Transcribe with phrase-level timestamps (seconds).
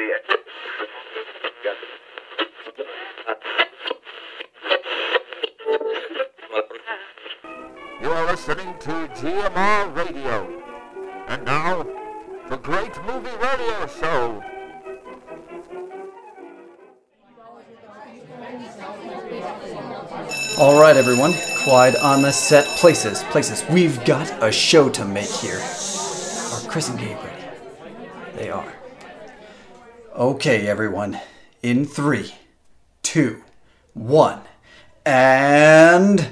[0.00, 0.06] You
[8.10, 10.62] are listening to GMR Radio.
[11.28, 11.82] And now,
[12.48, 14.42] the Great Movie Radio Show.
[20.58, 21.34] All right, everyone.
[21.58, 22.64] Clyde on the set.
[22.78, 23.64] Places, places.
[23.68, 25.58] We've got a show to make here.
[25.58, 27.18] Are Chris and Gabe ready?
[27.18, 27.29] They are.
[30.20, 31.18] Okay, everyone.
[31.62, 32.34] In three,
[33.02, 33.42] two,
[33.94, 34.42] one,
[35.06, 36.28] and.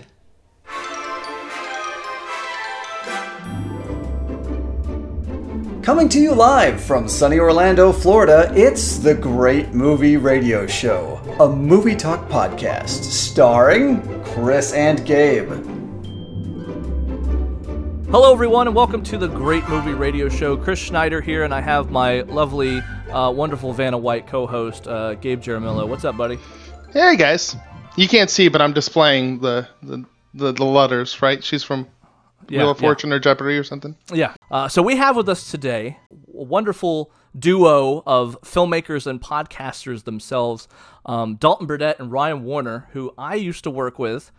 [5.82, 11.48] Coming to you live from sunny Orlando, Florida, it's the Great Movie Radio Show, a
[11.48, 15.48] movie talk podcast starring Chris and Gabe.
[18.10, 20.58] Hello, everyone, and welcome to the Great Movie Radio Show.
[20.58, 25.40] Chris Schneider here, and I have my lovely, uh, wonderful Vanna White co-host, uh, Gabe
[25.40, 25.88] Jaramillo.
[25.88, 26.38] What's up, buddy?
[26.92, 27.56] Hey guys,
[27.96, 31.20] you can't see, but I'm displaying the the, the, the letters.
[31.22, 31.42] Right?
[31.42, 31.86] She's from
[32.48, 32.86] Yeah, Wheel of yeah.
[32.86, 33.96] Fortune or Jeopardy or something.
[34.12, 34.34] Yeah.
[34.50, 40.66] Uh, so we have with us today a wonderful duo of filmmakers and podcasters themselves,
[41.06, 44.32] um, Dalton Burdette and Ryan Woerner, who I used to work with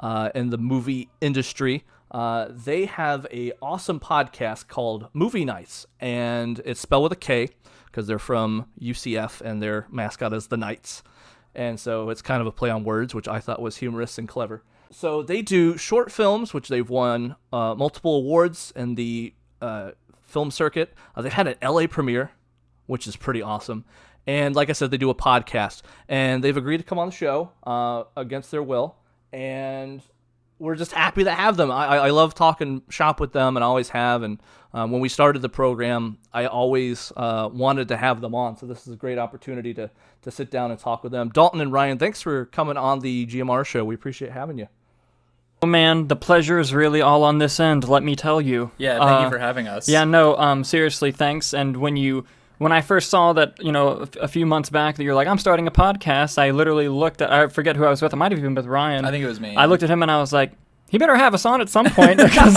[0.00, 1.84] uh, in the movie industry.
[2.10, 7.48] Uh, they have a awesome podcast called Movie Knights, and it's spelled with a K
[7.94, 11.04] because they're from UCF and their mascot is the Knights.
[11.54, 14.28] And so it's kind of a play on words, which I thought was humorous and
[14.28, 14.64] clever.
[14.90, 19.92] So they do short films, which they've won uh, multiple awards in the uh,
[20.24, 20.92] film circuit.
[21.14, 22.32] Uh, they had an LA premiere,
[22.86, 23.84] which is pretty awesome.
[24.26, 27.14] And like I said, they do a podcast, and they've agreed to come on the
[27.14, 28.96] show uh, against their will.
[29.32, 30.02] And
[30.58, 31.70] we're just happy to have them.
[31.70, 34.22] I, I I love talking shop with them, and always have.
[34.22, 34.40] And
[34.72, 38.56] um, when we started the program, I always uh, wanted to have them on.
[38.56, 39.90] So this is a great opportunity to
[40.22, 41.28] to sit down and talk with them.
[41.30, 43.84] Dalton and Ryan, thanks for coming on the GMR show.
[43.84, 44.68] We appreciate having you.
[45.62, 47.88] Oh man, the pleasure is really all on this end.
[47.88, 48.70] Let me tell you.
[48.76, 49.88] Yeah, thank Uh, you for having us.
[49.88, 51.54] Yeah, no, um, seriously, thanks.
[51.54, 52.26] And when you,
[52.58, 55.14] when I first saw that, you know, a, f- a few months back that you're
[55.14, 58.14] like, I'm starting a podcast, I literally looked at, I forget who I was with.
[58.14, 59.04] I might have even been with Ryan.
[59.04, 59.56] I think it was me.
[59.56, 60.52] I looked at him and I was like,
[60.88, 62.54] he better have us on at some point because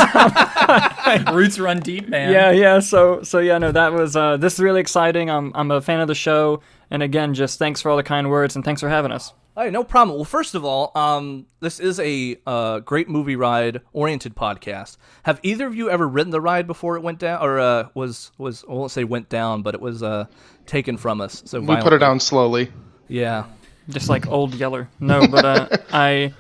[1.34, 2.32] Roots run deep, man.
[2.32, 2.80] yeah, yeah.
[2.80, 4.16] So, so yeah, no, that was.
[4.16, 5.30] Uh, this is really exciting.
[5.30, 8.30] I'm, I'm a fan of the show, and again, just thanks for all the kind
[8.30, 9.34] words and thanks for having us.
[9.58, 10.16] All right, no problem.
[10.20, 14.98] Well, first of all, um, this is a uh, great movie ride oriented podcast.
[15.24, 18.30] Have either of you ever ridden the ride before it went down, or uh, was
[18.38, 20.26] was I won't say went down, but it was uh,
[20.68, 21.42] taken from us?
[21.48, 22.00] So We put her violently.
[22.00, 22.72] down slowly.
[23.08, 23.46] Yeah.
[23.90, 24.90] just like old Yeller.
[25.00, 26.34] No, but uh, I,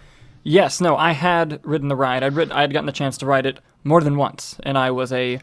[0.44, 2.22] yes, no, I had ridden the ride.
[2.22, 5.11] I'd rid- I'd gotten the chance to ride it more than once, and I was
[5.11, 5.39] a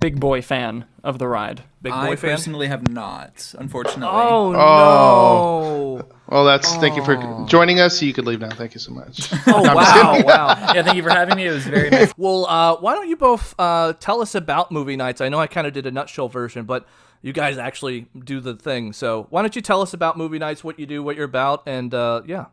[0.00, 1.62] big boy fan of the ride.
[1.80, 2.30] Big boy I fan.
[2.30, 4.08] personally have not, unfortunately.
[4.10, 5.96] Oh, Oh.
[6.00, 6.08] no!
[6.28, 7.16] Well, that's thank you for
[7.48, 8.02] joining us.
[8.02, 8.50] You could leave now.
[8.50, 9.30] Thank you so much.
[9.46, 10.72] Oh wow, wow.
[10.74, 11.46] yeah, thank you for having me.
[11.46, 12.12] It was very nice.
[12.18, 15.20] Well, uh, why don't you both uh, tell us about Movie Knights?
[15.20, 16.86] I know I kind of did a nutshell version, but
[17.22, 18.92] you guys actually do the thing.
[18.92, 21.62] So why don't you tell us about Movie Knights, what you do, what you're about,
[21.66, 22.46] and uh, yeah.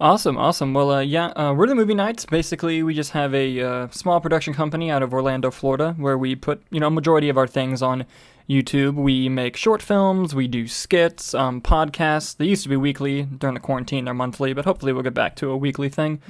[0.00, 0.72] Awesome, awesome.
[0.72, 2.24] Well, uh, yeah, uh, we're the Movie Knights.
[2.24, 6.34] Basically, we just have a uh, small production company out of Orlando, Florida, where we
[6.34, 8.06] put, you know, a majority of our things on
[8.48, 8.94] YouTube.
[8.94, 12.34] We make short films, we do skits, um, podcasts.
[12.34, 15.36] They used to be weekly during the quarantine; they're monthly, but hopefully we'll get back
[15.36, 16.22] to a weekly thing.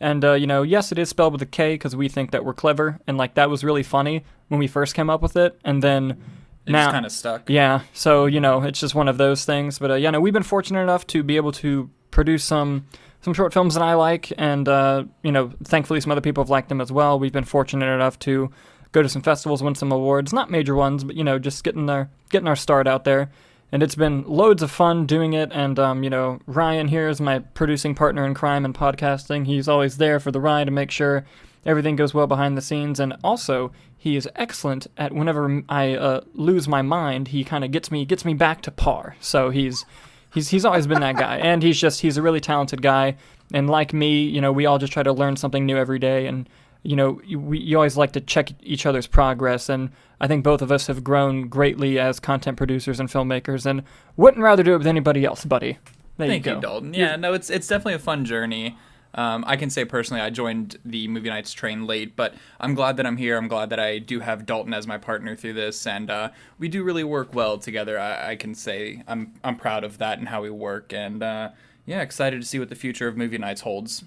[0.00, 2.44] And uh, you know, yes, it is spelled with a K because we think that
[2.44, 5.58] we're clever, and like that was really funny when we first came up with it,
[5.64, 6.22] and then.
[6.66, 7.50] It now, kind of stuck.
[7.50, 9.78] yeah, so you know, it's just one of those things.
[9.78, 12.86] But uh, yeah, no, we've been fortunate enough to be able to produce some
[13.24, 16.50] some short films that I like, and uh, you know, thankfully some other people have
[16.50, 17.18] liked them as well.
[17.18, 18.50] We've been fortunate enough to
[18.92, 21.88] go to some festivals, win some awards, not major ones, but you know, just getting
[21.88, 23.30] our getting our start out there.
[23.72, 25.50] And it's been loads of fun doing it.
[25.52, 29.46] And um, you know, Ryan here is my producing partner in crime and podcasting.
[29.46, 31.24] He's always there for the ride to make sure
[31.64, 33.00] everything goes well behind the scenes.
[33.00, 37.70] And also, he is excellent at whenever I uh, lose my mind, he kind of
[37.70, 39.16] gets me gets me back to par.
[39.18, 39.86] So he's
[40.34, 43.16] he's he's always been that guy, and he's just he's a really talented guy.
[43.52, 46.26] And like me, you know, we all just try to learn something new every day,
[46.26, 46.48] and
[46.82, 49.70] you know, you, we, you always like to check each other's progress.
[49.70, 49.90] And
[50.20, 53.82] I think both of us have grown greatly as content producers and filmmakers, and
[54.16, 55.78] wouldn't rather do it with anybody else, buddy.
[56.16, 56.60] There Thank you you.
[56.60, 56.94] Dalton.
[56.94, 58.76] Yeah, no, it's it's definitely a fun journey.
[59.14, 62.96] Um, I can say personally, I joined the Movie Knights train late, but I'm glad
[62.96, 63.36] that I'm here.
[63.36, 66.68] I'm glad that I do have Dalton as my partner through this, and uh, we
[66.68, 67.98] do really work well together.
[67.98, 71.50] I, I can say I'm I'm proud of that and how we work, and uh,
[71.86, 74.04] yeah, excited to see what the future of Movie Knights holds.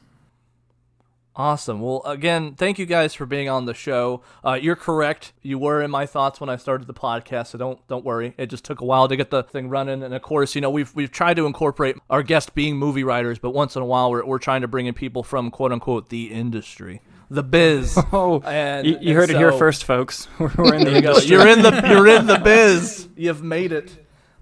[1.37, 1.81] Awesome.
[1.81, 4.23] Well, again, thank you guys for being on the show.
[4.43, 5.33] Uh, you're correct.
[5.43, 8.33] You were in my thoughts when I started the podcast, so don't don't worry.
[8.39, 10.71] It just took a while to get the thing running, and of course, you know
[10.71, 14.09] we've we've tried to incorporate our guests being movie writers, but once in a while
[14.09, 17.95] we're we're trying to bring in people from quote unquote the industry, the biz.
[18.11, 20.27] Oh, And- you, you and heard it here first, folks.
[20.39, 21.29] We're in the industry.
[21.29, 23.09] You're in the you're in the biz.
[23.15, 23.91] You've made it.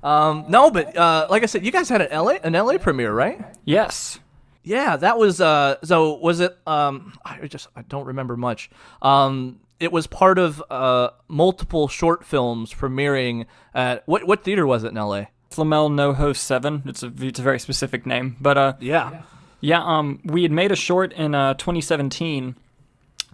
[0.02, 3.12] Um, no, but uh, like I said, you guys had an LA an LA premiere,
[3.12, 3.44] right?
[3.66, 4.20] Yes.
[4.66, 8.70] Yeah, that was uh so was it um I just I don't remember much.
[9.02, 14.84] Um it was part of uh multiple short films premiering at what what theater was
[14.84, 15.26] it in LA?
[15.52, 16.84] Flamel NoHo 7.
[16.86, 18.36] It's a, it's a very specific name.
[18.42, 19.22] But uh, Yeah.
[19.62, 22.56] yeah, um, we had made a short in uh, 2017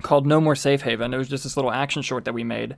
[0.04, 1.13] called No More Safe Haven.
[1.16, 2.75] It was just this little action short that we made.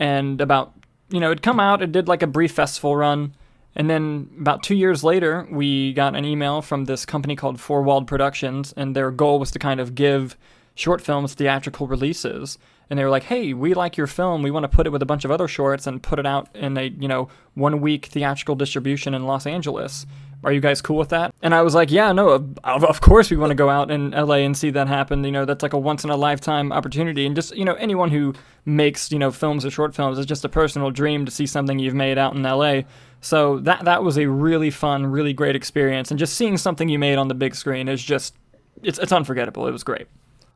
[0.00, 0.72] And about,
[1.10, 3.34] you know, it'd come out, it did like a brief festival run.
[3.74, 7.82] And then about two years later, we got an email from this company called Four
[7.82, 10.36] Walled Productions, and their goal was to kind of give
[10.74, 12.58] short films theatrical releases.
[12.90, 14.42] And they were like, "Hey, we like your film.
[14.42, 16.48] We want to put it with a bunch of other shorts and put it out
[16.54, 20.04] in a you know one week theatrical distribution in Los Angeles.
[20.44, 22.28] Are you guys cool with that?" And I was like, "Yeah, no,
[22.64, 25.24] of, of course we want to go out in LA and see that happen.
[25.24, 27.24] You know, that's like a once in a lifetime opportunity.
[27.24, 28.34] And just you know, anyone who
[28.66, 31.78] makes you know films or short films is just a personal dream to see something
[31.78, 32.82] you've made out in LA."
[33.22, 36.98] So that that was a really fun, really great experience, and just seeing something you
[36.98, 38.34] made on the big screen is just
[38.82, 39.66] it's it's unforgettable.
[39.68, 40.08] It was great.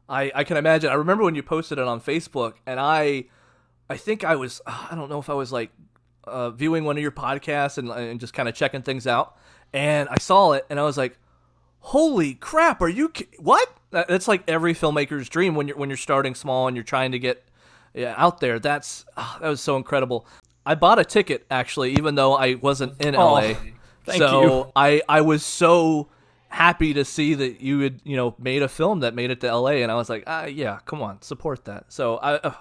[0.08, 0.90] I, I can imagine.
[0.90, 3.24] I remember when you posted it on Facebook, and I,
[3.90, 5.70] I think I was, I don't know if I was like
[6.24, 9.36] uh, viewing one of your podcasts and, and just kind of checking things out,
[9.72, 11.18] and I saw it, and I was like,
[11.80, 12.82] "Holy crap!
[12.82, 16.66] Are you what?" That- That's like every filmmaker's dream when you're when you're starting small
[16.66, 17.44] and you're trying to get
[17.94, 18.58] yeah, out there.
[18.58, 20.26] That's ah, that was so incredible.
[20.66, 23.54] I bought a ticket actually, even though I wasn't in Oh, LA.
[24.04, 24.72] thank so you.
[24.76, 26.08] I I was so
[26.48, 29.54] happy to see that you had you know made a film that made it to
[29.56, 31.84] LA, and I was like, ah, yeah, come on, support that.
[31.88, 32.52] So I, uh,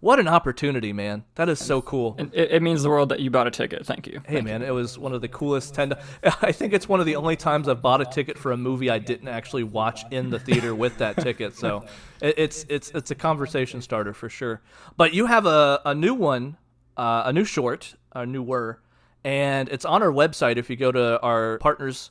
[0.00, 1.24] what an opportunity, man!
[1.36, 2.16] That is so cool.
[2.18, 3.86] It, it means the world that you bought a ticket.
[3.86, 4.20] Thank you.
[4.26, 5.94] Hey man, it was one of the coolest ten.
[6.42, 8.90] I think it's one of the only times I've bought a ticket for a movie
[8.90, 11.56] I didn't actually watch in the theater with that ticket.
[11.56, 11.86] So
[12.20, 14.60] it, it's it's it's a conversation starter for sure.
[14.98, 16.58] But you have a, a new one,
[16.96, 18.80] uh, a new short, a new newer,
[19.24, 20.56] and it's on our website.
[20.56, 22.10] If you go to our partners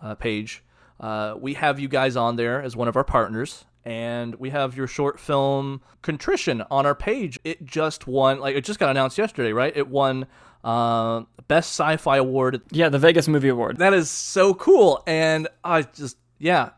[0.00, 0.62] uh, page,
[0.98, 3.64] uh, we have you guys on there as one of our partners.
[3.82, 7.40] And we have your short film Contrition on our page.
[7.44, 9.74] It just won, like it just got announced yesterday, right?
[9.74, 10.26] It won
[10.62, 12.60] uh, best sci-fi award.
[12.70, 13.78] Yeah, the Vegas Movie Award.
[13.78, 16.70] That is so cool, and I just yeah,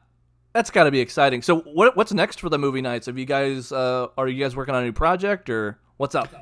[0.53, 1.43] that's got to be exciting.
[1.43, 3.07] So what what's next for the Movie Knights?
[3.07, 6.33] Have you guys uh, are you guys working on a new project or what's up?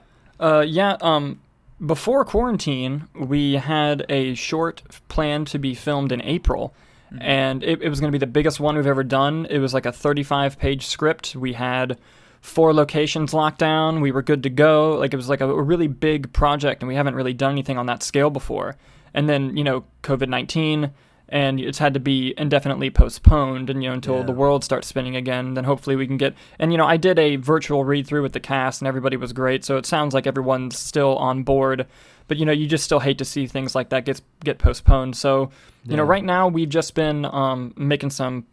[0.40, 0.96] Uh, yeah.
[1.00, 1.40] Um,
[1.84, 6.74] before quarantine, we had a short planned to be filmed in April,
[7.20, 9.46] and it, it was going to be the biggest one we've ever done.
[9.50, 11.34] It was like a 35-page script.
[11.34, 11.98] We had
[12.40, 14.00] four locations locked down.
[14.00, 14.96] We were good to go.
[14.96, 17.78] Like it was like a, a really big project, and we haven't really done anything
[17.78, 18.76] on that scale before.
[19.12, 20.92] And then you know, COVID nineteen.
[21.32, 25.14] And it's had to be indefinitely postponed, and you know until the world starts spinning
[25.14, 25.54] again.
[25.54, 26.34] Then hopefully we can get.
[26.58, 29.32] And you know I did a virtual read through with the cast, and everybody was
[29.32, 29.64] great.
[29.64, 31.86] So it sounds like everyone's still on board.
[32.26, 35.16] But you know you just still hate to see things like that get get postponed.
[35.16, 35.50] So
[35.84, 38.46] you know right now we've just been um, making some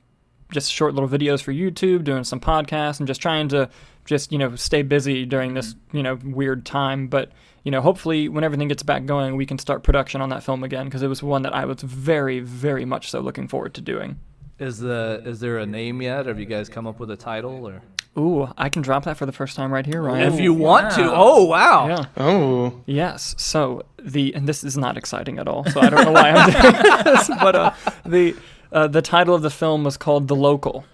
[0.51, 3.69] just short little videos for YouTube, doing some podcasts, and just trying to
[4.05, 7.07] just you know stay busy during this you know weird time.
[7.07, 7.31] But
[7.63, 10.63] you know, hopefully when everything gets back going, we can start production on that film
[10.63, 13.81] again because it was one that I was very, very much so looking forward to
[13.81, 14.19] doing.
[14.59, 16.25] Is the is there a name yet?
[16.25, 17.81] Have you guys come up with a title or?
[18.17, 20.33] Ooh, I can drop that for the first time right here, Ryan.
[20.33, 21.87] if you want to, oh wow!
[21.87, 22.05] yeah.
[22.17, 23.35] Oh, Yes.
[23.37, 25.63] So the and this is not exciting at all.
[25.65, 27.73] So I don't know why I'm doing this, but uh,
[28.05, 28.35] the
[28.71, 30.85] uh, the title of the film was called The Local.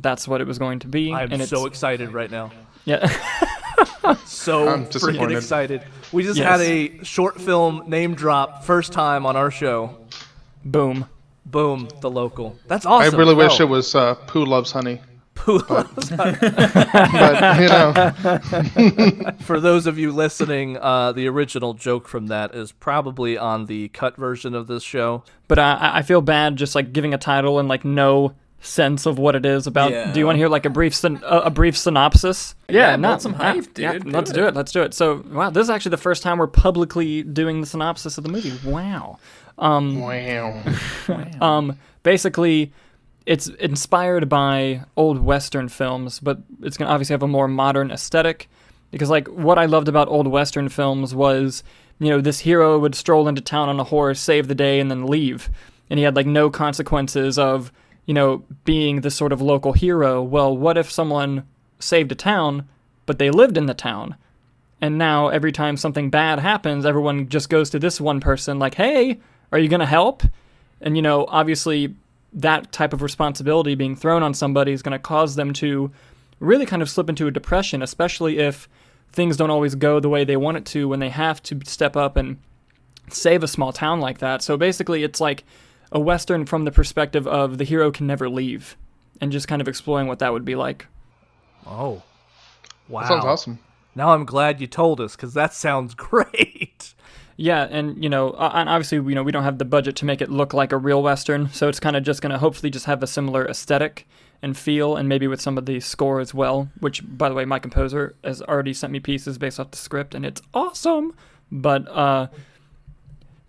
[0.00, 1.12] That's what it was going to be.
[1.12, 2.50] I'm and so excited right now.
[2.84, 3.08] yeah.
[4.24, 5.82] So I'm freaking excited.
[6.12, 6.48] We just Yes.
[6.48, 9.96] had a short film name drop first time on our show.
[10.64, 11.06] Boom.
[11.44, 12.56] Boom, the local.
[12.66, 13.02] That's awesome.
[13.02, 13.18] I awesome.
[13.18, 13.66] really wish No.
[13.66, 15.00] it was uh, Pooh Loves Honey.
[15.48, 15.60] Pooh.
[15.68, 22.72] But, you know, For those of you listening, uh, the original joke from that is
[22.72, 25.24] probably on the cut version of this show.
[25.46, 29.06] But uh, I I feel bad just like giving a title and like no sense
[29.06, 29.90] of what it is about.
[29.92, 30.12] Yeah.
[30.12, 32.54] Do you want to hear like a brief syn- a, a brief synopsis?
[32.68, 34.06] Yeah, no, build some hype, yeah, dude.
[34.12, 34.48] let's Do do it.
[34.48, 34.54] it.
[34.54, 34.92] Let's do it.
[34.94, 38.30] So, wow, this is actually the first time we're publicly doing the synopsis of the
[38.30, 38.52] movie.
[38.68, 39.18] Wow.
[39.56, 40.62] Um, wow.
[41.40, 42.72] um, basically,
[43.28, 48.48] it's inspired by old Western films, but it's gonna obviously have a more modern aesthetic.
[48.90, 51.62] Because like what I loved about old Western films was,
[51.98, 54.90] you know, this hero would stroll into town on a horse, save the day, and
[54.90, 55.50] then leave,
[55.90, 57.70] and he had like no consequences of,
[58.06, 60.22] you know, being the sort of local hero.
[60.22, 61.46] Well, what if someone
[61.78, 62.66] saved a town,
[63.04, 64.16] but they lived in the town?
[64.80, 68.76] And now every time something bad happens, everyone just goes to this one person, like,
[68.76, 69.20] hey,
[69.52, 70.22] are you going to help?
[70.80, 71.94] And, you know, obviously
[72.32, 75.90] that type of responsibility being thrown on somebody is going to cause them to
[76.40, 78.68] really kind of slip into a depression, especially if
[79.12, 81.96] things don't always go the way they want it to when they have to step
[81.96, 82.38] up and
[83.10, 84.42] save a small town like that.
[84.42, 85.44] So basically, it's like
[85.90, 88.76] a Western from the perspective of the hero can never leave
[89.20, 90.86] and just kind of exploring what that would be like.
[91.66, 92.02] Oh,
[92.88, 93.00] wow!
[93.00, 93.58] That sounds awesome.
[93.94, 96.94] Now I'm glad you told us because that sounds great.
[97.40, 100.04] Yeah, and you know, uh, and obviously, you know, we don't have the budget to
[100.04, 102.68] make it look like a real western, so it's kind of just going to hopefully
[102.68, 104.08] just have a similar aesthetic
[104.42, 106.68] and feel, and maybe with some of the score as well.
[106.80, 110.16] Which, by the way, my composer has already sent me pieces based off the script,
[110.16, 111.14] and it's awesome.
[111.52, 112.26] But, uh,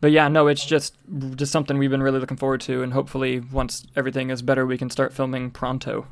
[0.01, 0.93] but yeah, no, it's just
[1.35, 4.77] just something we've been really looking forward to, and hopefully, once everything is better, we
[4.77, 6.05] can start filming pronto.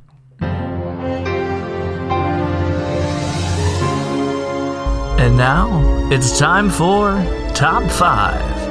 [5.20, 7.20] And now it's time for
[7.58, 8.70] Top 5.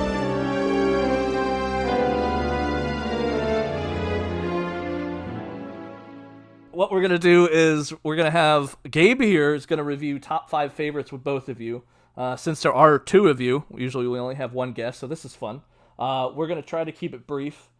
[6.71, 10.73] What we're gonna do is we're gonna have Gabe here is gonna review top five
[10.73, 11.83] favorites with both of you.
[12.17, 15.25] Uh, since there are two of you, usually we only have one guest, so this
[15.25, 15.63] is fun.
[15.99, 17.71] Uh, we're gonna try to keep it brief,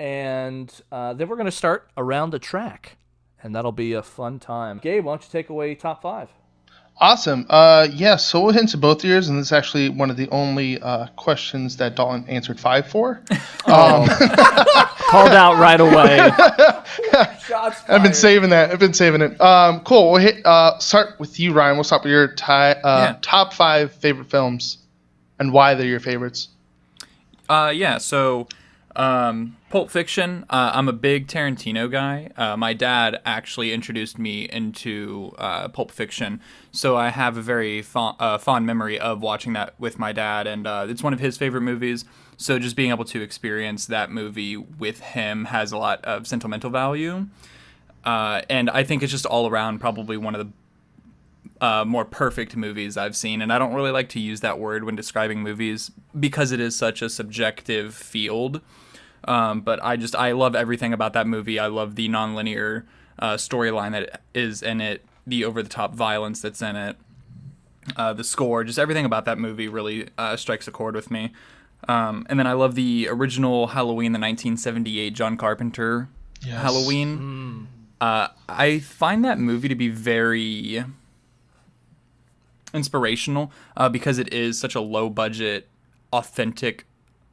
[0.00, 2.96] and uh, then we're gonna start around the track,
[3.40, 4.80] and that'll be a fun time.
[4.82, 6.30] Gabe, why don't you take away top five?
[6.98, 7.44] Awesome.
[7.50, 10.28] Uh, yeah, so we'll hint to both yours, and this is actually one of the
[10.30, 13.20] only uh, questions that Dalton answered five for.
[13.66, 14.06] Um,
[15.10, 16.18] Called out right away.
[17.40, 18.70] Shots I've been saving that.
[18.70, 19.40] I've been saving it.
[19.40, 20.12] Um, cool.
[20.12, 20.46] We'll hit.
[20.46, 21.76] Uh, start with you, Ryan.
[21.76, 23.16] We'll start with your ti- uh, Yeah.
[23.22, 24.78] top five favorite films,
[25.40, 26.46] and why they're your favorites.
[27.48, 27.98] Uh, yeah.
[27.98, 28.46] So,
[28.96, 30.44] um, Pulp Fiction.
[30.48, 32.30] Uh, I'm a big Tarantino guy.
[32.36, 36.40] Uh, my dad actually introduced me into uh, Pulp Fiction,
[36.72, 40.46] so I have a very fond, uh, fond memory of watching that with my dad,
[40.46, 42.04] and uh, it's one of his favorite movies.
[42.38, 46.70] So just being able to experience that movie with him has a lot of sentimental
[46.70, 47.26] value,
[48.04, 50.46] uh, and I think it's just all around probably one of
[51.60, 53.42] the more perfect movies I've seen.
[53.42, 56.76] And I don't really like to use that word when describing movies because it is
[56.76, 58.60] such a subjective field.
[59.26, 61.58] Um, but I just I love everything about that movie.
[61.58, 62.84] I love the nonlinear
[63.18, 66.96] uh, storyline that is in it, the over the top violence that's in it,
[67.96, 71.32] uh, the score, just everything about that movie really uh, strikes a chord with me.
[71.88, 76.08] Um, and then I love the original Halloween, the 1978 John Carpenter
[76.60, 77.68] Halloween.
[78.00, 80.84] Uh, I find that movie to be very
[82.74, 85.68] inspirational uh, because it is such a low budget,
[86.12, 86.84] authentic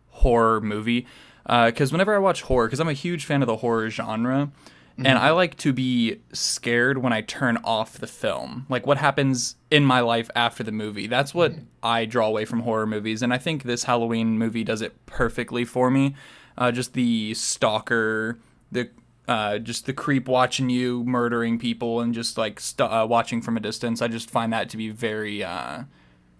[0.10, 1.06] horror movie.
[1.46, 4.52] Because whenever I watch horror, because I'm a huge fan of the horror genre,
[4.98, 8.68] and I like to be scared when I turn off the film.
[8.70, 11.08] Like what happens in my life after the movie.
[11.08, 13.22] That's what I draw away from horror movies.
[13.24, 16.16] And I think this Halloween movie does it perfectly for me.
[16.58, 18.38] Uh, just the stalker,
[18.72, 18.90] the
[19.28, 23.58] uh, just the creep watching you murdering people and just like st- uh, watching from
[23.58, 24.02] a distance.
[24.02, 25.84] I just find that to be very, uh,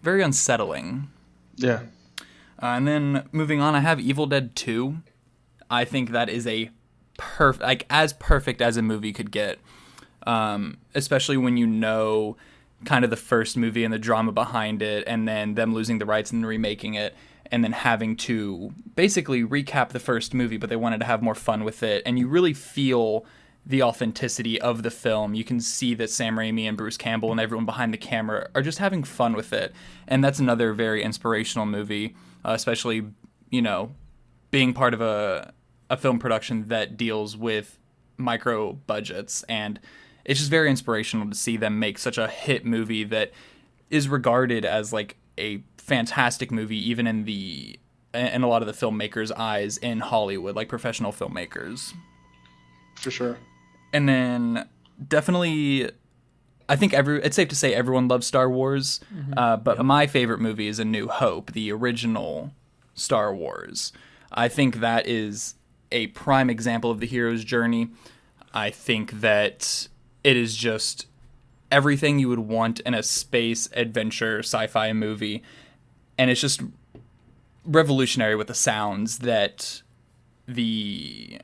[0.04, 1.10] very unsettling.
[1.56, 1.80] Yeah.
[2.64, 4.96] Uh, and then moving on, I have Evil Dead 2.
[5.70, 6.70] I think that is a
[7.18, 9.60] perfect, like as perfect as a movie could get.
[10.26, 12.38] Um, especially when you know
[12.86, 16.06] kind of the first movie and the drama behind it, and then them losing the
[16.06, 17.14] rights and remaking it,
[17.52, 21.36] and then having to basically recap the first movie, but they wanted to have more
[21.36, 23.26] fun with it, and you really feel
[23.66, 25.34] the authenticity of the film.
[25.34, 28.62] You can see that Sam Raimi and Bruce Campbell and everyone behind the camera are
[28.62, 29.74] just having fun with it,
[30.08, 32.16] and that's another very inspirational movie,
[32.46, 33.06] uh, especially
[33.50, 33.94] you know
[34.52, 35.54] being part of a
[35.90, 37.78] a film production that deals with
[38.18, 39.80] micro budgets and
[40.26, 43.32] it's just very inspirational to see them make such a hit movie that
[43.90, 47.78] is regarded as like a fantastic movie even in the
[48.14, 51.94] in a lot of the filmmakers eyes in Hollywood like professional filmmakers
[52.96, 53.38] For sure.
[53.92, 54.70] and then
[55.08, 55.92] definitely
[56.70, 59.00] I think every it's safe to say everyone loves Star Wars
[59.38, 62.52] uh, but my favorite movie is A New Hope the original
[62.94, 63.92] Star Wars.
[64.32, 65.56] I think that is
[65.92, 67.90] a prime example of the hero's journey.
[68.54, 69.88] I think that
[70.24, 71.08] it is just
[71.72, 75.44] everything you would want in a space adventure sci-fi movie,
[76.18, 76.62] and it's just
[77.66, 79.82] revolutionary with the sounds that
[80.48, 81.40] the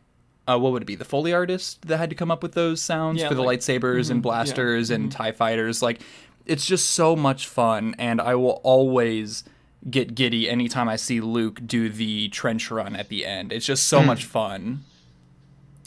[0.49, 2.81] uh, what would it be the foley artist that had to come up with those
[2.81, 6.01] sounds Yeah, for the like- lightsabers and blasters and tie fighters like
[6.45, 9.43] it's just so much fun and i will always
[9.89, 13.87] get giddy anytime i see luke do the trench run at the end it's just
[13.87, 14.83] so much fun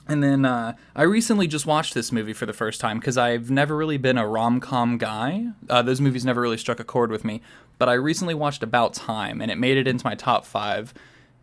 [0.09, 3.51] And then uh, I recently just watched this movie for the first time because I've
[3.53, 5.47] never really been a rom com guy.
[5.71, 7.41] Uh, those movies never really struck a chord with me.
[7.79, 10.93] But I recently watched About Time, and it made it into my top five.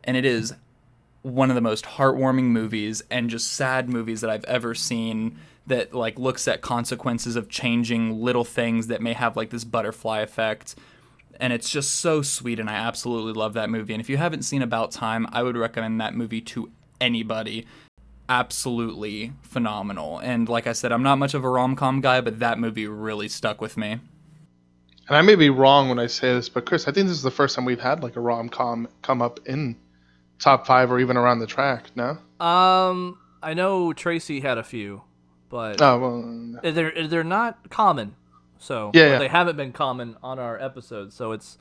[0.04, 0.54] And it is
[1.22, 5.94] one of the most heartwarming movies and just sad movies that I've ever seen that
[5.94, 10.76] like looks at consequences of changing little things that may have like this butterfly effect.
[11.40, 13.94] And it's just so sweet and I absolutely love that movie.
[13.94, 17.66] And if you haven't seen About Time I would recommend that movie to anybody.
[18.28, 20.20] Absolutely phenomenal.
[20.20, 23.28] And like I said I'm not much of a rom-com guy but that movie really
[23.28, 24.00] stuck with me.
[25.08, 27.24] And I may be wrong when I say this, but Chris, I think this is
[27.24, 29.76] the first time we've had like a rom com come up in
[30.39, 31.86] top five or even around the track.
[31.96, 32.17] No?
[32.43, 35.01] Um, I know Tracy had a few,
[35.50, 36.62] but Oh well.
[36.74, 38.15] they're they're not common.
[38.58, 39.19] So Yeah, yeah.
[39.19, 41.15] they haven't been common on our episodes.
[41.15, 41.58] So it's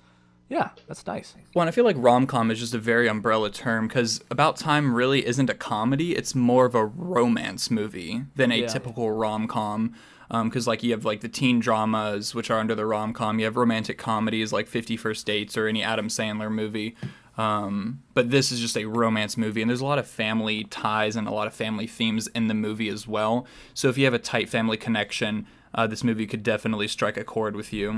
[0.51, 1.35] yeah, that's nice.
[1.55, 4.57] Well, and I feel like rom com is just a very umbrella term because About
[4.57, 6.17] Time really isn't a comedy.
[6.17, 8.67] It's more of a romance movie than a Yeah.
[8.69, 9.95] typical rom com.
[10.31, 13.39] Because, like, you have like the teen dramas, which are under the rom com.
[13.39, 16.97] You have romantic comedies like Fifty First Dates or any Adam Sandler movie.
[17.39, 21.15] Um, but this is just a romance movie, and there's a lot of family ties
[21.15, 23.47] and a lot of family themes in the movie as well.
[23.75, 27.23] So, if you have a tight family connection, uh, this movie could definitely strike a
[27.23, 27.91] chord with you.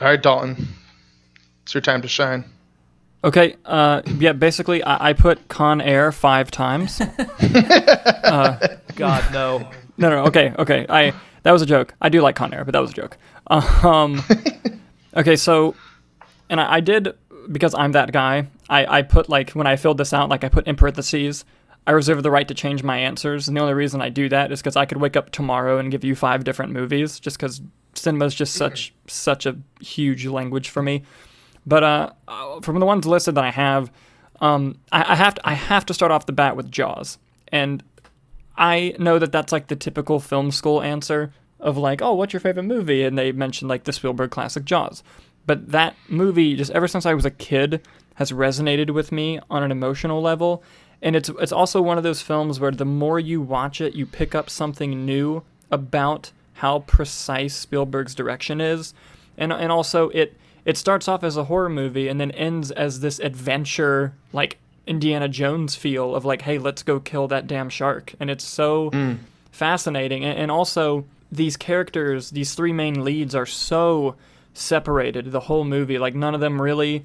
[0.00, 0.68] All right, Dalton.
[1.62, 2.44] It's your time to shine.
[3.24, 6.98] Okay, uh, yeah, basically, I, I put Con Air five times.
[8.96, 9.66] God no.
[9.96, 10.84] No, no, okay, okay.
[10.90, 11.94] I that was a joke.
[12.02, 13.16] I do like Con Air, but that was a joke.
[13.46, 14.22] Um,
[15.16, 15.74] okay, so,
[16.50, 17.14] and I, I did
[17.50, 18.48] because I'm that guy.
[18.68, 21.44] I I put like when I filled this out, like I put in parentheses.
[21.86, 24.50] I reserve the right to change my answers, and the only reason I do that
[24.50, 27.60] is because I could wake up tomorrow and give you five different movies, just because
[27.92, 31.02] cinema is just such such a huge language for me.
[31.66, 33.90] But uh, uh, from the ones listed that I have,
[34.40, 37.82] um, I, I have to I have to start off the bat with Jaws, and
[38.56, 42.40] I know that that's like the typical film school answer of like, oh, what's your
[42.40, 43.02] favorite movie?
[43.02, 45.02] And they mentioned like the Spielberg classic Jaws.
[45.46, 49.62] But that movie, just ever since I was a kid, has resonated with me on
[49.62, 50.62] an emotional level.
[51.02, 54.06] And it's it's also one of those films where the more you watch it, you
[54.06, 58.94] pick up something new about how precise Spielberg's direction is.
[59.36, 63.00] And and also it it starts off as a horror movie and then ends as
[63.00, 68.14] this adventure like Indiana Jones feel of like, hey, let's go kill that damn shark.
[68.20, 69.18] And it's so mm.
[69.50, 70.24] fascinating.
[70.24, 74.14] And, and also, these characters, these three main leads, are so
[74.54, 75.98] separated the whole movie.
[75.98, 77.04] Like, none of them really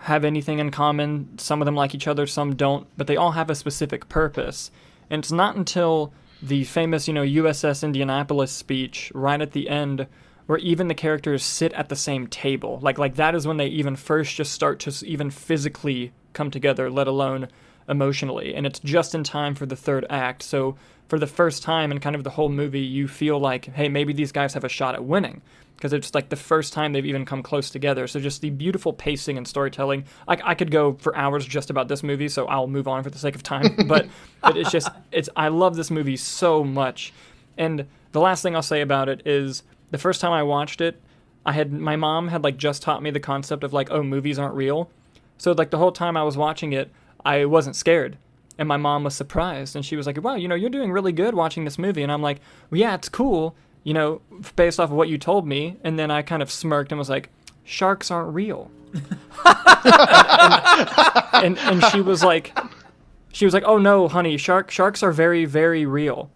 [0.00, 1.38] have anything in common.
[1.38, 4.70] Some of them like each other, some don't, but they all have a specific purpose.
[5.10, 10.06] And it's not until the famous, you know, USS Indianapolis speech right at the end
[10.46, 12.78] where even the characters sit at the same table.
[12.80, 16.90] Like like that is when they even first just start to even physically come together,
[16.90, 17.48] let alone
[17.86, 18.54] emotionally.
[18.54, 20.42] And it's just in time for the third act.
[20.42, 23.88] So for the first time in kind of the whole movie, you feel like, hey,
[23.88, 25.42] maybe these guys have a shot at winning.
[25.78, 28.08] Because it's like the first time they've even come close together.
[28.08, 30.06] So just the beautiful pacing and storytelling.
[30.26, 33.10] I, I could go for hours just about this movie, so I'll move on for
[33.10, 33.76] the sake of time.
[33.86, 34.08] But
[34.42, 37.12] but it's just it's I love this movie so much.
[37.56, 39.62] And the last thing I'll say about it is
[39.92, 41.00] the first time I watched it,
[41.46, 44.38] I had my mom had like just taught me the concept of like, oh, movies
[44.38, 44.90] aren't real.
[45.38, 46.90] So like the whole time I was watching it,
[47.24, 48.18] I wasn't scared.
[48.58, 51.12] And my mom was surprised and she was like, Wow, you know, you're doing really
[51.12, 52.02] good watching this movie.
[52.02, 54.20] And I'm like, Well, yeah, it's cool, you know,
[54.56, 55.76] based off of what you told me.
[55.84, 57.30] And then I kind of smirked and was like,
[57.64, 58.70] Sharks aren't real.
[59.44, 59.58] and,
[61.44, 62.56] and and she was like
[63.32, 66.30] she was like, "Oh no, honey, shark sharks are very very real."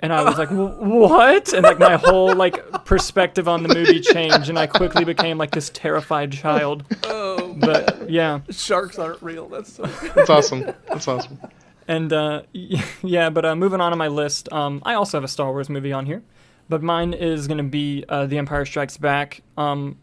[0.00, 4.00] And I was like, "Wh- "What?" And like my whole like perspective on the movie
[4.00, 6.84] changed, and I quickly became like this terrified child.
[7.04, 9.48] Oh, But yeah, sharks aren't real.
[9.48, 9.82] That's so
[10.14, 10.72] That's awesome.
[10.86, 11.40] That's awesome.
[11.88, 12.42] and uh,
[13.02, 15.68] yeah, but uh, moving on to my list, um, I also have a Star Wars
[15.68, 16.22] movie on here,
[16.68, 19.42] but mine is gonna be uh, The Empire Strikes Back.
[19.56, 19.98] Um,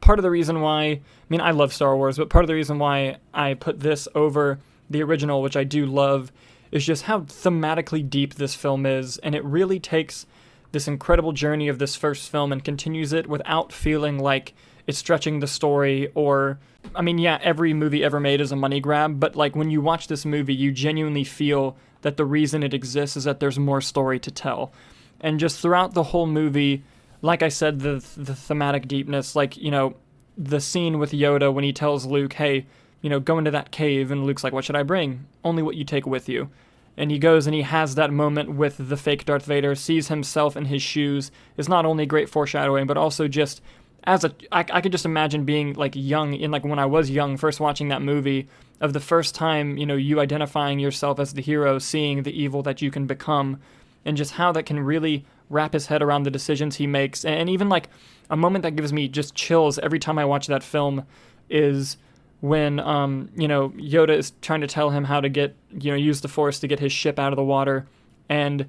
[0.00, 2.54] part of the reason why, I mean, I love Star Wars, but part of the
[2.54, 6.32] reason why I put this over the original, which I do love,
[6.70, 10.26] is just how thematically deep this film is, and it really takes
[10.72, 14.52] this incredible journey of this first film and continues it without feeling like
[14.86, 16.58] it's stretching the story or
[16.94, 19.80] I mean, yeah, every movie ever made is a money grab, but like when you
[19.80, 23.80] watch this movie, you genuinely feel that the reason it exists is that there's more
[23.80, 24.72] story to tell.
[25.20, 26.82] And just throughout the whole movie,
[27.22, 29.96] like I said, the the thematic deepness, like, you know,
[30.36, 32.66] the scene with Yoda when he tells Luke, "Hey,
[33.00, 35.26] you know, go into that cave," and Luke's like, "What should I bring?
[35.44, 36.50] Only what you take with you."
[36.96, 40.56] And he goes and he has that moment with the fake Darth Vader, sees himself
[40.56, 43.60] in his shoes, is not only great foreshadowing, but also just
[44.04, 47.10] as a I, I could just imagine being like young in like when I was
[47.10, 48.48] young, first watching that movie
[48.80, 52.62] of the first time you know you identifying yourself as the hero, seeing the evil
[52.62, 53.60] that you can become,
[54.06, 57.50] and just how that can really wrap his head around the decisions he makes, and
[57.50, 57.88] even like
[58.30, 61.04] a moment that gives me just chills every time I watch that film
[61.50, 61.98] is
[62.40, 65.96] when um, you know Yoda is trying to tell him how to get you know
[65.96, 67.86] use the Force to get his ship out of the water,
[68.28, 68.66] and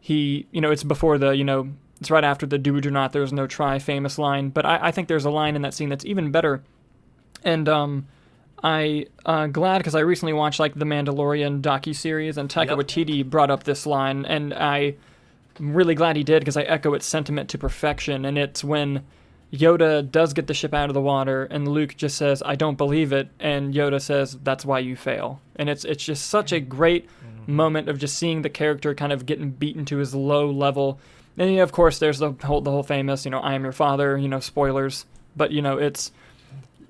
[0.00, 1.68] he you know it's before the you know
[2.00, 4.90] it's right after the do or not there's no try famous line, but I, I
[4.92, 6.62] think there's a line in that scene that's even better,
[7.44, 8.06] and um,
[8.62, 12.78] I uh, glad because I recently watched like the Mandalorian docu series and Taika Yep.
[12.78, 14.96] Waititi brought up this line and I'm
[15.58, 18.24] really glad he did because I echo its sentiment to perfection.
[18.24, 19.04] And it's when
[19.52, 22.76] Yoda does get the ship out of the water, and Luke just says, "I don't
[22.76, 26.60] believe it," and Yoda says, "That's why you fail." And it's it's just such a
[26.60, 27.08] great
[27.46, 30.98] moment of just seeing the character kind of getting beaten to his low level.
[31.38, 33.62] And you know, of course, there's the whole the whole famous, you know, "I am
[33.62, 35.06] your father," you know, spoilers.
[35.34, 36.12] But you know, it's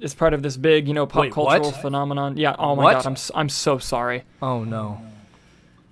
[0.01, 1.81] it's part of this big, you know, pop Wait, cultural what?
[1.83, 2.37] phenomenon.
[2.37, 2.55] Yeah.
[2.59, 2.93] Oh my What?
[2.95, 4.25] god, I'm s- I'm so sorry.
[4.41, 5.01] Oh no.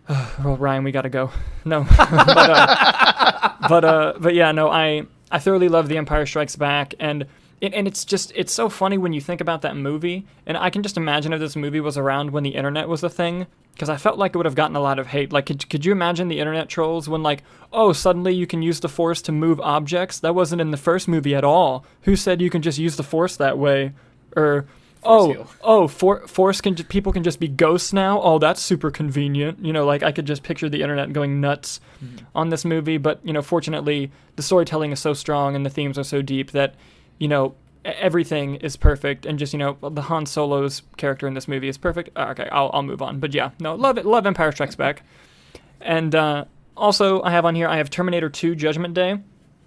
[0.45, 1.31] Well, Ryan, we gotta go.
[1.65, 6.55] No, but uh, but uh, but yeah, no, I I thoroughly love The Empire Strikes
[6.55, 7.27] Back, and
[7.63, 10.71] and and it's just it's so funny when you think about that movie, and I
[10.71, 13.89] can just imagine if this movie was around when the internet was a thing, because
[13.89, 15.33] I felt like it would have gotten a lot of hate.
[15.33, 17.43] Like, could could you imagine the internet trolls when like,
[17.73, 20.19] oh, suddenly you can use the Force to move objects?
[20.19, 21.85] That wasn't in the first movie at all.
[22.03, 23.93] Who said you can just use the Force that way?
[24.35, 24.67] Or
[25.03, 28.21] oh, oh, for, Force can people can just be ghosts now.
[28.21, 29.65] Oh, that's super convenient.
[29.65, 32.25] You know, like I could just picture the internet going nuts mm-hmm.
[32.35, 32.99] on this movie.
[32.99, 36.53] But you know, fortunately, the storytelling is so strong and the themes are so deep
[36.53, 36.75] that
[37.19, 39.27] you know everything is perfect.
[39.27, 42.11] And just you know, the Han Solo's character in this movie is perfect.
[42.17, 43.21] Uh, Okay, I'll I'll move on.
[43.21, 44.05] But yeah, no, love it.
[44.07, 45.03] Love Empire Strikes Back.
[45.81, 46.45] And uh,
[46.77, 49.19] also, I have on here I have Terminator 2 Judgment Day.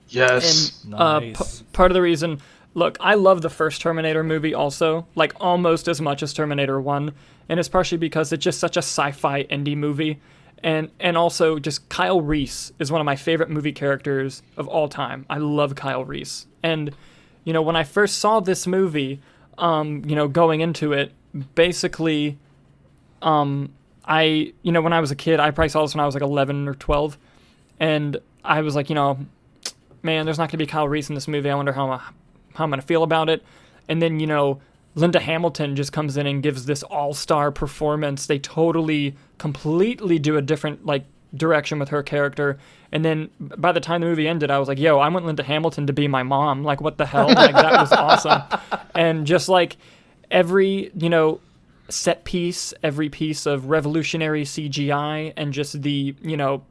[0.09, 0.83] Yes.
[0.83, 1.61] And uh, p- Nice.
[1.71, 2.39] part of the reason,
[2.73, 7.13] look, I love the first Terminator movie also, like almost as much as Terminator 1.
[7.47, 10.19] And it's partially because it's just such a sci fi indie movie.
[10.61, 14.89] And, and also, just Kyle Reese is one of my favorite movie characters of all
[14.89, 15.25] time.
[15.29, 16.47] I love Kyle Reese.
[16.63, 16.93] And,
[17.49, 19.21] you know, when I first saw this movie,
[19.57, 21.11] um, you know, going into it,
[21.55, 22.37] basically,
[23.23, 23.73] um,
[24.05, 26.13] I, you know, when I was a kid, I probably saw this when I was
[26.13, 27.17] like 11 or 12.
[27.79, 29.17] And I was like, you know,
[30.03, 31.49] man, there's not going to be Kyle Reese in this movie.
[31.49, 31.99] I wonder how, I'm,
[32.53, 33.43] how I'm going to feel about it.
[33.87, 34.61] And then, you know,
[34.93, 38.27] Linda Hamilton just comes in and gives this all star performance.
[38.27, 42.57] They totally, completely do a different, like, direction with her character.
[42.91, 45.43] And then by the time the movie ended, I was like, yo, I want Linda
[45.43, 46.63] Hamilton to be my mom.
[46.63, 47.27] Like, what the hell?
[47.39, 48.41] Like, that was awesome.
[48.95, 49.77] And just like
[50.31, 51.39] every, you know,
[51.89, 56.63] set piece, every piece of revolutionary CGI, and just the, you know,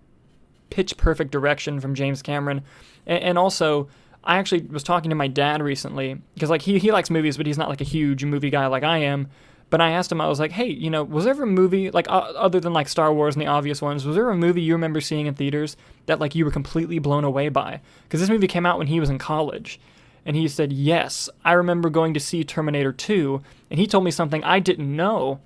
[0.71, 2.62] pitch perfect direction from James Cameron.
[3.07, 3.88] And, and also,
[4.25, 7.47] I actually was talking to my dad recently because like he, he likes movies, but
[7.47, 9.29] he's not like a huge movie guy like I am.
[9.70, 11.90] But I asked him, I was like, hey, you know, was there ever a movie
[11.90, 14.07] like uh, other than like Star Wars and the obvious ones?
[14.07, 15.76] Was there a movie you remember seeing in theaters
[16.07, 17.81] that like you were completely blown away by?
[18.04, 19.78] Because this movie came out when he was in college.
[20.24, 23.42] And he said, Yes, I remember going to see Terminator 2.
[23.70, 25.40] And he told me something I didn't know.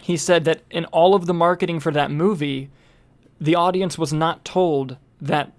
[0.00, 2.70] He said that in all of the marketing for that movie,
[3.40, 5.52] the audience was not told that,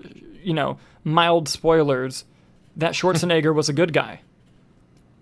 [0.43, 2.25] you know, mild spoilers,
[2.75, 4.21] that Schwarzenegger was a good guy.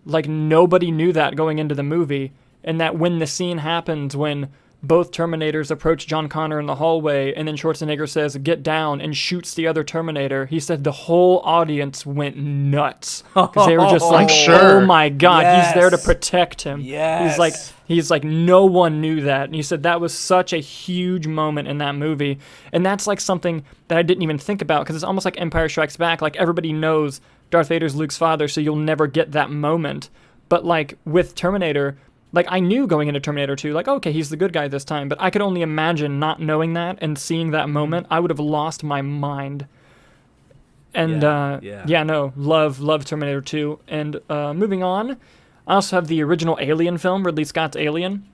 [0.06, 2.34] Like nobody knew that going into the movie,
[2.64, 4.50] and that when the scene happens when
[4.82, 9.16] both Terminators approach John Connor in the hallway, and then Schwarzenegger says, "Get down," and
[9.16, 10.46] shoots the other Terminator.
[10.46, 14.82] He said the whole audience went nuts because they were just like, oh sure.
[14.82, 17.32] "Oh my god, he's there to protect him." Yes.
[17.32, 17.54] He's like,
[17.86, 19.46] He's like, no one knew that.
[19.46, 22.40] And he said that was such a huge moment in that movie.
[22.72, 25.68] And that's like something that I didn't even think about because it's almost like Empire
[25.68, 26.22] Strikes Back.
[26.22, 27.20] Like everybody knows
[27.52, 30.10] Darth Vader's Luke's father, so you'll never get that moment.
[30.48, 31.98] But like with Terminator,
[32.34, 35.08] like I knew going into Terminator 2, like, okay, he's the good guy this time.
[35.08, 38.08] But I could only imagine not knowing that and seeing that moment.
[38.10, 39.68] I would have lost my mind.
[40.96, 41.86] And Yeah, uh, yeah.
[41.88, 43.80] yeah, no, love, love Terminator 2.
[43.88, 45.18] And uh, moving on,
[45.68, 48.28] I also have the original Alien film, Ridley Scott's Alien.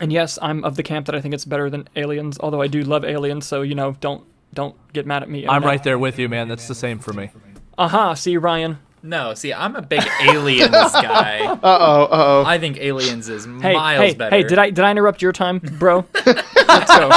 [0.00, 2.66] And yes, I'm of the camp that I think it's better than Aliens, although I
[2.66, 5.46] do love Aliens, so you know, don't don't get mad at me.
[5.48, 6.48] I'm right there with you, man.
[6.48, 7.30] That's the same for me.
[7.78, 8.78] Aha, see Ryan.
[9.06, 11.40] No, see, I'm a big aliens guy.
[11.46, 12.02] Uh oh.
[12.04, 12.44] Uh oh.
[12.46, 14.36] I think aliens is Hey, miles hey, better.
[14.36, 14.42] hey!
[14.42, 16.04] Did I did I interrupt your time, bro?
[16.26, 17.10] Let's go.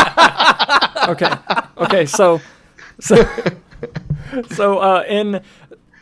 [1.12, 1.32] Okay,
[1.78, 2.06] okay.
[2.06, 2.40] So,
[3.00, 3.28] so,
[4.52, 5.42] so uh, in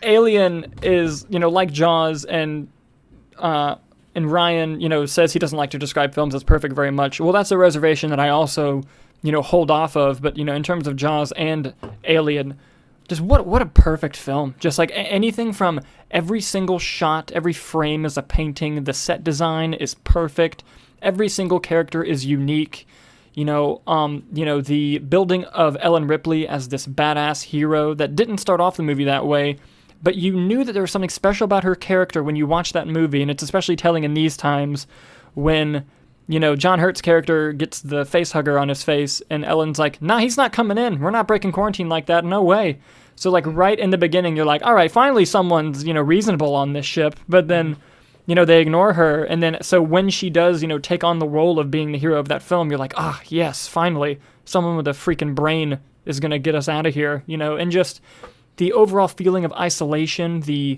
[0.04, 2.68] Alien is you know like Jaws and
[3.38, 3.76] uh,
[4.16, 7.20] and Ryan you know says he doesn't like to describe films as perfect very much.
[7.20, 8.84] Well, that's a reservation that I also
[9.24, 10.22] you know hold off of.
[10.22, 11.74] But you know in terms of Jaws and
[12.04, 12.58] Alien,
[13.08, 14.56] just what what a perfect film.
[14.60, 18.84] Just like anything from every single shot, every frame is a painting.
[18.84, 20.64] The set design is perfect.
[21.02, 22.88] Every single character is unique.
[23.34, 28.16] You know, um, you know the building of Ellen Ripley as this badass hero that
[28.16, 29.58] didn't start off the movie that way,
[30.02, 32.88] but you knew that there was something special about her character when you watched that
[32.88, 34.88] movie, and it's especially telling in these times
[35.36, 35.86] when
[36.28, 40.02] you know John Hurt's character gets the face hugger on his face, and Ellen's like,
[40.02, 41.00] "Nah, he's not coming in.
[41.00, 42.26] We're not breaking quarantine like that.
[42.26, 42.80] No way."
[43.16, 46.54] So like right in the beginning, you're like, "All right, finally someone's you know reasonable
[46.56, 47.78] on this ship," but then
[48.28, 51.18] you know they ignore her and then so when she does you know take on
[51.18, 54.76] the role of being the hero of that film you're like ah yes finally someone
[54.76, 57.72] with a freaking brain is going to get us out of here you know and
[57.72, 58.02] just
[58.58, 60.78] the overall feeling of isolation the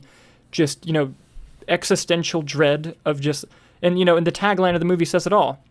[0.51, 1.13] just you know
[1.67, 3.45] existential dread of just
[3.81, 5.63] and you know and the tagline of the movie says it all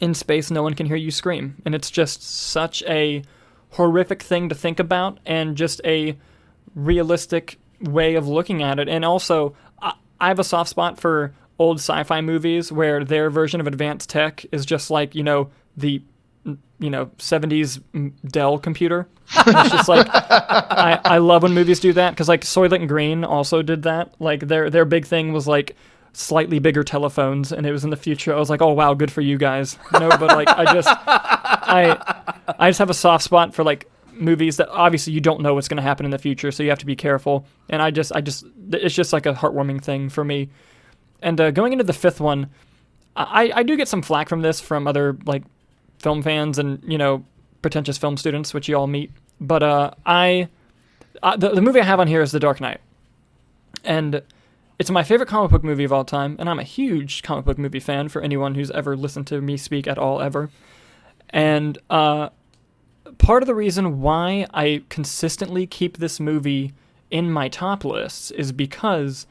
[0.00, 3.22] in space no one can hear you scream and it's just such a
[3.72, 6.16] horrific thing to think about and just a
[6.74, 11.34] realistic way of looking at it and also I, I have a soft spot for
[11.58, 16.02] old sci-fi movies where their version of advanced tech is just like you know the
[16.78, 17.80] you know 70s
[18.26, 19.06] Dell computer.
[19.36, 23.62] it's just like I, I love when movies do that because like Soylent Green also
[23.62, 24.14] did that.
[24.18, 25.76] Like their their big thing was like
[26.12, 28.34] slightly bigger telephones and it was in the future.
[28.34, 29.78] I was like, oh wow, good for you guys.
[29.92, 32.24] No, but like I just I
[32.58, 35.68] I just have a soft spot for like movies that obviously you don't know what's
[35.68, 37.46] going to happen in the future, so you have to be careful.
[37.68, 40.50] And I just I just it's just like a heartwarming thing for me.
[41.22, 42.50] And uh, going into the fifth one,
[43.16, 45.44] I I do get some flack from this from other like
[45.98, 47.24] film fans and you know
[47.62, 49.10] pretentious film students, which you all meet.
[49.40, 50.48] But uh, I
[51.22, 52.80] uh, the the movie I have on here is The Dark Knight,
[53.84, 54.22] and
[54.80, 57.58] it's my favorite comic book movie of all time, and I'm a huge comic book
[57.58, 60.48] movie fan for anyone who's ever listened to me speak at all ever.
[61.28, 62.30] And uh,
[63.18, 66.72] part of the reason why I consistently keep this movie
[67.10, 69.26] in my top lists is because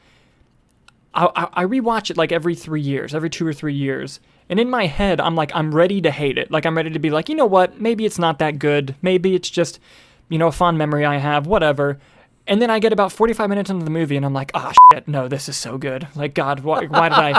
[1.14, 4.20] I, I, I rewatch it like every three years, every two or three years.
[4.48, 6.52] And in my head, I'm like, I'm ready to hate it.
[6.52, 7.80] Like, I'm ready to be like, you know what?
[7.80, 8.94] Maybe it's not that good.
[9.02, 9.80] Maybe it's just,
[10.28, 11.98] you know, a fond memory I have, whatever.
[12.46, 15.06] And then I get about 45 minutes into the movie and I'm like, oh, shit,
[15.06, 16.08] no, this is so good.
[16.16, 17.32] Like, God, why, why did I,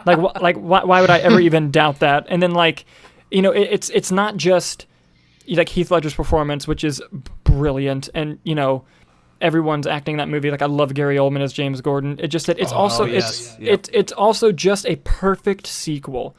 [0.06, 2.26] like, wh- like why, why would I ever even doubt that?
[2.28, 2.84] And then, like,
[3.30, 4.86] you know, it, it's, it's not just,
[5.48, 7.00] like, Heath Ledger's performance, which is
[7.44, 8.08] brilliant.
[8.14, 8.84] And, you know,
[9.40, 10.50] everyone's acting in that movie.
[10.50, 12.18] Like I love Gary Oldman as James Gordon.
[12.22, 13.30] It just that it's oh, also yes.
[13.30, 13.74] it's Yep.
[13.74, 16.34] it's it's also just a perfect sequel.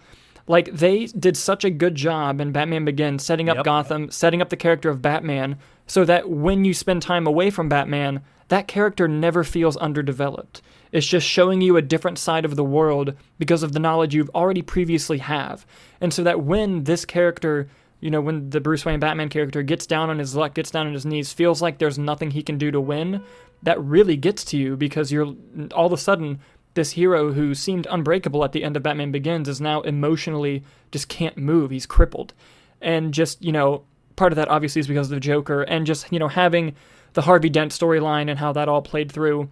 [0.47, 3.65] Like they did such a good job in Batman Begins setting up Yep.
[3.65, 7.69] Gotham, setting up the character of Batman so that when you spend time away from
[7.69, 10.61] Batman, that character never feels underdeveloped.
[10.91, 14.29] It's just showing you a different side of the world because of the knowledge you've
[14.33, 15.65] already previously have.
[15.99, 17.67] And so that when this character
[17.99, 20.87] you know, when the Bruce Wayne Batman character gets down on his luck, gets down
[20.87, 23.23] on his knees, feels like there's nothing he can do to win,
[23.63, 25.33] that really gets to you because you're
[25.73, 26.39] all of a sudden
[26.77, 31.09] this hero who seemed unbreakable at the end of Batman Begins is now emotionally just
[31.09, 31.71] can't move.
[31.71, 32.33] He's crippled.
[32.81, 33.83] And just, you know,
[34.15, 36.75] part of that obviously is because of the Joker and just, you know, having
[37.13, 39.49] the Harvey Dent storyline and how that all played through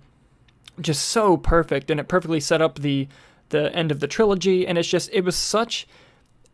[0.80, 1.90] just so perfect.
[1.90, 3.08] And it perfectly set up the
[3.50, 4.68] the end of the trilogy.
[4.68, 5.88] And it's just it was such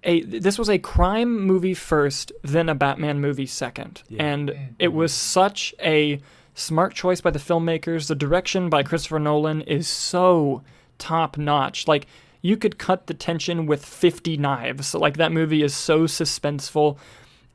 [0.03, 5.13] a this was a crime movie first, then a Batman movie second, and it was
[5.13, 6.19] such a
[6.53, 8.07] smart choice by the filmmakers.
[8.07, 10.63] The direction by Christopher Nolan is so
[10.97, 11.87] top notch.
[11.87, 12.07] Like
[12.41, 14.93] you could cut the tension with 50 knives.
[14.93, 16.97] Like that movie is so suspenseful.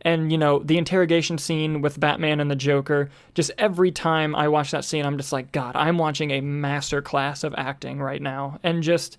[0.03, 4.49] And you know, the interrogation scene with Batman and the Joker, just every time I
[4.49, 8.23] watch that scene, I'm just like, God, I'm watching a master class of acting right
[8.23, 8.61] now.
[8.63, 9.19] And just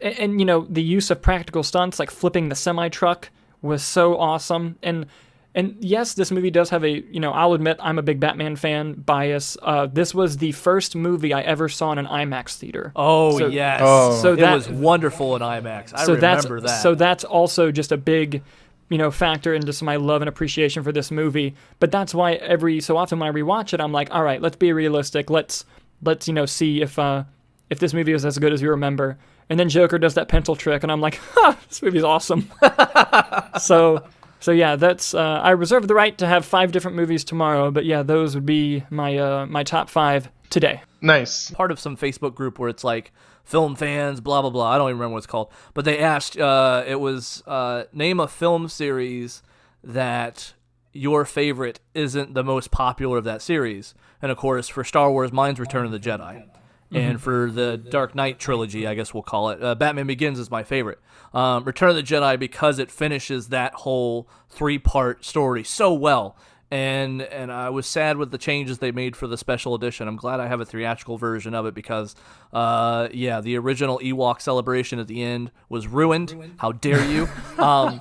[0.00, 3.30] and, and you know the use of practical stunts like flipping the semi truck
[3.62, 5.06] was so awesome and
[5.54, 8.56] and yes this movie does have a you know i'll admit i'm a big batman
[8.56, 9.56] fan bias.
[9.62, 12.92] Uh, this was the first movie i ever saw in an imax theater.
[12.96, 14.20] Oh So- yes, Oh.
[14.20, 15.92] so it that- was wonderful in IMAX.
[15.94, 16.82] I so that's remember that.
[16.82, 18.42] so that's also just a big
[18.90, 21.54] you know factor into my love and appreciation for this movie.
[21.80, 24.56] But that's why every so often when i rewatch it i'm like all right let's
[24.56, 25.30] be realistic.
[25.30, 25.64] Let's
[26.02, 27.24] let's you know see if uh
[27.70, 29.16] if this movie is as good as you remember.
[29.48, 32.50] And then joker does that pencil trick and i'm like ha this movie's awesome.
[33.60, 34.02] So
[34.44, 37.84] so yeah that's uh, i reserve the right to have five different movies tomorrow but
[37.86, 41.50] yeah those would be my uh my top five today Nice.
[41.50, 43.12] part of some Facebook group where it's like
[43.44, 44.70] film fans, blah blah blah.
[44.70, 46.38] I don't even remember what it's called, but they asked.
[46.38, 49.42] Uh, it was uh, name a film series
[49.82, 50.54] that
[50.94, 55.30] your favorite isn't the most popular of that series, and of course for Star Wars,
[55.30, 56.44] mine's Return of the Jedi.
[56.90, 60.48] And for the Dark Knight trilogy, I guess we'll call it, uh, Batman Begins is
[60.50, 61.00] my favorite.
[61.34, 66.36] Um, Return of the Jedi because it finishes that whole three part story so well
[66.74, 70.08] and and I was sad with the changes they made for the special edition.
[70.08, 72.16] I'm glad I have a theatrical version of it because,
[72.52, 76.54] uh, yeah, the original Ewok celebration at the end was ruined.
[76.56, 77.28] How dare you?
[77.58, 78.00] um,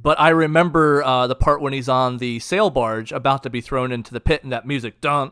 [0.00, 3.60] but I remember uh, the part when he's on the sail barge about to be
[3.60, 5.30] thrown into the pit, and that music, dun,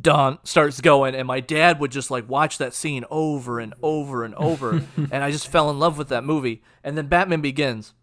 [0.00, 4.24] dun, starts going, and my dad would just like watch that scene over and over
[4.24, 6.62] and over, and I just fell in love with that movie.
[6.82, 7.94] And then Batman Begins.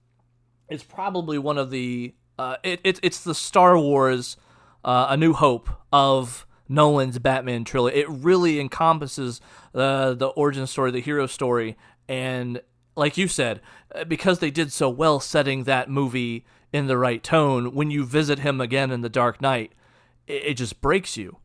[0.70, 4.38] It's probably one of the uh, it, it it's the Star Wars
[4.86, 7.98] uh, A New Hope of Nolan's Batman trilogy.
[7.98, 9.42] It really encompasses
[9.76, 12.62] uh, the origin story, the hero story, and
[12.96, 13.62] like you said,
[13.94, 18.06] uh, because they did so well setting that movie in the right tone, when you
[18.06, 19.74] visit him again in The Dark Knight,
[20.28, 21.38] it, it just breaks you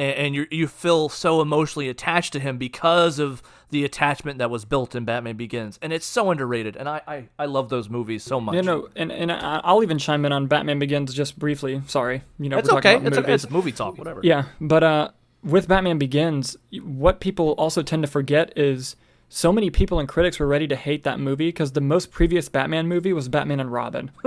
[0.00, 4.50] and, and you you feel so emotionally attached to him because of the attachment that
[4.50, 6.74] was built in Batman Begins, and it's so underrated.
[6.74, 8.54] And I I, I love those movies so much.
[8.56, 11.82] You know, and and I'll even chime in on Batman Begins just briefly.
[11.86, 13.06] Sorry, you know, it's we're talking okay.
[13.06, 13.44] about It's, movies.
[13.44, 14.20] it's movie talk, whatever.
[14.24, 15.10] Yeah, but uh,
[15.44, 18.96] with Batman Begins, what people also tend to forget is
[19.28, 22.48] so many people and critics were ready to hate that movie because the most previous
[22.48, 24.10] Batman movie was Batman and Robin.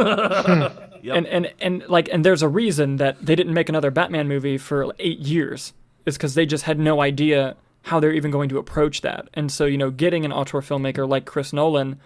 [1.11, 4.57] And and and like and there's a reason that they didn't make another Batman movie
[4.57, 5.73] for eight years.
[6.05, 9.27] Is because they just had no idea how they're even going to approach that.
[9.33, 11.99] And so you know, getting an auteur filmmaker like Chris Nolan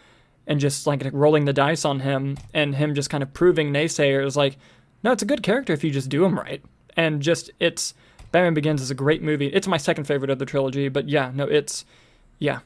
[0.47, 4.35] and just like rolling the dice on him and him just kind of proving naysayers
[4.35, 4.57] like,
[5.03, 6.63] no, it's a good character if you just do him right.
[6.95, 7.93] And just it's
[8.31, 9.47] Batman Begins is a great movie.
[9.47, 11.85] It's my second favorite of the trilogy, but yeah, no, it's
[12.39, 12.59] yeah.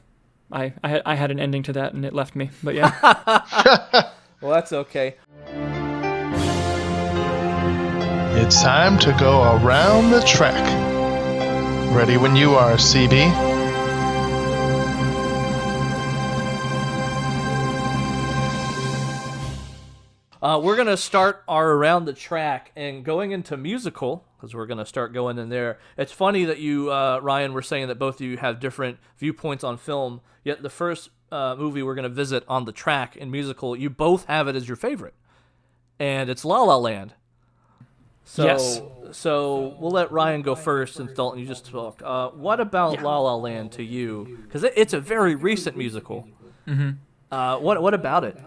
[0.50, 2.50] I I I had an ending to that and it left me.
[2.62, 4.10] But yeah.
[4.42, 5.14] Well, that's okay.
[8.44, 10.64] It's time to go around the track.
[11.94, 13.30] Ready when you are, CB.
[20.42, 24.84] Uh, we're gonna start our around the track and going into musical because we're gonna
[24.84, 25.78] start going in there.
[25.96, 29.62] It's funny that you, uh, Ryan, were saying that both of you have different viewpoints
[29.62, 30.20] on film.
[30.42, 34.24] Yet the first uh, movie we're gonna visit on the track in musical, you both
[34.24, 35.14] have it as your favorite,
[36.00, 37.14] and it's La La Land.
[38.24, 38.80] So, Yes.
[39.10, 42.02] so we'll let Ryan go first since Dalton you just talked.
[42.02, 44.38] Uh, what about La La Land to you?
[44.44, 46.28] Because it, it's a very recent musical.
[46.66, 46.90] Mm-hmm.
[47.30, 48.38] Uh, what what about it?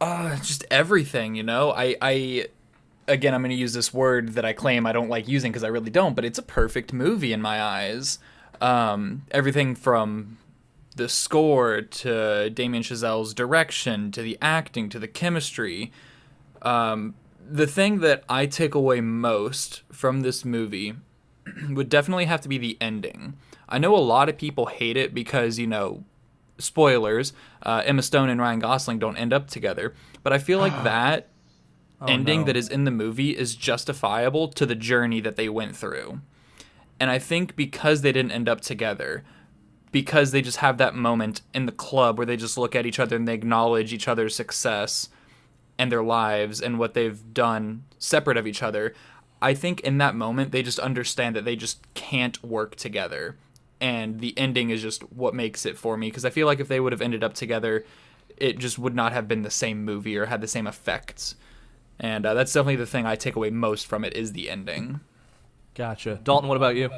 [0.00, 1.72] Uh, just everything, you know.
[1.72, 2.46] I, I,
[3.08, 5.64] again, I'm going to use this word that I claim I don't like using because
[5.64, 8.18] I really don't, but it's a perfect movie in my eyes.
[8.60, 10.38] Um, everything from
[10.94, 15.90] the score to Damien Chazelle's direction to the acting to the chemistry.
[16.62, 17.14] Um,
[17.50, 20.94] the thing that I take away most from this movie
[21.70, 23.36] would definitely have to be the ending.
[23.68, 26.04] I know a lot of people hate it because, you know,
[26.58, 27.32] spoilers,
[27.62, 29.94] uh, Emma Stone and Ryan Gosling don't end up together.
[30.22, 31.28] But I feel like that
[32.06, 32.46] ending no.
[32.46, 36.20] that is in the movie is justifiable to the journey that they went through.
[37.00, 39.24] And I think because they didn't end up together,
[39.90, 42.98] because they just have that moment in the club where they just look at each
[42.98, 45.08] other and they acknowledge each other's success
[45.78, 48.94] and their lives and what they've done separate of each other,
[49.40, 53.36] I think in that moment they just understand that they just can't work together.
[53.80, 56.68] And the ending is just what makes it for me because I feel like if
[56.68, 57.84] they would have ended up together,
[58.36, 61.36] it just would not have been the same movie or had the same effects.
[62.00, 65.00] And uh, that's definitely the thing I take away most from it is the ending.
[65.74, 66.20] Gotcha.
[66.22, 66.90] Dalton, what about you?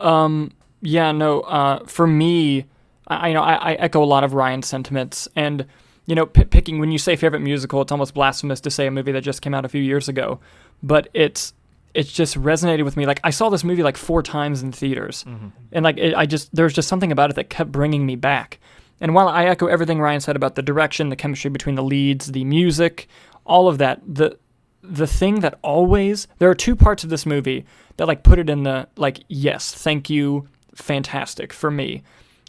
[0.00, 1.40] Um, yeah, no.
[1.42, 2.66] Uh, for me,
[3.06, 5.66] I, I know I, I echo a lot of Ryan's sentiments, and
[6.12, 8.90] you know, p- picking when you say favorite musical, it's almost blasphemous to say a
[8.90, 10.40] movie that just came out a few years ago,
[10.82, 11.54] but it's
[11.94, 13.06] it's just resonated with me.
[13.06, 15.48] Like I saw this movie like four times in theaters, mm-hmm.
[15.72, 18.60] and like it, I just there's just something about it that kept bringing me back.
[19.00, 22.26] And while I echo everything Ryan said about the direction, the chemistry between the leads,
[22.26, 23.08] the music,
[23.46, 24.36] all of that, the
[24.82, 27.64] the thing that always there are two parts of this movie
[27.96, 32.02] that like put it in the like yes thank you fantastic for me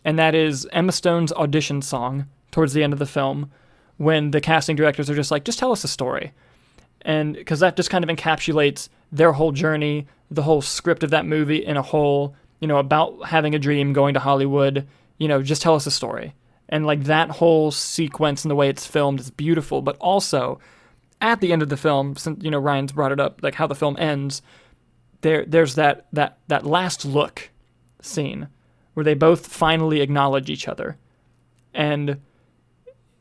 [0.04, 3.51] and that is emma stone's audition song towards the end of the film
[3.97, 6.31] when the casting directors are just like just tell us a story.
[7.01, 11.25] And because that just kind of encapsulates their whole journey the whole script of that
[11.25, 14.87] movie in a whole you know about having a dream going to hollywood
[15.19, 16.33] you know just tell us a story.
[16.69, 20.59] And like that whole sequence and the way it's filmed is beautiful but also
[21.23, 23.65] at the end of the film, since you know Ryan's brought it up, like how
[23.65, 24.41] the film ends,
[25.21, 27.49] there there's that that that last look
[28.01, 28.49] scene
[28.93, 30.97] where they both finally acknowledge each other,
[31.73, 32.19] and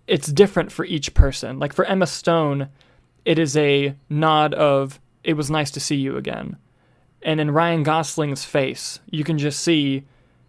[0.06, 1.58] it's different for each person.
[1.58, 2.68] Like for Emma Stone,
[3.24, 6.56] it is a nod of "it was nice to see you again,"
[7.22, 10.04] and in Ryan Gosling's face, you can just see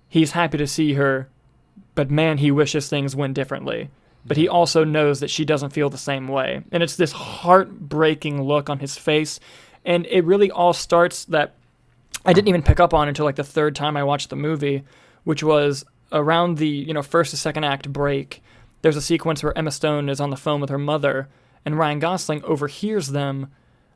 [0.09, 1.27] he's happy to see her,
[1.95, 3.89] but man, he wishes things went differently.
[4.25, 6.61] but he also knows that she doesn't feel the same way.
[6.71, 9.39] And it's this heartbreaking look on his face.
[9.85, 11.55] And it really all starts that
[12.25, 14.83] I didn't even pick up on until like the third time I watched the movie,
[15.25, 18.41] which was around the, you know, first to second act break.
[18.83, 21.29] There's a sequence where Emma Stone is on the phone with her mother
[21.65, 23.47] and Ryan Gosling overhears them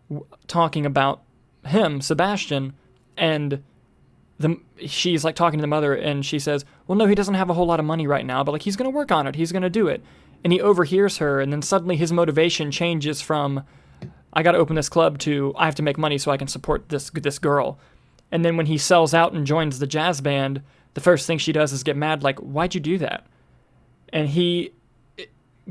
[0.09, 1.23] w- talking about
[1.65, 2.73] him, Sebastian,
[3.17, 3.61] and
[4.39, 7.49] the she's like talking to the mother and she says, "Well, no, he doesn't have
[7.49, 9.35] a whole lot of money right now, but like he's going to work on it.
[9.35, 10.01] He's going to do it."
[10.41, 13.65] And he overhears her and then suddenly his motivation changes from
[14.31, 16.47] I got to open this club to I have to make money so I can
[16.47, 17.77] support this this girl.
[18.31, 20.61] And then when he sells out and joins the jazz band,
[20.93, 23.25] the first thing she does is get mad like, "Why'd you do that?"
[24.13, 24.71] And he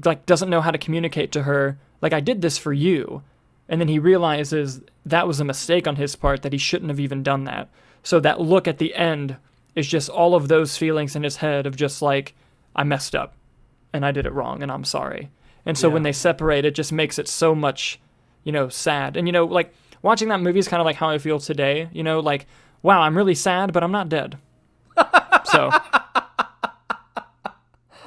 [0.04, 3.22] like doesn't know how to communicate to her like I did this for you.
[3.68, 7.00] And then he realizes that was a mistake on his part that he shouldn't have
[7.00, 7.68] even done that.
[8.02, 9.36] So that look at the end
[9.74, 12.34] is just all of those feelings in his head of just like
[12.76, 13.34] I messed up
[13.92, 15.30] and I did it wrong and I'm sorry.
[15.64, 17.98] And so when they separate it just makes it so much,
[18.44, 19.16] you know, sad.
[19.16, 21.88] And you know, like watching that movie is kind of like how I feel today,
[21.92, 22.46] you know, like
[22.82, 24.38] wow, I'm really sad, but I'm not dead.
[25.44, 25.70] so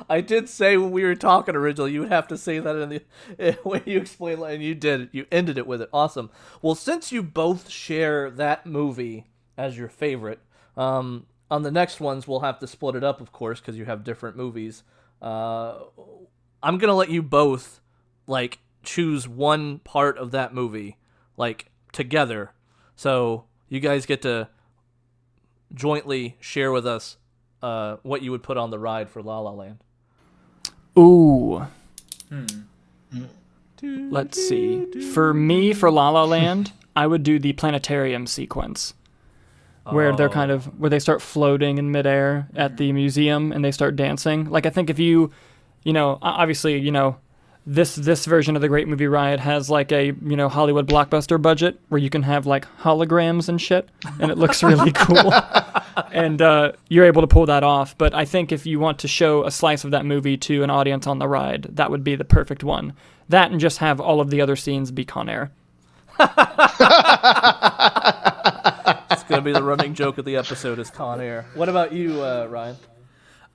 [0.09, 2.89] I did say when we were talking originally, you would have to say that in
[2.89, 5.01] the when you explain, and you did.
[5.01, 5.09] it.
[5.11, 5.89] You ended it with it.
[5.93, 6.31] Awesome.
[6.61, 10.39] Well, since you both share that movie as your favorite,
[10.75, 13.85] um, on the next ones we'll have to split it up, of course, because you
[13.85, 14.83] have different movies.
[15.21, 15.75] Uh,
[16.63, 17.79] I'm gonna let you both
[18.25, 20.97] like choose one part of that movie,
[21.37, 22.51] like together.
[22.95, 24.49] So you guys get to
[25.73, 27.17] jointly share with us
[27.61, 29.83] uh, what you would put on the ride for La La Land.
[30.97, 31.65] Ooh.
[32.29, 32.45] Hmm.
[33.81, 34.85] Let's see.
[35.13, 38.93] For me, for La La Land, I would do the planetarium sequence,
[39.85, 42.95] where they're kind of where they start floating in midair at the hmm.
[42.95, 44.49] museum and they start dancing.
[44.49, 45.31] Like I think if you,
[45.83, 47.17] you know, obviously, you know,
[47.65, 51.41] this this version of the Great Movie Ride has like a you know Hollywood blockbuster
[51.41, 53.89] budget where you can have like holograms and shit,
[54.19, 55.33] and it looks really cool.
[56.11, 57.97] and uh, you're able to pull that off.
[57.97, 60.69] But I think if you want to show a slice of that movie to an
[60.69, 62.93] audience on the ride, that would be the perfect one.
[63.27, 65.51] That and just have all of the other scenes be Con Air.
[69.11, 71.45] It's gonna be the running joke of the episode is Con Air.
[71.55, 72.75] What about you, uh, Ryan?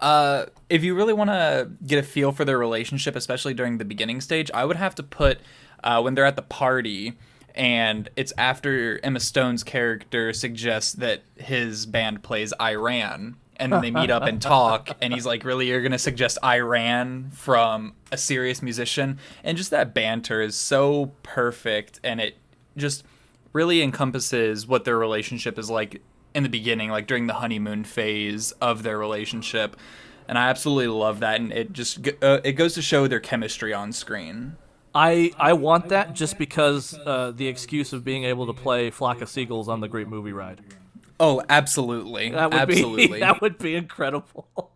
[0.04, 3.86] Uh, if you really want to get a feel for their relationship, especially during the
[3.86, 5.38] beginning stage, I would have to put
[5.82, 7.14] uh, when they're at the party
[7.54, 13.36] and it's after Emma Stone's character suggests that his band plays I Ran.
[13.56, 16.58] And then they meet up and talk, and he's like, "Really, you're gonna suggest I
[16.58, 22.36] Ran from a serious musician?" And just that banter is so perfect, and it
[22.76, 23.04] just
[23.52, 26.02] really encompasses what their relationship is like
[26.34, 29.76] in the beginning, like during the honeymoon phase of their relationship.
[30.26, 33.74] And I absolutely love that, and it just uh, it goes to show their chemistry
[33.74, 34.56] on screen.
[34.94, 39.20] I I want that just because uh, the excuse of being able to play Flock
[39.20, 40.62] of Seagulls on the Great Movie Ride.
[41.20, 43.06] Oh, absolutely, That would absolutely.
[43.08, 44.70] be that would be incredible.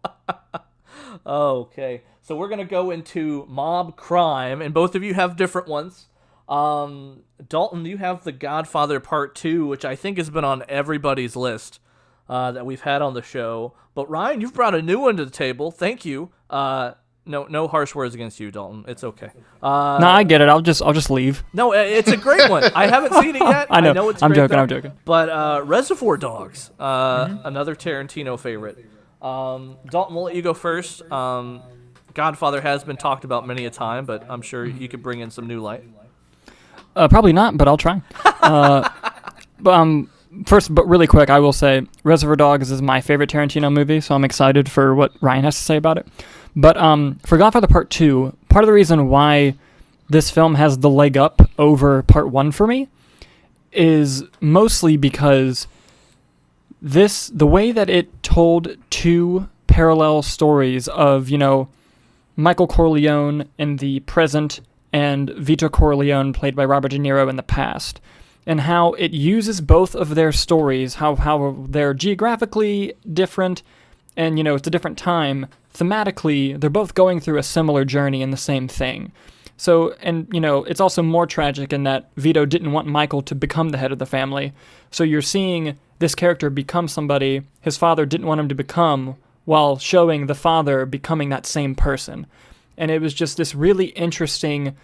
[1.27, 6.07] okay, so we're gonna go into mob crime, and both of you have different ones.
[6.49, 11.37] Um, Dalton, you have The Godfather Part Two, which I think has been on everybody's
[11.37, 11.81] list
[12.29, 13.75] uh, that we've had on the show.
[13.95, 15.71] But Ryan, you've brought a new one to the table.
[15.71, 16.31] Thank you.
[16.49, 16.93] Uh,
[17.27, 18.87] no, no harsh words against you, Dalton.
[18.89, 19.31] It's okay.
[19.63, 20.49] Uh, no, I get it.
[20.49, 21.45] I'll just I'll just leave.
[21.53, 22.65] no, it's a great one.
[22.75, 23.67] I haven't seen it yet.
[23.71, 24.09] I know.
[24.09, 24.63] it's I'm joking, though.
[24.63, 24.93] I'm joking.
[25.05, 28.87] But uh, Reservoir Dogs, uh, another Tarantino favorite.
[29.21, 31.03] Um, Dalton, we'll let you go first.
[31.13, 31.61] Um,
[32.15, 35.31] Godfather has been talked about many a time, but I'm sure you could bring in
[35.31, 35.85] some new light.
[36.99, 38.03] Uh, probably not, but I'll try.
[38.41, 38.89] Uh,
[39.61, 40.09] but um,
[40.47, 44.15] first, but really quick, I will say Reservoir Dogs is my favorite Tarantino movie, so
[44.15, 46.07] I'm excited for what Ryan has to say about it.
[46.57, 49.55] But um, for Godfather Part Two, part of the reason why
[50.09, 52.89] this film has the leg up over Part One for me
[53.73, 55.67] is mostly because
[56.81, 61.69] this the way that it told two parallel stories of you know
[62.37, 64.61] Michael Corleone in the present
[64.93, 68.01] and Vito Corleone played by Robert De Niro in the past
[68.47, 73.63] and how it uses both of their stories how how they're geographically different
[74.17, 75.47] and you know it's a different time
[75.79, 79.13] thematically they're both going through a similar journey in the same thing.
[79.57, 83.35] So and you know it's also more tragic in that Vito didn't want Michael to
[83.35, 84.53] become the head of the family.
[84.91, 89.79] So you're seeing this character become somebody his father didn't want him to become while
[89.79, 92.27] showing the father becoming that same person
[92.79, 94.75] and it was just this really interesting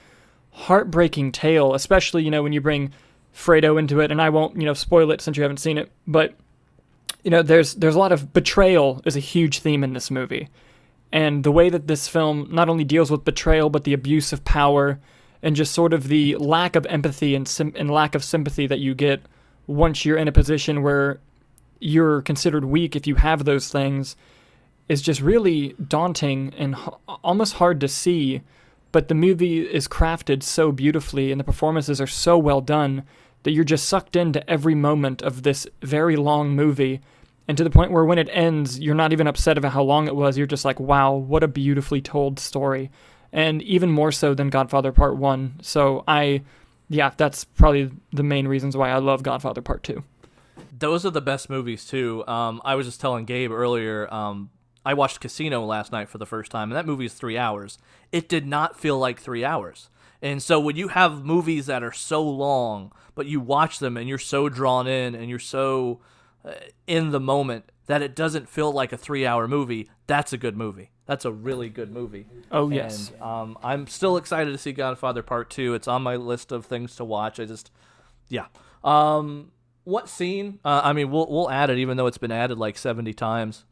[0.50, 2.92] heartbreaking tale especially you know when you bring
[3.34, 4.10] Fredo into it.
[4.10, 5.90] And I won't you know spoil it since you haven't seen it.
[6.06, 6.34] But
[7.22, 10.48] you know there's there's a lot of betrayal is a huge theme in this movie.
[11.12, 14.44] And the way that this film not only deals with betrayal, but the abuse of
[14.44, 14.98] power
[15.42, 18.80] and just sort of the lack of empathy and, sim- and lack of sympathy that
[18.80, 19.22] you get
[19.66, 21.20] once you're in a position where
[21.78, 24.16] you're considered weak if you have those things
[24.88, 28.42] is just really daunting and h- almost hard to see.
[28.92, 33.04] But the movie is crafted so beautifully and the performances are so well done
[33.42, 37.00] that you're just sucked into every moment of this very long movie.
[37.46, 40.06] And to the point where when it ends, you're not even upset about how long
[40.06, 40.38] it was.
[40.38, 42.90] You're just like, wow, what a beautifully told story.
[43.32, 45.60] And even more so than Godfather Part 1.
[45.60, 46.42] So I,
[46.88, 50.02] yeah, that's probably the main reasons why I love Godfather Part 2.
[50.78, 52.26] Those are the best movies too.
[52.26, 54.12] Um, I was just telling Gabe earlier.
[54.12, 54.50] Um,
[54.84, 57.78] I watched Casino last night for the first time, and that movie is three hours.
[58.12, 59.88] It did not feel like three hours.
[60.20, 64.08] And so when you have movies that are so long, but you watch them and
[64.08, 66.00] you're so drawn in and you're so
[66.44, 66.52] uh,
[66.86, 70.90] in the moment that it doesn't feel like a three-hour movie, that's a good movie.
[71.06, 72.26] That's a really good movie.
[72.50, 73.10] Oh, yes.
[73.10, 75.74] And, um, I'm still excited to see Godfather Part Two.
[75.74, 77.38] It's on my list of things to watch.
[77.38, 77.70] I just,
[78.28, 78.46] yeah.
[78.82, 79.52] Um,
[79.84, 80.60] what scene?
[80.64, 83.64] Uh, I mean, we'll we'll add it, even though it's been added like 70 times.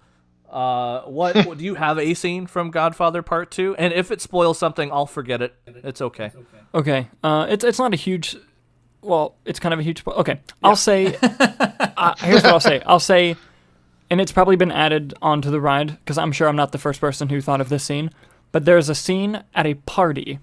[0.52, 3.74] Uh, what do you have a scene from Godfather Part Two?
[3.76, 5.54] And if it spoils something, I'll forget it.
[5.66, 6.30] It's okay.
[6.74, 7.08] Okay.
[7.24, 8.36] Uh, it's it's not a huge.
[9.00, 10.02] Well, it's kind of a huge.
[10.06, 11.16] Okay, I'll say.
[11.22, 12.82] uh, here's what I'll say.
[12.86, 13.34] I'll say,
[14.10, 17.00] and it's probably been added onto the ride because I'm sure I'm not the first
[17.00, 18.10] person who thought of this scene.
[18.52, 20.38] But there's a scene at a party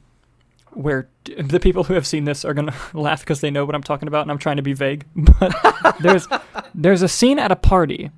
[0.72, 3.76] where t- the people who have seen this are gonna laugh because they know what
[3.76, 5.06] I'm talking about, and I'm trying to be vague.
[5.40, 6.28] But there's
[6.74, 8.10] there's a scene at a party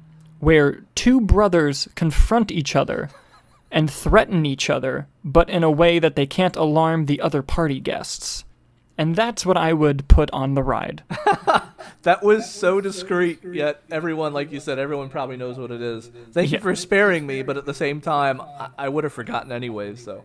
[0.42, 3.10] where two brothers confront each other
[3.72, 7.80] and threaten each other, but in a way that they can't alarm the other party
[7.80, 8.44] guests.
[8.98, 11.04] And that's what I would put on the ride.
[12.04, 16.10] That was so discreet, yet everyone, like you said, everyone probably knows what it is.
[16.32, 19.52] Thank you for sparing me, but at the same time, I, I would have forgotten
[19.52, 20.04] anyways.
[20.04, 20.24] So,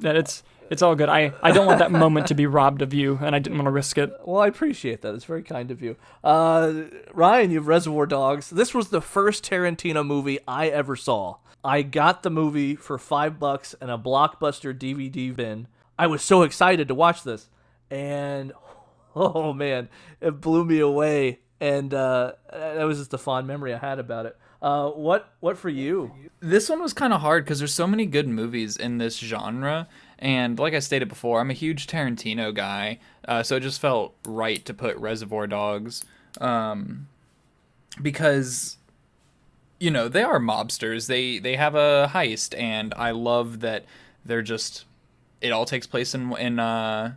[0.00, 1.08] that it's it's all good.
[1.08, 3.66] I, I don't want that moment to be robbed of you, and I didn't want
[3.66, 4.12] to risk it.
[4.24, 5.14] well, I appreciate that.
[5.14, 5.96] It's very kind of you.
[6.22, 8.50] Uh, Ryan, you have Reservoir Dogs.
[8.50, 11.36] This was the first Tarantino movie I ever saw.
[11.64, 15.66] I got the movie for five bucks in a blockbuster DVD bin.
[15.98, 17.48] I was so excited to watch this,
[17.90, 18.52] and
[19.16, 19.88] oh man,
[20.20, 21.40] it blew me away.
[21.60, 24.36] And uh, that was just a fond memory I had about it.
[24.62, 26.12] Uh, what what for you?
[26.40, 29.88] This one was kind of hard because there's so many good movies in this genre,
[30.18, 34.14] and like I stated before, I'm a huge Tarantino guy, uh, so it just felt
[34.26, 36.04] right to put Reservoir Dogs,
[36.40, 37.08] um,
[38.02, 38.76] because
[39.78, 41.06] you know they are mobsters.
[41.06, 43.84] They they have a heist, and I love that
[44.24, 44.84] they're just
[45.40, 47.14] it all takes place in in uh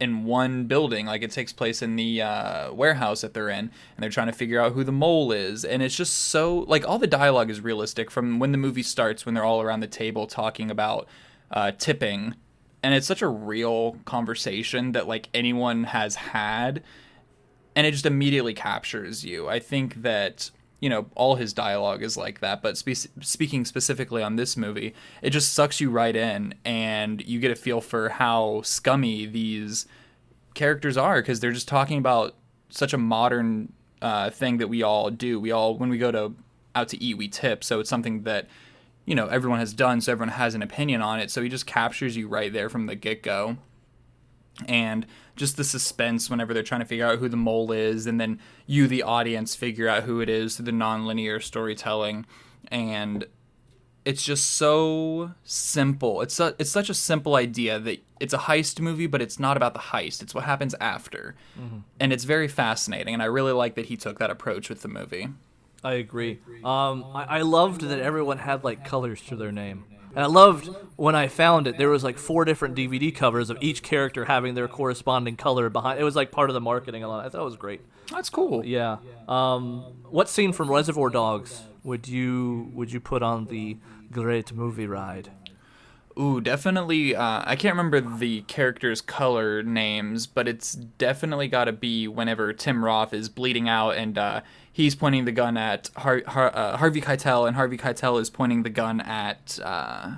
[0.00, 3.70] in one building like it takes place in the uh, warehouse that they're in and
[3.98, 6.98] they're trying to figure out who the mole is and it's just so like all
[6.98, 10.26] the dialogue is realistic from when the movie starts when they're all around the table
[10.26, 11.06] talking about
[11.52, 12.34] uh, tipping
[12.82, 16.82] and it's such a real conversation that like anyone has had
[17.74, 19.48] and it just immediately captures you.
[19.48, 20.50] I think that
[20.80, 24.94] you know all his dialogue is like that but spe- speaking specifically on this movie
[25.22, 29.86] it just sucks you right in and you get a feel for how scummy these
[30.54, 32.34] characters are because they're just talking about
[32.68, 35.38] such a modern uh, thing that we all do.
[35.38, 36.34] We all when we go to
[36.74, 38.48] out to eat we tip so it's something that
[39.04, 41.30] you know everyone has done so everyone has an opinion on it.
[41.30, 43.56] So he just captures you right there from the get-go.
[44.68, 48.20] And just the suspense whenever they're trying to figure out who the mole is and
[48.20, 52.26] then you the audience figure out who it is through the non-linear storytelling.
[52.68, 53.24] And
[54.04, 56.20] it's just so simple.
[56.20, 59.56] It's su- it's such a simple idea that it's a heist movie but it's not
[59.56, 60.22] about the heist.
[60.22, 61.34] It's what happens after.
[61.58, 61.78] Mm-hmm.
[61.98, 64.88] And it's very fascinating and i really like that he took that approach with the
[64.88, 65.28] movie
[65.84, 66.38] I agree.
[66.64, 70.68] Um, I, I loved that everyone had like colors to their name, and I loved
[70.96, 71.76] when I found it.
[71.78, 75.98] There was like four different DVD covers of each character having their corresponding color behind.
[76.00, 77.02] It was like part of the marketing.
[77.02, 77.24] A lot.
[77.24, 77.80] I thought it was great.
[78.10, 78.98] that's cool Yeah.
[79.28, 83.76] Um, what scene from Reservoir Dogs would you would you put on the
[84.12, 85.30] great movie ride?
[86.18, 87.16] Ooh, definitely.
[87.16, 92.52] Uh, I can't remember the characters' color names, but it's definitely got to be whenever
[92.52, 94.42] Tim Roth is bleeding out and uh,
[94.72, 98.62] he's pointing the gun at Har- Har- uh, Harvey Keitel, and Harvey Keitel is pointing
[98.62, 99.58] the gun at.
[99.62, 100.12] Uh,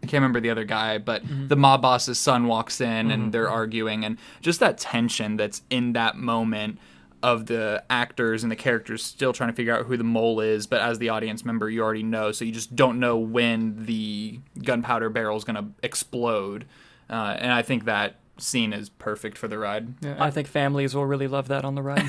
[0.00, 3.50] I can't remember the other guy, but the mob boss's son walks in and they're
[3.50, 6.78] arguing, and just that tension that's in that moment
[7.20, 10.68] of the actors and the characters still trying to figure out who the mole is,
[10.68, 14.38] but as the audience member, you already know, so you just don't know when the
[14.62, 16.64] gunpowder barrel is going to explode.
[17.10, 19.94] Uh, and I think that scene is perfect for the ride.
[20.02, 22.06] Yeah, I think families will really love that on the ride.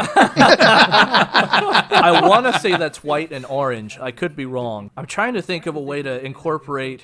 [2.01, 3.97] I want to say that's white and orange.
[3.99, 4.91] I could be wrong.
[4.95, 7.03] I'm trying to think of a way to incorporate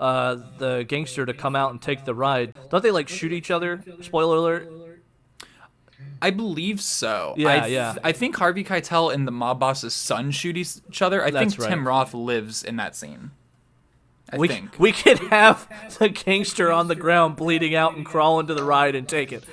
[0.00, 2.54] uh, the gangster to come out and take the ride.
[2.70, 3.82] Don't they like shoot each other?
[4.00, 4.72] Spoiler alert.
[6.20, 7.34] I believe so.
[7.36, 7.94] Yeah, I th- yeah.
[8.02, 11.22] I think Harvey Keitel and the mob boss's son shoot each other.
[11.22, 11.90] I That's think Tim right.
[11.90, 13.32] Roth lives in that scene.
[14.32, 14.78] I we think.
[14.78, 15.68] we could have
[15.98, 19.44] the gangster on the ground bleeding out and crawl into the ride and take it.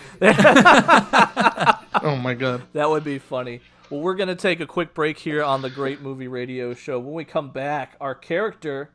[2.04, 2.64] Oh my god.
[2.74, 3.62] That would be funny.
[3.90, 7.00] Well, we're going to take a quick break here on the Great Movie Radio Show.
[7.00, 8.90] When we come back, our character,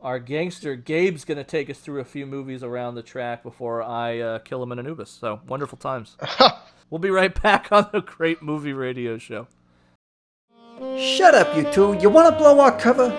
[0.00, 3.82] our gangster, Gabe's going to take us through a few movies around the track before
[3.82, 5.10] I uh, kill him in Anubis.
[5.10, 6.16] So, wonderful times.
[6.90, 9.46] we'll be right back on the Great Movie Radio Show.
[10.98, 11.98] Shut up, you two.
[12.00, 13.10] You want to blow our cover?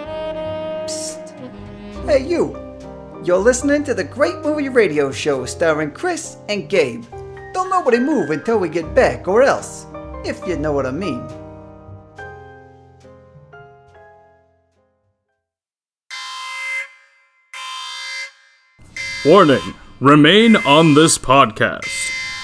[0.85, 1.22] Psst.
[2.05, 2.57] Hey, you.
[3.23, 7.05] You're listening to the Great Movie Radio Show starring Chris and Gabe.
[7.53, 9.85] Don't nobody move until we get back, or else,
[10.25, 11.25] if you know what I mean.
[19.25, 21.87] Warning Remain on this podcast.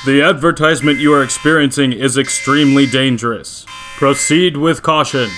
[0.05, 3.65] The advertisement you are experiencing is extremely dangerous.
[3.97, 5.29] Proceed with caution.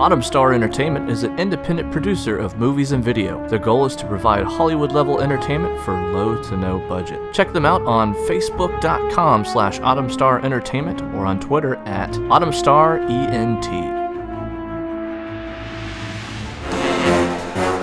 [0.00, 3.46] Autumn Star Entertainment is an independent producer of movies and video.
[3.48, 7.20] Their goal is to provide Hollywood level entertainment for low to no budget.
[7.34, 13.00] Check them out on facebook.com slash Autumn Star Entertainment or on Twitter at Autumn Star
[13.00, 13.66] ENT.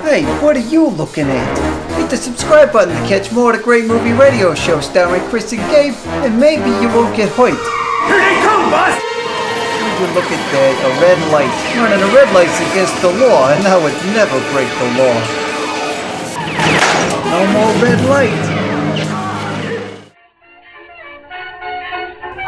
[0.01, 1.97] Hey, what are you looking at?
[1.99, 5.53] Hit the subscribe button to catch more of the Great Movie Radio Show starring Chris
[5.53, 5.93] and Gabe,
[6.26, 7.51] and maybe you won't get hurt.
[7.51, 9.16] Here they come, boss!
[9.98, 10.38] You look at
[10.86, 11.50] a red light.
[11.76, 15.18] Running a red light's against the law, and I would never break the law.
[17.32, 18.47] No more red light.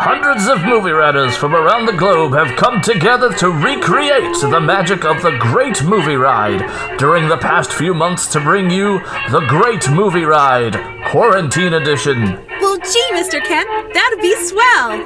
[0.02, 5.04] Hundreds of movie writers from around the globe have come together to recreate the magic
[5.04, 9.89] of the Great Movie Ride during the past few months to bring you the Great
[9.89, 10.78] Movie Ride
[11.08, 12.39] Quarantine Edition.
[12.62, 13.43] Well, gee, Mr.
[13.43, 15.06] Kent, that'd be swell.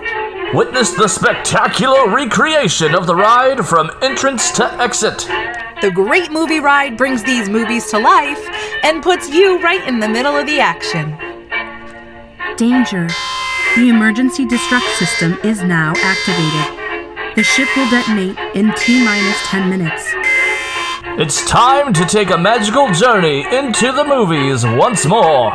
[0.53, 5.25] Witness the spectacular recreation of the ride from entrance to exit.
[5.81, 8.47] The great movie ride brings these movies to life
[8.83, 11.17] and puts you right in the middle of the action.
[12.57, 13.09] Danger.
[13.75, 17.35] The emergency destruct system is now activated.
[17.35, 20.13] The ship will detonate in T minus 10 minutes.
[21.17, 25.49] It's time to take a magical journey into the movies once more.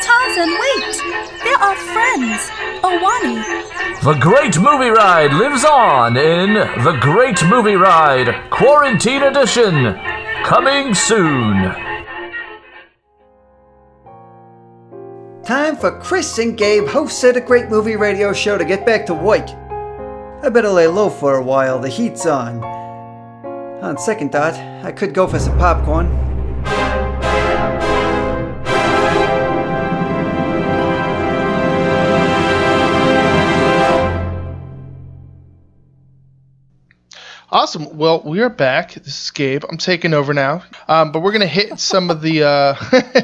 [0.00, 0.96] Tarzan, wait!
[1.44, 2.50] There are friends!
[2.82, 4.02] Owani!
[4.02, 9.96] The Great Movie Ride lives on in The Great Movie Ride Quarantine Edition.
[10.42, 11.91] Coming soon.
[15.44, 19.06] Time for Chris and Gabe, hosts of the Great Movie Radio Show, to get back
[19.06, 19.48] to work.
[20.40, 22.62] I better lay low for a while, the heat's on.
[23.82, 26.06] On second thought, I could go for some popcorn.
[37.50, 37.98] Awesome.
[37.98, 38.94] Well, we are back.
[38.94, 39.64] This is Gabe.
[39.68, 40.62] I'm taking over now.
[40.86, 42.74] Um, but we're gonna hit some of the uh,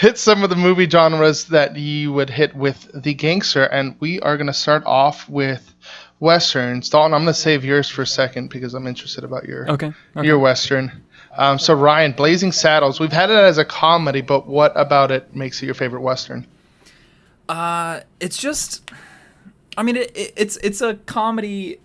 [0.00, 4.18] hit some of the movie genres that you would hit with the gangster, and we
[4.20, 5.74] are gonna start off with
[6.20, 6.88] westerns.
[6.88, 9.92] Dalton, I'm gonna save yours for a second because I'm interested about your Okay.
[10.16, 10.26] okay.
[10.26, 10.90] your western.
[11.36, 12.98] Um, so Ryan, Blazing Saddles.
[12.98, 16.46] We've had it as a comedy, but what about it makes it your favorite western?
[17.46, 18.90] Uh, it's just,
[19.76, 21.78] I mean, it, it, it's it's a comedy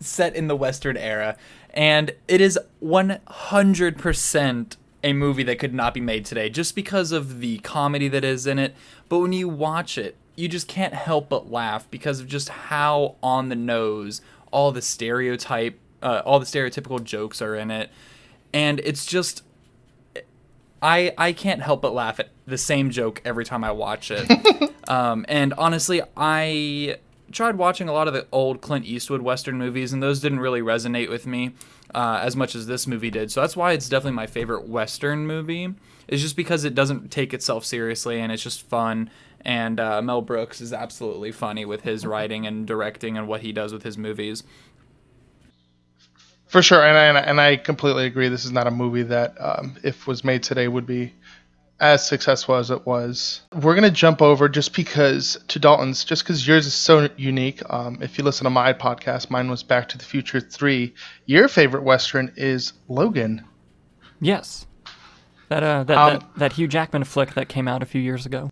[0.00, 1.36] set in the Western era,
[1.74, 6.74] and it is one hundred percent a movie that could not be made today, just
[6.74, 8.74] because of the comedy that is in it.
[9.08, 13.16] But when you watch it, you just can't help but laugh because of just how
[13.22, 17.90] on the nose all the stereotype, uh, all the stereotypical jokes are in it,
[18.52, 19.42] and it's just
[20.82, 24.72] I I can't help but laugh at the same joke every time I watch it.
[24.88, 26.98] um, and honestly, I
[27.30, 30.60] tried watching a lot of the old Clint Eastwood Western movies, and those didn't really
[30.60, 31.52] resonate with me
[31.94, 33.30] uh, as much as this movie did.
[33.30, 35.74] So that's why it's definitely my favorite Western movie.
[36.08, 39.08] Is just because it doesn't take itself seriously and it's just fun.
[39.44, 43.52] And uh, Mel Brooks is absolutely funny with his writing and directing and what he
[43.52, 44.42] does with his movies.
[46.48, 48.28] For sure, and I, and I- and I completely agree.
[48.28, 51.14] This is not a movie that, um, if was made today, would be
[51.82, 53.42] as successful as it was.
[53.60, 57.60] We're gonna jump over just because to Dalton's, just because yours is so unique.
[57.68, 60.94] Um, if you listen to my podcast, mine was Back to the Future Three.
[61.26, 63.44] Your favorite western is Logan.
[64.20, 64.66] Yes.
[65.48, 68.24] That uh, that, Um, that that Hugh Jackman flick that came out a few years
[68.24, 68.48] ago.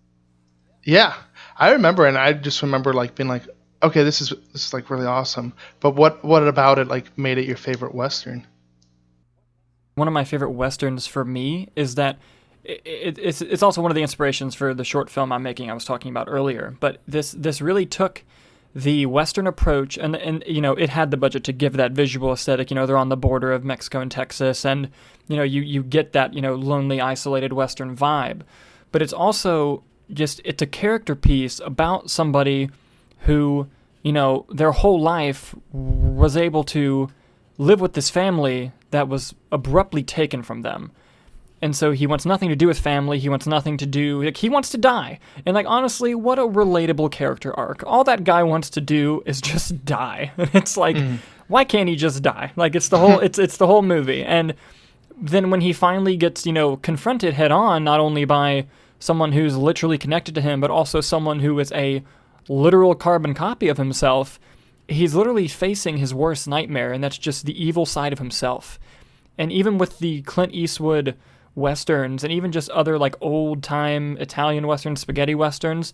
[0.83, 1.15] Yeah,
[1.57, 3.45] I remember, and I just remember like being like,
[3.83, 5.53] okay, this is this is like really awesome.
[5.79, 8.47] But what what about it like made it your favorite western?
[10.01, 12.19] one of my favorite westerns for me is that
[12.85, 15.75] it, it's it's also one of the inspirations for the short film I'm making I
[15.75, 16.77] was talking about earlier.
[16.81, 18.25] But this this really took
[18.75, 22.33] the western approach and and you know it had the budget to give that visual
[22.33, 22.71] aesthetic.
[22.71, 24.91] You know they're on the border of Mexico and Texas, and
[25.29, 28.43] you know you you get that you know lonely isolated western vibe.
[28.93, 32.71] But it's also just it's a character piece about somebody
[33.21, 33.69] who
[34.03, 37.11] you know their whole life was able to
[37.59, 40.93] live with this family that was abruptly taken from them.
[41.63, 43.19] And so he wants nothing to do with family.
[43.19, 44.23] He wants nothing to do.
[44.23, 45.19] Like he wants to die.
[45.45, 47.83] And like honestly, what a relatable character arc.
[47.87, 50.33] All that guy wants to do is just die.
[50.39, 51.17] it's like, mm-hmm.
[51.49, 52.53] why can't he just die?
[52.57, 53.19] Like it's the whole.
[53.21, 54.25] it's it's the whole movie.
[54.25, 54.55] And
[55.21, 58.67] then when he finally gets you know confronted head on, not only by
[58.99, 62.03] someone who's literally connected to him, but also someone who is a
[62.49, 64.41] literal carbon copy of himself,
[64.89, 68.79] he's literally facing his worst nightmare, and that's just the evil side of himself.
[69.39, 71.17] And even with the Clint Eastwood
[71.55, 75.93] westerns, and even just other like old time Italian westerns, spaghetti westerns,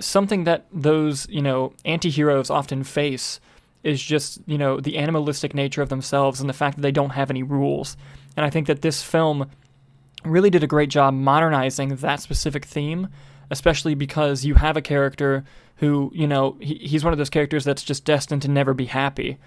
[0.00, 3.40] something that those you know anti-heroes often face
[3.82, 7.10] is just you know the animalistic nature of themselves and the fact that they don't
[7.10, 7.96] have any rules.
[8.36, 9.50] And I think that this film
[10.24, 13.08] really did a great job modernizing that specific theme,
[13.50, 15.44] especially because you have a character
[15.76, 18.86] who, you know, he, he's one of those characters that's just destined to never be
[18.86, 19.38] happy.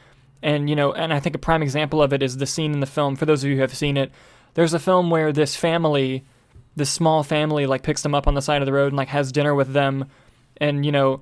[0.42, 2.80] And, you know, and I think a prime example of it is the scene in
[2.80, 3.16] the film.
[3.16, 4.12] For those of you who have seen it,
[4.54, 6.26] there's a film where this family,
[6.76, 9.10] this small family, like picks them up on the side of the road and like
[9.10, 10.06] has dinner with them.
[10.58, 11.22] And, you know,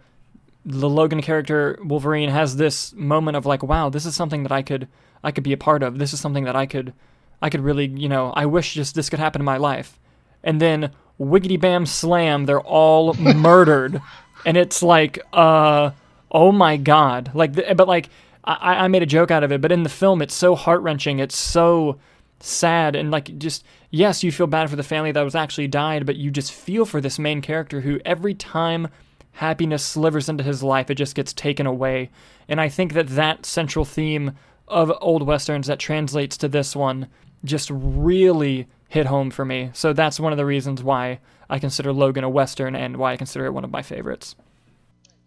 [0.66, 4.62] the Logan character Wolverine has this moment of like, wow, this is something that I
[4.62, 4.88] could
[5.24, 6.00] I could be a part of.
[6.00, 6.94] This is something that I could
[7.42, 10.00] I could really, you know, I wish just this could happen in my life.
[10.44, 14.02] And then wiggity bam slam, they're all murdered.
[14.46, 15.92] And it's like, uh,
[16.32, 17.32] oh my god.
[17.34, 18.10] Like, but like,
[18.44, 20.82] I, I made a joke out of it, but in the film, it's so heart
[20.82, 21.20] wrenching.
[21.20, 22.00] It's so
[22.40, 22.96] sad.
[22.96, 26.16] And like, just, yes, you feel bad for the family that was actually died, but
[26.16, 28.88] you just feel for this main character who every time
[29.34, 32.10] happiness slivers into his life, it just gets taken away.
[32.48, 34.34] And I think that that central theme
[34.68, 37.08] of old westerns that translates to this one
[37.44, 39.72] just really hit home for me.
[39.74, 41.20] So that's one of the reasons why
[41.50, 44.36] I consider Logan a western and why I consider it one of my favorites.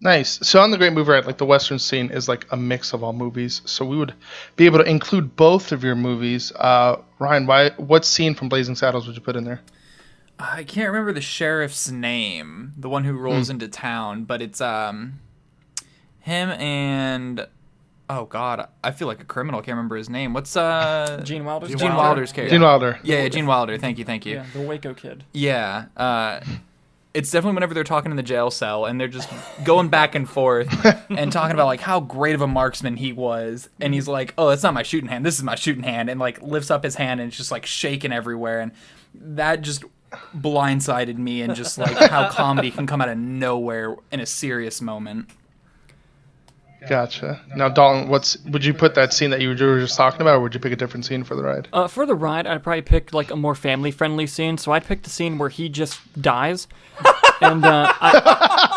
[0.03, 0.41] Nice.
[0.43, 3.05] So on the Great Movie Ride, like the Western scene is like a mix of
[3.05, 3.63] all movies.
[3.65, 4.15] So we would
[4.57, 6.51] be able to include both of your movies.
[6.53, 7.71] Uh, Ryan, why?
[7.77, 9.61] What scene from Blazing Saddles would you put in there?
[10.41, 13.53] I can't remember the sheriff's name, the one who rolls Hmm.
[13.53, 15.21] into town, but it's um
[16.21, 17.47] him and
[18.11, 19.61] oh god, I feel like a criminal.
[19.61, 20.33] I can't remember his name.
[20.35, 21.97] What's uh Gene Wilder's Gene, character?
[21.97, 22.55] Wilder's character.
[22.57, 22.99] Gene Wilder.
[23.05, 23.79] Yeah, yeah, Gene Wilder.
[23.79, 24.35] Thank you, thank you.
[24.37, 25.23] Yeah, the Waco kid.
[25.33, 25.85] Yeah.
[25.97, 26.41] Uh,
[27.15, 29.29] it's definitely whenever they're talking in the jail cell and they're just
[29.65, 30.69] going back and forth
[31.11, 33.69] and talking about like how great of a marksman he was.
[33.81, 35.25] And he's like, oh, that's not my shooting hand.
[35.25, 36.09] This is my shooting hand.
[36.09, 38.61] And like lifts up his hand and it's just like shaking everywhere.
[38.61, 38.73] And
[39.15, 39.85] that just
[40.37, 44.81] blindsided me and just like how comedy can come out of nowhere in a serious
[44.81, 45.29] moment.
[46.89, 47.41] Gotcha.
[47.55, 50.41] Now, Dalton, what's would you put that scene that you were just talking about, or
[50.41, 51.69] would you pick a different scene for the ride?
[51.73, 54.59] Uh, for the ride, I'd probably pick like a more family-friendly scene.
[54.59, 56.67] So I'd pick the scene where he just dies,
[57.41, 58.73] and uh, I,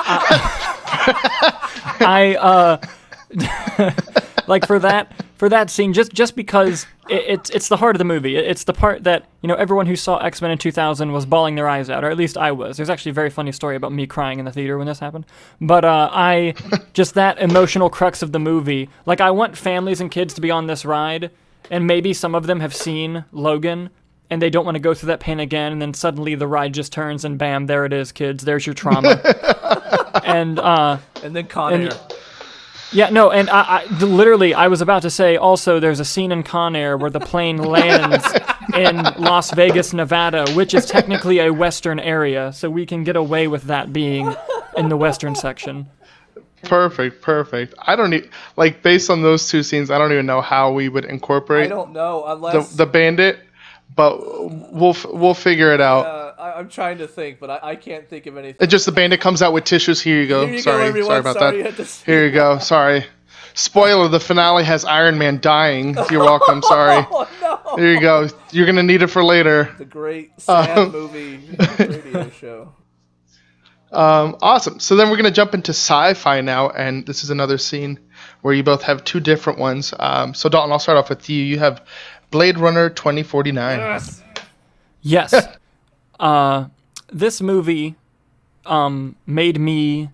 [1.99, 3.91] I uh,
[4.47, 7.99] like for that for that scene just just because it, it's it's the heart of
[7.99, 8.35] the movie.
[8.37, 11.25] It- it's the part that you know everyone who saw X Men in 2000 was
[11.25, 12.77] bawling their eyes out, or at least I was.
[12.77, 15.25] There's actually a very funny story about me crying in the theater when this happened.
[15.61, 16.53] But uh, I
[16.93, 18.89] just that emotional crux of the movie.
[19.05, 21.31] Like I want families and kids to be on this ride,
[21.69, 23.89] and maybe some of them have seen Logan.
[24.27, 26.73] And they don't want to go through that pain again, and then suddenly the ride
[26.73, 28.43] just turns, and bam, there it is, kids.
[28.43, 29.21] There's your trauma.
[30.25, 31.99] and uh, And then Con And- Air.
[32.95, 36.31] Yeah, no, and I, I literally I was about to say also there's a scene
[36.31, 38.25] in Con Air where the plane lands
[38.73, 43.47] in Las Vegas, Nevada, which is technically a western area, so we can get away
[43.47, 44.33] with that being
[44.77, 45.87] in the western section.
[46.63, 47.73] Perfect, perfect.
[47.79, 50.89] I don't need like based on those two scenes, I don't even know how we
[50.89, 51.63] would incorporate.
[51.63, 53.39] I incorporate don't know the unless the bandit,
[53.95, 54.19] but
[54.73, 56.05] we'll we'll figure it out.
[56.05, 58.57] uh, I, I'm trying to think, but I, I can't think of anything.
[58.63, 60.01] It just the bandit comes out with tissues.
[60.01, 60.45] Here you go.
[60.45, 61.07] Here you sorry, everyone.
[61.09, 61.65] sorry about Sorry that.
[61.65, 62.59] had to see Here you go.
[62.59, 63.05] Sorry.
[63.55, 65.95] Spoiler: the finale has Iron Man dying.
[66.11, 66.61] You're welcome.
[66.61, 67.05] Sorry.
[67.11, 67.75] Oh no!
[67.77, 68.27] There you go.
[68.51, 69.73] You're gonna need it for later.
[69.77, 71.39] The great sad Um, movie
[71.79, 72.73] radio show.
[73.91, 74.79] Um, awesome.
[74.79, 77.99] So then we're gonna jump into sci-fi now, and this is another scene
[78.41, 79.93] where you both have two different ones.
[79.97, 81.41] Um, so Dalton, I'll start off with you.
[81.41, 81.81] You have
[82.31, 83.79] Blade Runner 2049.
[83.79, 84.21] Yes.
[85.01, 85.33] Yes.
[86.19, 86.65] uh,
[87.11, 87.95] this movie
[88.65, 90.09] um, made me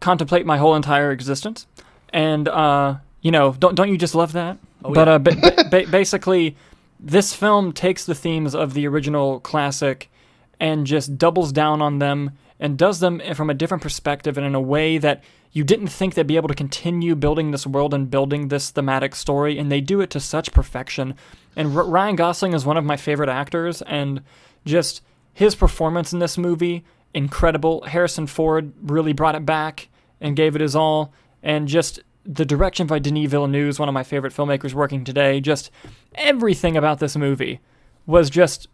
[0.00, 1.66] contemplate my whole entire existence,
[2.12, 4.58] and uh, you know, don't don't you just love that?
[4.84, 5.14] Oh, but yeah.
[5.14, 6.56] uh, ba- ba- basically,
[6.98, 10.10] this film takes the themes of the original classic
[10.58, 14.54] and just doubles down on them and does them from a different perspective and in
[14.54, 18.10] a way that you didn't think they'd be able to continue building this world and
[18.10, 21.14] building this thematic story, and they do it to such perfection.
[21.56, 24.22] And R- Ryan Gosling is one of my favorite actors, and
[24.64, 25.02] just
[25.32, 26.84] his performance in this movie,
[27.14, 27.82] incredible.
[27.82, 29.88] Harrison Ford really brought it back
[30.20, 34.04] and gave it his all, and just the direction by Denis Villeneuve one of my
[34.04, 35.40] favorite filmmakers working today.
[35.40, 35.70] Just
[36.14, 37.60] everything about this movie
[38.06, 38.68] was just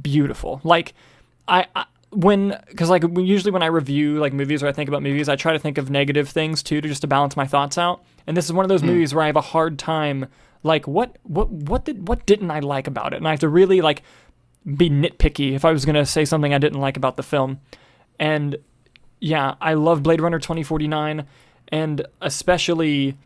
[0.00, 0.60] beautiful.
[0.62, 0.94] Like
[1.48, 5.02] I, I when because like usually when I review like movies or I think about
[5.02, 7.78] movies, I try to think of negative things too to just to balance my thoughts
[7.78, 8.04] out.
[8.26, 8.88] And this is one of those hmm.
[8.88, 10.26] movies where I have a hard time
[10.62, 13.48] like what what what did what didn't I like about it, and I have to
[13.48, 14.02] really like
[14.64, 17.60] be nitpicky if I was gonna say something I didn't like about the film.
[18.18, 18.56] And
[19.20, 21.26] yeah, I love Blade Runner 2049,
[21.68, 23.16] and especially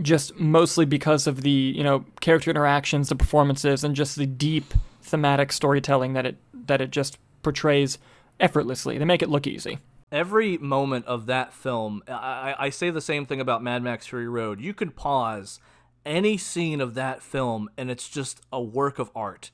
[0.00, 4.72] just mostly because of the you know character interactions, the performances, and just the deep
[5.02, 6.36] thematic storytelling that it
[6.66, 7.98] that it just portrays
[8.38, 8.98] effortlessly.
[8.98, 9.78] They make it look easy.
[10.12, 14.28] every moment of that film, I, I, say the same thing about Mad Max Fury
[14.28, 14.60] Road.
[14.60, 15.60] You could pause
[16.04, 19.50] any scene of that film, and it's just a work of art.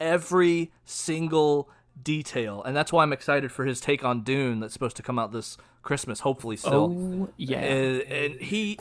[0.00, 1.68] Every single
[2.02, 5.18] detail, and that's why I'm excited for his take on Dune that's supposed to come
[5.18, 6.56] out this Christmas, hopefully.
[6.56, 7.58] Still, Oh, yeah.
[7.58, 8.78] and, and he,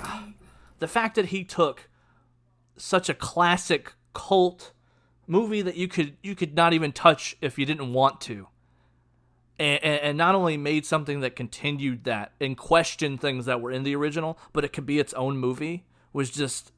[0.80, 1.90] the fact that he took
[2.76, 4.72] such a classic cult
[5.26, 8.48] movie that you could you could not even touch if you didn't want to
[9.60, 13.72] and, and, and not only made something that continued that and questioned things that were
[13.72, 16.72] in the original, but it could be its own movie was just.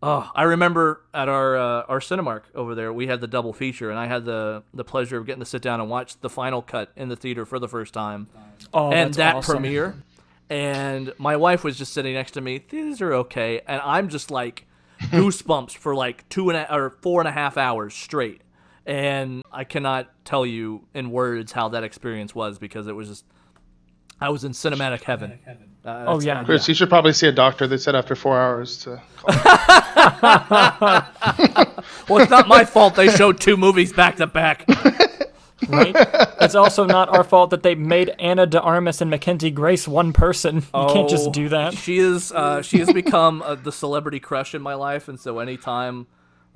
[0.00, 3.90] Oh, I remember at our uh, our Cinemark over there, we had the double feature,
[3.90, 6.62] and I had the the pleasure of getting to sit down and watch the final
[6.62, 8.28] cut in the theater for the first time,
[8.72, 9.54] Oh, and that awesome.
[9.56, 9.96] premiere.
[10.50, 12.64] And my wife was just sitting next to me.
[12.70, 14.66] These are okay, and I'm just like
[15.00, 18.42] goosebumps for like two and a, or four and a half hours straight.
[18.86, 23.24] And I cannot tell you in words how that experience was because it was just
[24.20, 25.38] I was in cinematic heaven.
[25.88, 26.44] Uh, Oh yeah.
[26.44, 27.66] Chris, you should probably see a doctor.
[27.66, 29.00] They said after four hours to.
[29.16, 29.34] Call.
[32.08, 34.64] Well, it's not my fault they showed two movies back to back.
[35.68, 35.94] right?
[36.40, 40.14] It's also not our fault that they made Ana de Armas and Mackenzie Grace one
[40.14, 40.56] person.
[40.56, 41.74] You can't just Oh, do that.
[41.74, 45.38] She is uh, she has become uh, the celebrity crush in my life, and so
[45.38, 46.06] anytime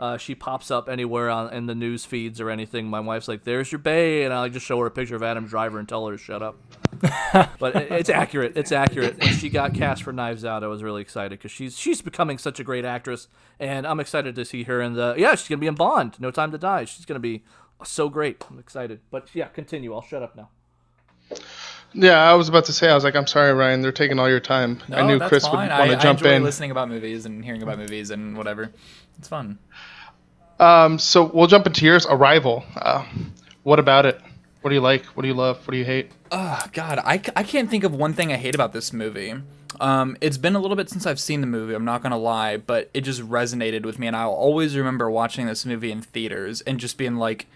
[0.03, 3.45] uh, she pops up anywhere on in the news feeds or anything, my wife's like,
[3.45, 6.05] "There's your bae," and I just show her a picture of Adam Driver and tell
[6.09, 6.57] her to shut up.
[7.61, 8.57] but it, it's accurate.
[8.57, 9.17] It's accurate.
[9.21, 12.37] When she got cast for Knives Out, I was really excited because she's she's becoming
[12.37, 13.29] such a great actress,
[13.61, 15.37] and I'm excited to see her in the yeah.
[15.37, 16.19] She's gonna be in Bond.
[16.19, 16.85] No Time to Die.
[16.87, 17.45] She's gonna be
[17.85, 18.45] so great.
[18.51, 18.99] I'm excited.
[19.13, 19.95] But yeah, continue.
[19.95, 20.49] I'll shut up now.
[21.95, 22.89] Yeah, I was about to say.
[22.89, 23.83] I was like, I'm sorry, Ryan.
[23.83, 24.83] They're taking all your time.
[24.89, 25.69] No, I knew Chris fine.
[25.69, 26.43] would want to jump I enjoy in.
[26.43, 28.73] listening about movies and hearing about movies and whatever.
[29.19, 29.59] It's fun.
[30.63, 32.07] Um, so we'll jump into yours.
[32.09, 32.65] Arrival.
[32.77, 33.05] Uh,
[33.65, 34.21] what about it?
[34.61, 35.05] What do you like?
[35.07, 35.59] What do you love?
[35.67, 36.13] What do you hate?
[36.31, 39.35] Oh, God, I, I can't think of one thing I hate about this movie.
[39.81, 42.59] Um, it's been a little bit since I've seen the movie, I'm not gonna lie,
[42.59, 46.61] but it just resonated with me, and I'll always remember watching this movie in theaters
[46.61, 47.47] and just being like,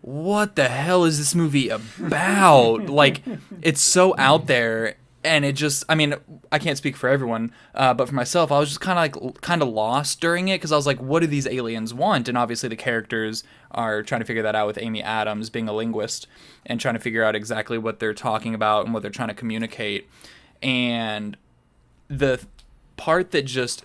[0.00, 2.86] what the hell is this movie about?
[2.88, 3.20] like,
[3.60, 6.14] it's so out there, and it just, I mean,
[6.50, 9.40] I can't speak for everyone, uh, but for myself, I was just kind of like,
[9.42, 12.28] kind of lost during it because I was like, what do these aliens want?
[12.28, 15.72] And obviously, the characters are trying to figure that out with Amy Adams being a
[15.72, 16.26] linguist
[16.64, 19.34] and trying to figure out exactly what they're talking about and what they're trying to
[19.34, 20.08] communicate.
[20.62, 21.36] And
[22.08, 22.40] the
[22.96, 23.84] part that just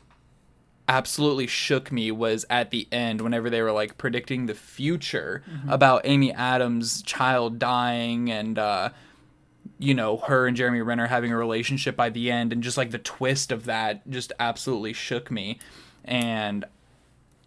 [0.87, 6.01] absolutely shook me was at the end whenever they were like predicting the future about
[6.05, 8.89] Amy Adams' child dying and uh
[9.85, 12.91] you know her and Jeremy Renner having a relationship by the end and just like
[12.91, 15.59] the twist of that just absolutely shook me
[16.03, 16.65] and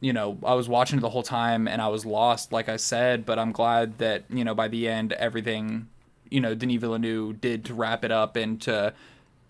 [0.00, 2.76] you know I was watching it the whole time and I was lost like I
[2.76, 5.88] said but I'm glad that you know by the end everything
[6.30, 8.94] you know Denis Villeneuve did to wrap it up and to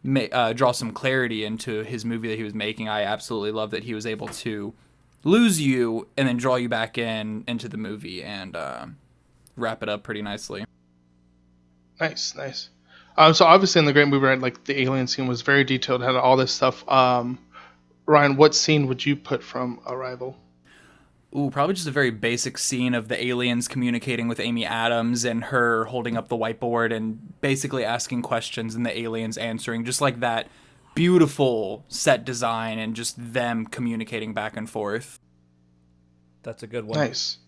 [0.03, 2.89] ma- uh, draw some clarity into his movie that he was making.
[2.89, 4.73] I absolutely love that he was able to
[5.25, 8.87] lose you and then draw you back in into the movie and uh,
[9.57, 10.65] wrap it up pretty nicely.
[12.01, 12.71] Nice, nice.
[13.19, 16.03] Um, so obviously in the Great Movie right, like the alien scene was very detailed,
[16.03, 16.89] had all this stuff.
[16.89, 17.41] Um,
[18.07, 20.39] Ryan, what scene would you put from Arrival?
[21.37, 25.45] Ooh, probably just a very basic scene of the aliens communicating with Amy Adams and
[25.45, 30.21] her holding up the whiteboard and basically asking questions and the aliens answering, just like
[30.21, 30.47] that
[30.95, 35.19] beautiful set design and just them communicating back and forth.
[36.45, 37.01] That's a good one.
[37.01, 37.39] Nice.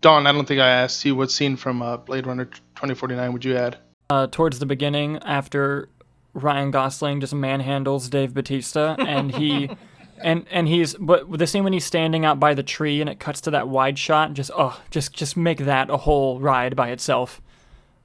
[0.00, 3.44] Don, I don't think I asked you what scene from uh, Blade Runner 2049 would
[3.44, 3.78] you add?
[4.08, 5.88] Uh, towards the beginning, after
[6.32, 9.70] Ryan Gosling just manhandles Dave Bautista, and he,
[10.22, 13.18] and and he's but the scene when he's standing out by the tree, and it
[13.18, 14.34] cuts to that wide shot.
[14.34, 17.40] Just oh, just just make that a whole ride by itself.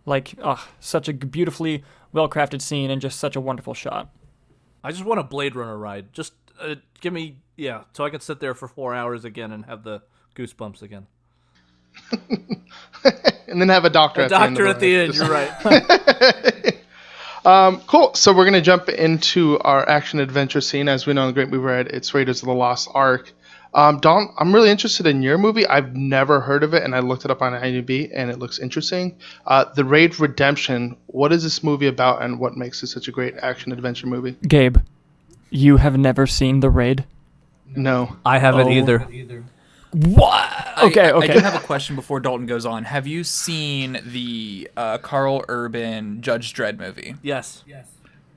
[0.06, 4.10] Like oh, such a beautifully well crafted scene and just such a wonderful shot.
[4.84, 6.12] I just want a Blade Runner ride.
[6.14, 9.66] Just uh, give me yeah, so I can sit there for four hours again and
[9.66, 10.02] have the
[10.36, 11.06] goosebumps again.
[13.48, 14.56] and then have a doctor A at the end.
[14.56, 15.14] doctor of at the end.
[15.14, 16.76] Just- You're right.
[17.44, 18.14] Um, cool.
[18.14, 20.88] So we're gonna jump into our action adventure scene.
[20.88, 23.32] As we know in the Great Movie Ride, it's Raiders of the Lost Ark.
[23.74, 25.66] Um, Don, I'm really interested in your movie.
[25.66, 28.60] I've never heard of it, and I looked it up on IMDb, and it looks
[28.60, 29.18] interesting.
[29.48, 30.96] Uh, the Raid Redemption.
[31.08, 34.36] What is this movie about, and what makes it such a great action adventure movie?
[34.48, 34.78] Gabe,
[35.50, 37.06] you have never seen The Raid?
[37.76, 38.72] No, I haven't Oh.
[38.72, 39.44] either.
[39.94, 40.50] What?
[40.84, 41.30] Okay, I, okay.
[41.30, 42.86] I do have a question before Dalton goes on.
[42.86, 47.16] Have you seen the uh, Karl Urban Judge Dredd movie?
[47.22, 47.64] Yes.
[47.68, 47.88] Yes.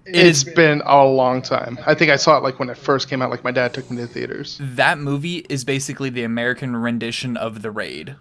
[0.06, 1.78] It's been a long time.
[1.86, 3.30] I think I saw it like when it first came out.
[3.30, 4.58] Like my dad took me to the theaters.
[4.60, 8.16] That movie is basically the American rendition of The Raid.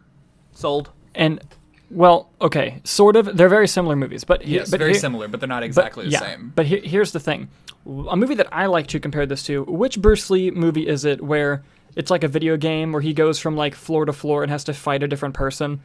[0.53, 0.91] Sold.
[1.15, 1.41] And
[1.91, 3.35] well, okay, sort of.
[3.35, 5.65] They're very similar movies, but he- Yes, but very here- similar, but they're not but-
[5.65, 6.53] exactly the yeah, same.
[6.55, 7.49] But he- here's the thing:
[8.09, 9.63] a movie that I like to compare this to.
[9.63, 11.63] Which Bruce Lee movie is it where
[11.95, 14.63] it's like a video game where he goes from like floor to floor and has
[14.65, 15.81] to fight a different person?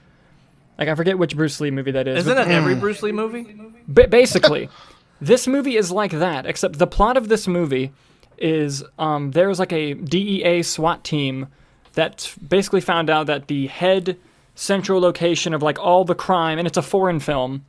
[0.79, 2.21] Like I forget which Bruce Lee movie that is.
[2.21, 3.55] Isn't that every Bruce Lee movie?
[3.89, 4.69] Ba- basically,
[5.21, 7.93] this movie is like that, except the plot of this movie
[8.39, 11.49] is um, there's like a DEA SWAT team
[11.95, 14.17] that basically found out that the head
[14.55, 17.65] central location of like all the crime, and it's a foreign film,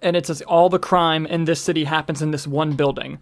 [0.00, 3.18] and it's all the crime in this city happens in this one building,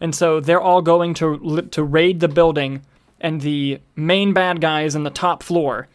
[0.00, 2.82] and so they're all going to to raid the building,
[3.24, 5.88] and the main bad guy is in the top floor,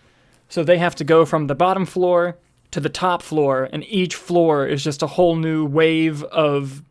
[0.50, 2.36] so they have to go from the bottom floor
[2.72, 6.82] to the top floor, and each floor is just a whole new wave of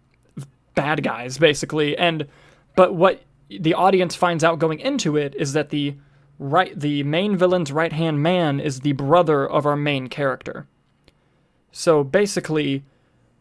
[0.77, 1.99] bad guys, basically.
[1.99, 2.29] And
[2.77, 3.21] but what
[3.51, 5.97] the audience finds out going into it is that the
[6.39, 10.69] right the main villain's right hand man is the brother of our main character.
[11.73, 12.85] So basically,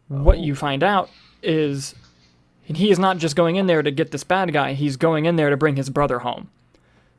[0.08, 0.56] what you oh.
[0.56, 1.10] find out
[1.44, 1.94] is
[2.64, 5.36] he is not just going in there to get this bad guy, he's going in
[5.36, 6.50] there to bring his brother home.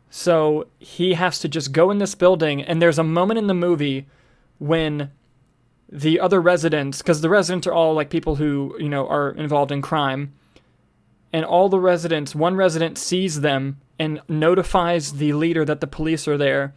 [0.10, 3.53] So he has to just go in this building, and there's a moment in the
[3.53, 4.07] movie
[4.57, 5.12] when
[5.91, 9.72] the other residents, because the residents are all like people who, you know, are involved
[9.72, 10.34] in crime,
[11.32, 16.28] and all the residents, one resident sees them and notifies the leader that the police
[16.28, 16.74] are there.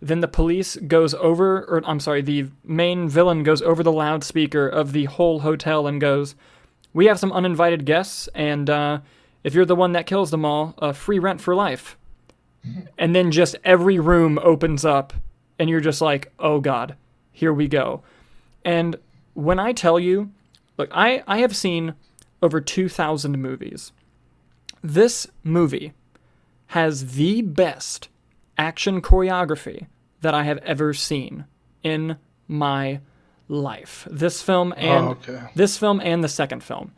[0.00, 4.66] Then the police goes over, or I'm sorry, the main villain goes over the loudspeaker
[4.66, 6.34] of the whole hotel and goes,
[6.92, 9.00] We have some uninvited guests, and uh,
[9.44, 11.96] if you're the one that kills them all, uh, free rent for life.
[12.98, 15.12] And then just every room opens up,
[15.58, 16.96] and you're just like, Oh God,
[17.32, 18.02] here we go.
[18.64, 18.96] And
[19.34, 20.30] when I tell you,
[20.76, 21.94] look, I, I have seen
[22.42, 23.92] over 2,000 movies.
[24.82, 25.92] This movie
[26.68, 28.08] has the best
[28.58, 29.86] action choreography
[30.20, 31.44] that I have ever seen
[31.82, 32.16] in
[32.48, 33.00] my
[33.48, 34.06] life.
[34.10, 35.50] This film oh, and Oh, okay.
[35.54, 36.92] this film and the second film.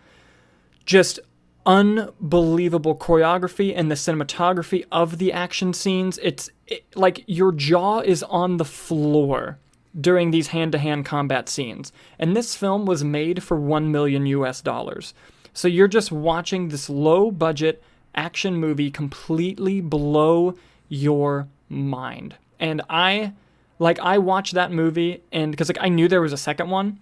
[0.84, 1.20] Just
[1.66, 6.18] unbelievable choreography and the cinematography of the action scenes.
[6.22, 9.58] It's it, like your jaw is on the floor
[9.98, 11.92] during these hand-to-hand combat scenes.
[12.18, 15.14] And this film was made for 1 million US dollars.
[15.52, 17.82] So you're just watching this low budget
[18.14, 20.54] action movie completely blow
[20.88, 22.34] your mind.
[22.58, 23.32] And I
[23.78, 26.98] like I watched that movie and cuz like I knew there was a second one.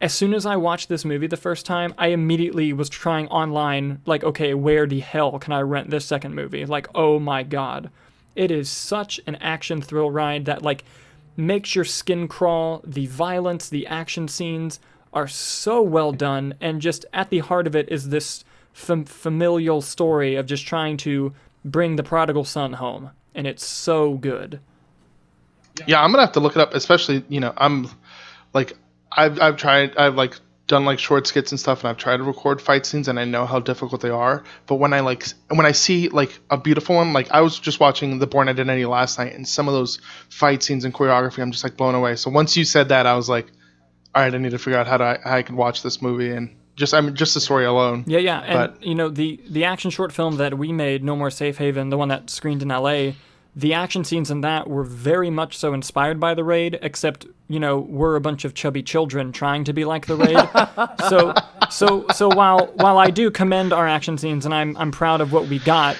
[0.00, 4.00] As soon as I watched this movie the first time, I immediately was trying online
[4.06, 6.64] like okay, where the hell can I rent this second movie?
[6.64, 7.90] Like oh my god.
[8.36, 10.84] It is such an action thrill ride that like
[11.36, 12.82] makes your skin crawl.
[12.86, 14.78] The violence, the action scenes
[15.12, 19.80] are so well done, and just at the heart of it is this fam- familial
[19.80, 21.32] story of just trying to
[21.64, 24.60] bring the prodigal son home, and it's so good.
[25.86, 26.74] Yeah, I'm gonna have to look it up.
[26.74, 27.88] Especially, you know, I'm
[28.52, 28.76] like,
[29.12, 30.34] I've I've tried, I've like
[30.66, 33.24] done like short skits and stuff, and I've tried to record fight scenes, and I
[33.24, 34.44] know how difficult they are.
[34.66, 37.80] But when I like, when I see like a beautiful one, like I was just
[37.80, 41.50] watching The Bourne Identity last night, and some of those fight scenes and choreography, I'm
[41.52, 42.16] just like blown away.
[42.16, 43.46] So once you said that, I was like,
[44.14, 46.30] all right, I need to figure out how to how I can watch this movie,
[46.30, 48.04] and just I mean, just the story alone.
[48.06, 51.16] Yeah, yeah, and But- you know the the action short film that we made, No
[51.16, 53.16] More Safe Haven, the one that screened in L.A.
[53.58, 57.58] The action scenes in that were very much so inspired by the raid, except you
[57.58, 60.98] know we're a bunch of chubby children trying to be like the raid.
[61.08, 61.34] so
[61.68, 65.32] so so while while I do commend our action scenes and I'm I'm proud of
[65.32, 65.96] what we got,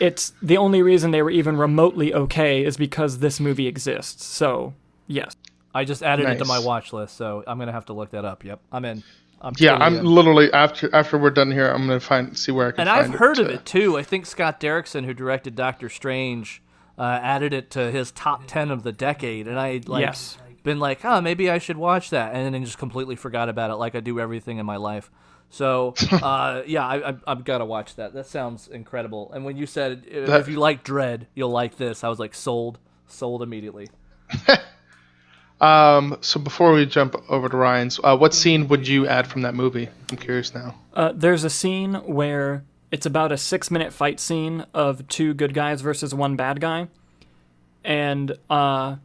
[0.00, 4.26] it's the only reason they were even remotely okay is because this movie exists.
[4.26, 4.74] So
[5.06, 5.34] yes,
[5.74, 8.26] I just added it to my watch list, so I'm gonna have to look that
[8.26, 8.44] up.
[8.44, 9.02] Yep, I'm in.
[9.40, 10.04] I'm Yeah, I'm in.
[10.04, 12.80] literally after after we're done here, I'm gonna find see where I can.
[12.86, 13.96] and find I've heard of it too.
[13.96, 16.60] I think Scott Derrickson, who directed Doctor Strange,
[16.98, 20.36] uh, added it to his top ten of the decade, and I like Yes.
[20.64, 23.74] been like, oh, maybe I should watch that, and then just completely forgot about it,
[23.76, 25.10] like I do everything in my life.
[25.50, 28.12] So uh, yeah, I, I, I've got to watch that.
[28.14, 29.30] That sounds incredible.
[29.32, 32.34] And when you said That- if you like Dredd, you'll like this, I was like
[32.34, 33.88] sold, sold immediately.
[35.60, 39.42] Um, so before we jump over to Ryan's, uh, what scene would you add from
[39.42, 39.88] that movie?
[40.10, 40.76] I'm curious now.
[40.94, 45.54] Uh, there's a scene where it's about a six minute fight scene of two good
[45.54, 46.88] guys versus one bad guy.
[47.84, 48.96] And uh,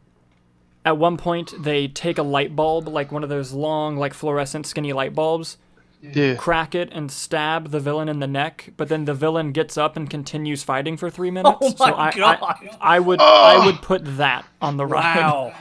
[0.84, 4.66] at one point, they take a light bulb, like one of those long, like fluorescent,
[4.66, 5.58] skinny light bulbs,
[6.02, 6.34] Yeah.
[6.34, 8.72] crack it, and stab the villain in the neck.
[8.76, 11.58] But then the villain gets up and continues fighting for three minutes.
[11.60, 12.38] Oh my so I, God.
[12.42, 15.16] I, I would, I would put that on the ride.
[15.16, 15.52] Wow.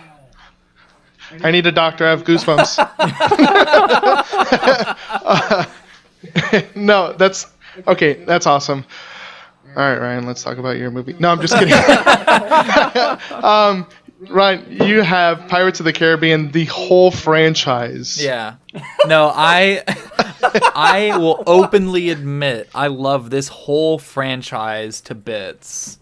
[1.42, 2.06] I need a doctor.
[2.06, 2.78] I have goosebumps.
[5.26, 5.66] Uh,
[6.76, 7.46] no, that's
[7.88, 8.24] okay.
[8.26, 8.86] That's awesome.
[9.76, 10.26] All right, Ryan.
[10.26, 11.16] Let's talk about your movie.
[11.20, 11.74] No, I'm just kidding.
[13.44, 13.88] um,
[14.30, 18.24] Ryan, you have Pirates of the Caribbean, the whole franchise.
[18.24, 18.56] Yeah.
[19.06, 19.84] No, I
[20.76, 26.00] I will openly admit I love this whole franchise to bits.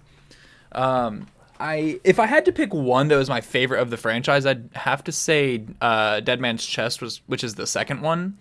[0.72, 1.28] Um
[1.60, 4.70] I if I had to pick one that was my favorite of the franchise, I'd
[4.74, 8.38] have to say uh, Dead Man's Chest was which is the second one.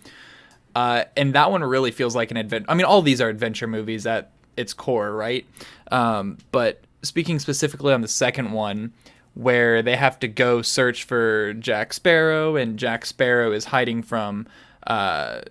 [0.75, 2.65] Uh, and that one really feels like an adventure.
[2.69, 5.45] I mean, all these are adventure movies at its core, right?
[5.91, 8.93] Um, but speaking specifically on the second one,
[9.33, 14.47] where they have to go search for Jack Sparrow, and Jack Sparrow is hiding from
[14.87, 15.41] uh,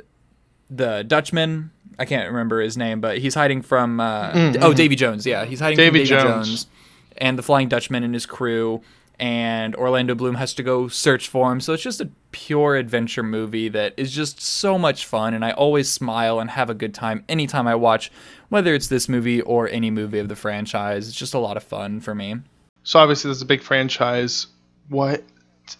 [0.68, 1.70] the Dutchman.
[1.98, 5.26] I can't remember his name, but he's hiding from uh, oh Davy Jones.
[5.26, 6.48] Yeah, he's hiding Davy from Davy Jones.
[6.48, 6.66] Jones
[7.18, 8.80] and the Flying Dutchman and his crew.
[9.20, 11.60] And Orlando Bloom has to go search for him.
[11.60, 15.34] So it's just a pure adventure movie that is just so much fun.
[15.34, 18.10] And I always smile and have a good time anytime I watch,
[18.48, 21.06] whether it's this movie or any movie of the franchise.
[21.06, 22.36] It's just a lot of fun for me.
[22.82, 24.46] So obviously, this is a big franchise.
[24.88, 25.22] What?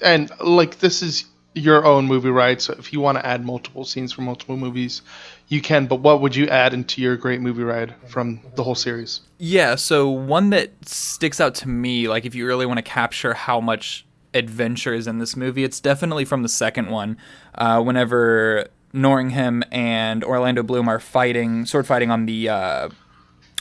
[0.03, 1.25] And like, this is
[1.55, 2.61] your own movie, right?
[2.61, 5.03] So if you want to add multiple scenes from multiple movies,
[5.49, 5.87] you can.
[5.87, 9.21] But what would you add into your great movie ride from the whole series?
[9.39, 13.35] Yeah, so one that sticks out to me, like if you really want to capture
[13.35, 17.17] how much adventure is in this movie, it's definitely from the second one.
[17.55, 22.89] Uh, whenever Norrington and Orlando Bloom are fighting, sword fighting on the uh,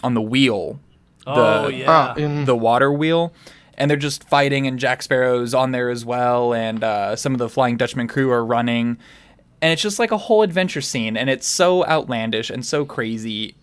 [0.04, 0.80] on the wheel,
[1.30, 1.86] Oh the, yeah.
[1.88, 3.34] Ah, the water wheel,
[3.80, 7.40] and they're just fighting, and Jack Sparrow's on there as well, and uh, some of
[7.40, 8.98] the Flying Dutchman crew are running,
[9.62, 13.56] and it's just like a whole adventure scene, and it's so outlandish and so crazy,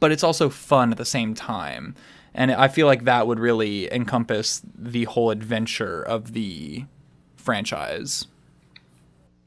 [0.00, 1.94] but it's also fun at the same time,
[2.34, 6.84] and I feel like that would really encompass the whole adventure of the
[7.36, 8.26] franchise.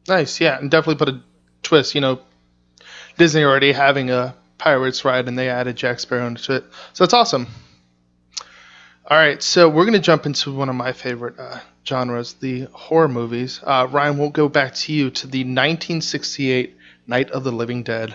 [0.08, 1.22] Nice, yeah, and definitely put a
[1.64, 1.96] twist.
[1.96, 2.20] You know,
[3.18, 6.64] Disney already having a Pirates ride, and they added Jack Sparrow into it,
[6.94, 7.48] so it's awesome.
[9.06, 13.10] All right, so we're gonna jump into one of my favorite uh, genres, the horror
[13.10, 13.60] movies.
[13.62, 18.14] Uh, Ryan, we'll go back to you to the 1968 Night of the Living Dead.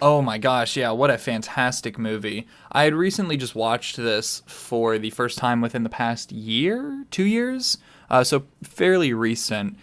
[0.00, 2.46] Oh my gosh, yeah, what a fantastic movie.
[2.72, 7.24] I had recently just watched this for the first time within the past year, two
[7.24, 7.76] years,
[8.08, 9.76] uh, so fairly recent.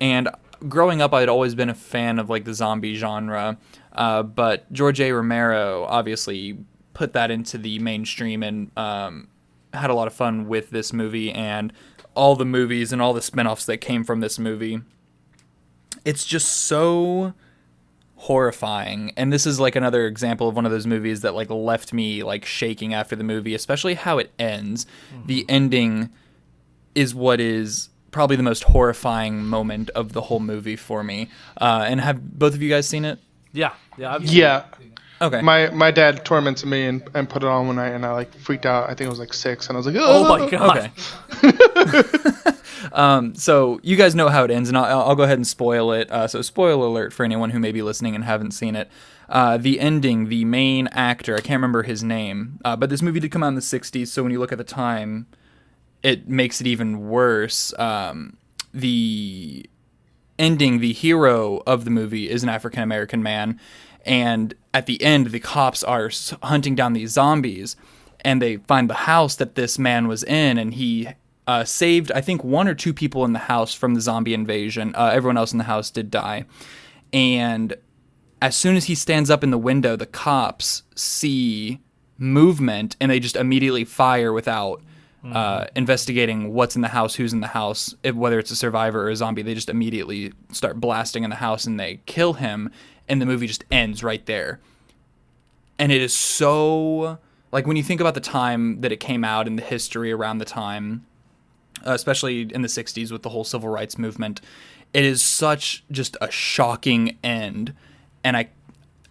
[0.00, 0.28] And
[0.68, 3.58] growing up, I'd always been a fan of like the zombie genre,
[3.92, 5.10] uh, but George A.
[5.10, 6.58] Romero obviously
[7.00, 9.26] put that into the mainstream and um,
[9.72, 11.72] had a lot of fun with this movie and
[12.14, 14.80] all the movies and all the spin offs that came from this movie.
[16.04, 17.32] It's just so
[18.16, 21.94] horrifying and this is like another example of one of those movies that like left
[21.94, 24.84] me like shaking after the movie especially how it ends
[25.24, 26.10] the ending
[26.94, 31.30] is what is probably the most horrifying moment of the whole movie for me
[31.62, 33.18] uh, and have both of you guys seen it
[33.54, 33.72] yeah.
[33.96, 34.14] Yeah.
[34.16, 34.64] I've- Yeah,
[35.20, 38.12] okay my my dad tormented me and, and put it on one night, and I
[38.12, 38.88] like freaked out.
[38.88, 40.90] I think I was like six, and I was like, Oh my god.
[41.42, 42.50] Okay.
[42.92, 45.92] um, so you guys know how it ends, and I'll, I'll go ahead and spoil
[45.92, 46.10] it.
[46.10, 48.90] Uh, so spoiler alert for anyone who may be listening and haven't seen it.
[49.28, 53.20] Uh, the ending, the main actor, I can't remember his name, uh, but this movie
[53.20, 54.08] did come out in the '60s.
[54.08, 55.26] So when you look at the time,
[56.02, 57.72] it makes it even worse.
[57.78, 58.36] Um,
[58.72, 59.68] the
[60.38, 63.60] ending, the hero of the movie is an African American man,
[64.04, 66.10] and at the end, the cops are
[66.42, 67.76] hunting down these zombies,
[68.20, 71.08] and they find the house that this man was in, and he
[71.46, 74.94] uh, saved, I think, one or two people in the house from the zombie invasion.
[74.94, 76.44] Uh, everyone else in the house did die,
[77.12, 77.74] and
[78.42, 81.80] as soon as he stands up in the window, the cops see
[82.16, 84.82] movement and they just immediately fire without
[85.22, 89.02] uh, investigating what's in the house, who's in the house, if, whether it's a survivor
[89.02, 89.42] or a zombie.
[89.42, 92.70] They just immediately start blasting in the house and they kill him,
[93.10, 94.60] and the movie just ends right there.
[95.78, 97.18] And it is so
[97.52, 100.38] like when you think about the time that it came out and the history around
[100.38, 101.04] the time,
[101.86, 104.40] uh, especially in the '60s with the whole civil rights movement,
[104.94, 107.74] it is such just a shocking end.
[108.22, 108.50] And I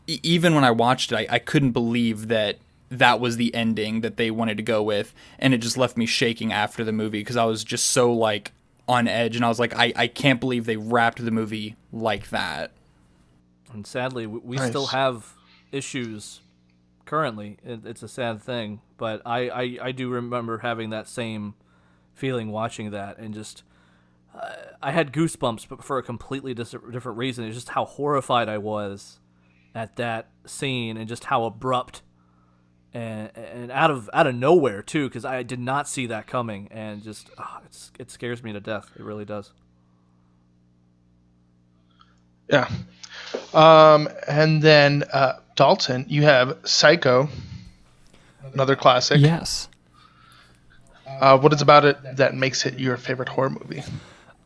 [0.07, 2.57] even when I watched it, I, I couldn't believe that
[2.89, 6.05] that was the ending that they wanted to go with, and it just left me
[6.05, 8.53] shaking after the movie because I was just so like
[8.87, 12.29] on edge, and I was like, I, I can't believe they wrapped the movie like
[12.29, 12.71] that.
[13.73, 14.69] And sadly, we, we Nice.
[14.69, 15.33] still have
[15.71, 16.41] issues
[17.05, 17.57] currently.
[17.63, 21.53] It, it's a sad thing, but I, I, I do remember having that same
[22.13, 23.63] feeling watching that and just.
[24.33, 27.45] Uh, I had goosebumps, but for a completely dis- different reason.
[27.45, 29.19] It's just how horrified I was
[29.73, 32.03] at that scene and just how abrupt
[32.93, 36.67] and and out of out of nowhere too, because I did not see that coming,
[36.71, 37.29] and just
[37.65, 38.91] it's, it scares me to death.
[38.95, 39.51] It really does.
[42.49, 42.69] Yeah.
[43.53, 47.29] Um, and then uh, Dalton, you have Psycho,
[48.53, 49.19] another classic.
[49.19, 49.67] Yes.
[51.07, 53.83] Uh, what is about it that makes it your favorite horror movie?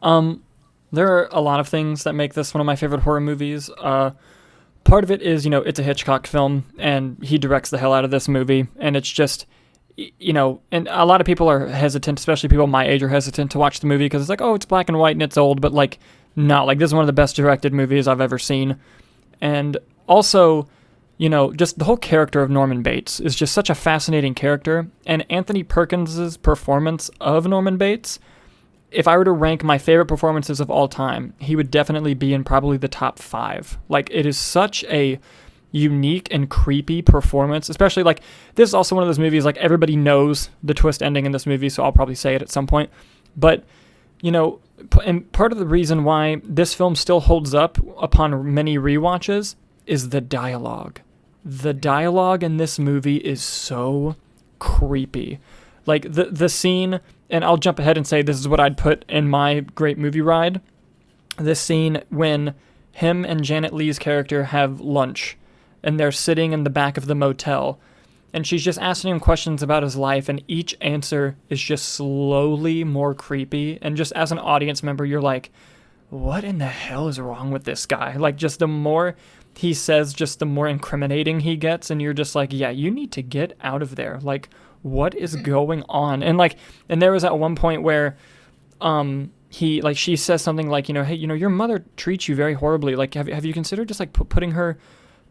[0.02, 0.44] Um,
[0.92, 3.70] there are a lot of things that make this one of my favorite horror movies.
[3.80, 4.12] Uh,
[4.84, 7.94] part of it is, you know, it's a Hitchcock film, and he directs the hell
[7.94, 9.46] out of this movie, and it's just,
[9.98, 13.52] you know, and a lot of people are hesitant, especially people my age are hesitant
[13.52, 15.62] to watch the movie because it's like, oh, it's black and white and it's old,
[15.62, 16.00] but like,
[16.36, 18.80] not like this is one of the best directed movies I've ever seen,
[19.42, 19.78] and
[20.08, 20.68] also.
[21.20, 24.88] You know, just the whole character of Norman Bates is just such a fascinating character,
[25.06, 28.18] and Anthony Perkins' performance of Norman Bates
[28.94, 32.34] if I were to rank my favorite performances of all time, he would definitely be
[32.34, 33.78] in probably the top five.
[33.90, 35.20] Like, it is such a
[35.72, 38.22] unique and creepy performance, especially like
[38.56, 41.48] this is also one of those movies like everybody knows the twist ending in this
[41.48, 42.92] movie, so I'll probably say it at some point.
[43.36, 43.64] But,
[44.22, 44.60] you know,
[45.06, 49.56] and part of the reason why this film still holds up upon many rewatches
[49.86, 51.02] is the dialogue.
[51.46, 54.16] The dialogue in this movie is so
[54.60, 55.40] creepy.
[55.86, 59.04] Like the the scene, and I'll jump ahead and say this is what I'd put
[59.10, 60.62] in my great movie ride.
[61.38, 62.56] This scene when
[62.92, 65.38] him and Janet Leigh's character have lunch,
[65.82, 67.80] and they're sitting in the back of the motel,
[68.34, 72.84] and she's just asking him questions about his life, and each answer is just slowly
[72.84, 73.78] more creepy.
[73.82, 75.52] And just as an audience member, you're like,
[76.10, 78.16] what in the hell is wrong with this guy?
[78.18, 79.16] Like, just the more
[79.56, 83.12] he says, just the more incriminating he gets, and you're just like, yeah, you need
[83.12, 84.20] to get out of there.
[84.22, 84.50] Like,
[84.82, 86.24] what is going on?
[86.24, 86.58] And like,
[86.90, 88.18] and there was at one point where,
[88.82, 92.28] um, he like she says something like, you know, hey, you know, your mother treats
[92.28, 92.96] you very horribly.
[92.96, 94.80] Like, have have you considered just like pu- putting her,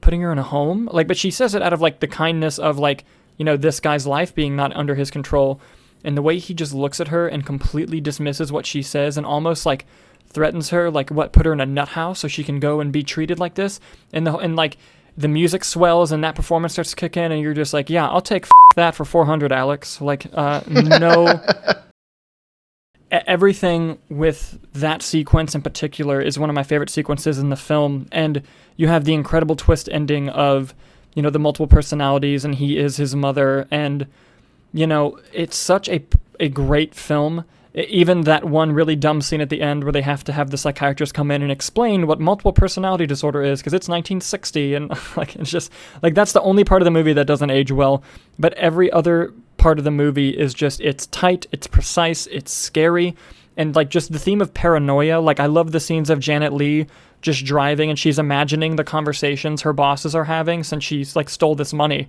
[0.03, 0.89] putting her in a home?
[0.93, 3.05] Like, but she says it out of like the kindness of like,
[3.39, 5.61] you know, this guy's life being not under his control,
[6.05, 9.25] and the way he just looks at her and completely dismisses what she says and
[9.25, 9.87] almost like
[10.27, 12.93] threatens her like what put her in a nut house so she can go and
[12.93, 13.81] be treated like this?
[14.13, 14.77] And the and like
[15.17, 18.09] the music swells and that performance starts to kick in and you're just like yeah
[18.09, 20.01] i'll take f- that for 400 alex.
[20.01, 21.41] Like uh no
[23.13, 28.09] everything with that sequence in particular is one of my favorite sequences in the film.
[28.11, 28.43] And
[28.77, 30.75] you have the incredible twist ending of
[31.15, 33.67] you know the multiple personalities and he is his mother.
[33.71, 34.07] And
[34.73, 36.03] you know it's such a
[36.41, 37.45] a great film.
[37.75, 40.59] Even that one really dumb scene at the end where they have to have the
[40.59, 45.37] psychiatrist come in and explain what multiple personality disorder is because it's 1960 and like
[45.37, 45.73] it's just
[46.03, 48.03] like that's the only part of the movie that doesn't age well.
[48.39, 53.17] But every other part of the movie is just it's tight it's precise it's scary.
[53.57, 56.87] And like just the theme of paranoia like i love the scenes of janet leigh
[57.23, 61.55] just driving and she's imagining the conversations her bosses are having since she's like stole
[61.55, 62.09] this money.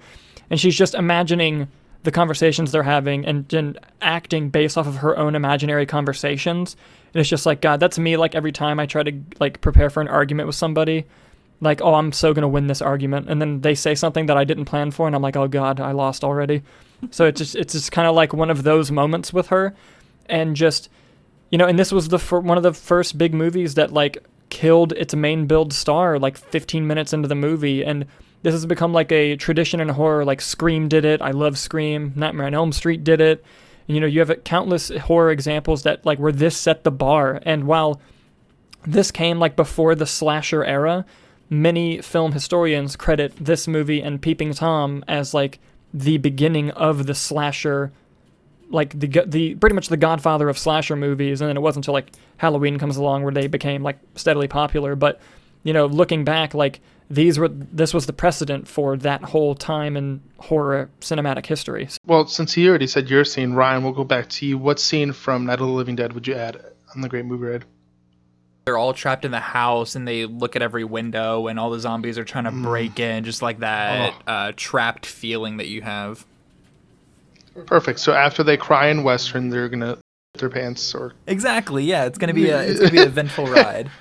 [0.49, 1.67] And she's just imagining
[2.01, 6.75] the conversations they're having and, and acting based off of her own imaginary conversations.
[7.13, 9.89] And it's just like god that's me like every time i try to like prepare
[9.89, 11.05] for an argument with somebody
[11.61, 13.29] like oh i'm so gonna win this argument.
[13.29, 15.79] And then they say something that i didn't plan for and i'm like oh god
[15.79, 16.63] i lost already.
[17.11, 19.75] So it's just it's just kind of like one of those moments with her.
[20.25, 20.89] And just
[21.51, 24.17] you know and this was the fir- one of the first big movies that like
[24.53, 28.05] killed its main billed star like 15 minutes into the movie and
[28.43, 32.13] this has become like a tradition in horror like scream did it i love scream
[32.15, 33.43] nightmare on elm street did it.
[33.87, 37.63] You know you have countless horror examples that like where this set the bar and
[37.63, 37.99] while
[38.85, 41.03] this came like before the slasher era
[41.49, 45.59] many film historians credit this movie and peeping tom as like
[45.91, 47.91] the beginning of the slasher
[48.73, 51.83] like the go- the pretty much the godfather of slasher movies and then it wasn't
[51.83, 55.21] until like halloween comes along where they became like steadily popular but
[55.63, 59.97] you know, looking back, like these were this was the precedent for that whole time
[59.97, 61.87] in horror cinematic history.
[62.05, 64.57] Well, since you already said your scene, Ryan, we'll go back to you.
[64.57, 66.63] What scene from Night of the Living Dead would you add
[66.93, 67.65] on the Great Movie Ride?
[68.65, 71.79] They're all trapped in the house and they look at every window and all the
[71.79, 76.25] zombies are trying to break in, just like that uh, trapped feeling that you have.
[77.65, 77.99] Perfect.
[77.99, 79.97] So after they cry in Western, they're gonna
[80.35, 81.83] their pants or Exactly.
[81.83, 83.91] Yeah, it's gonna be a it's gonna be an eventful ride.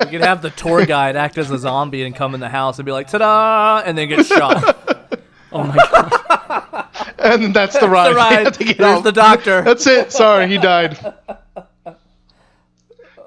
[0.00, 2.78] We could have the tour guide act as a zombie and come in the house
[2.78, 4.82] and be like, "Ta-da!" and then get shot.
[5.52, 6.88] Oh my god.
[7.18, 8.10] and that's the ride.
[8.10, 8.44] the ride.
[8.46, 9.62] have to get There's the doctor.
[9.62, 10.12] That's it.
[10.12, 10.98] Sorry, he died.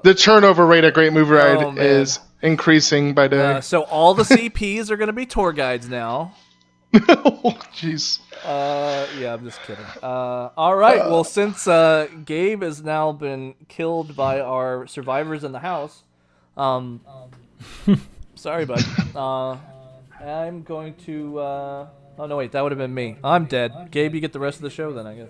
[0.03, 3.53] The turnover rate at Great Movie Ride Oh, is increasing by day.
[3.53, 6.35] Uh, so all the CPs are going to be tour guides now.
[6.93, 8.19] Oh, Jeez.
[8.44, 9.86] Uh, yeah, I'm just kidding.
[10.02, 10.99] Uh, all right.
[10.99, 16.03] Well, since uh, Gabe has now been killed by our survivors in the house,
[16.57, 17.02] um,
[18.36, 18.84] sorry, bud.
[19.16, 19.57] Uh,
[20.24, 21.40] I'm going to.
[21.40, 21.88] Uh,
[22.18, 23.18] oh no, wait, that would have been me.
[23.24, 23.90] I'm dead.
[23.91, 25.30] Gabe, you get the rest of the show then, I guess.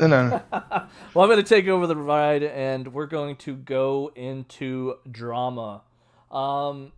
[0.00, 0.42] No, no, no.
[1.14, 5.82] Well, I'm going to take over the ride, and we're going to go into drama.
[6.30, 6.92] Um,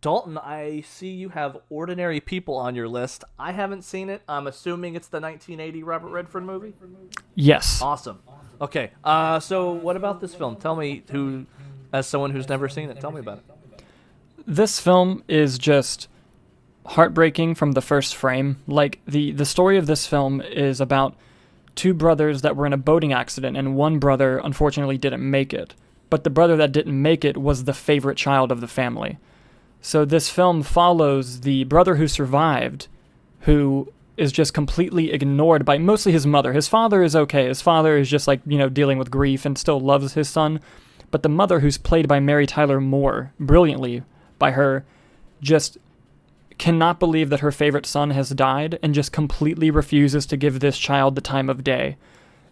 [0.00, 3.24] Dalton, I see you have Ordinary People on your list.
[3.38, 4.22] I haven't seen it.
[4.28, 6.74] I'm assuming it's the 1980 Robert Redford movie.
[7.34, 7.80] Yes.
[7.80, 8.20] Awesome.
[8.60, 8.90] Okay.
[9.02, 10.56] Uh, so what about this film?
[10.56, 11.46] Tell me who,
[11.92, 13.44] as someone who's never seen it, tell me about it.
[14.46, 16.08] this film is just
[16.84, 18.62] heartbreaking from the first frame.
[18.66, 21.14] Like the the story of this film is about
[21.74, 25.74] two brothers that were in a boating accident and one brother unfortunately didn't make it.
[26.10, 29.18] But the brother that didn't make it was the favorite child of the family.
[29.80, 32.88] So this film follows the brother who survived
[33.40, 36.52] who is just completely ignored by mostly his mother.
[36.52, 37.46] His father is okay.
[37.46, 40.60] His father is just like, you know, dealing with grief and still loves his son.
[41.10, 44.02] But the mother, who's played by Mary Tyler Moore brilliantly
[44.38, 44.84] by her,
[45.40, 45.78] just
[46.58, 50.76] cannot believe that her favorite son has died and just completely refuses to give this
[50.76, 51.96] child the time of day.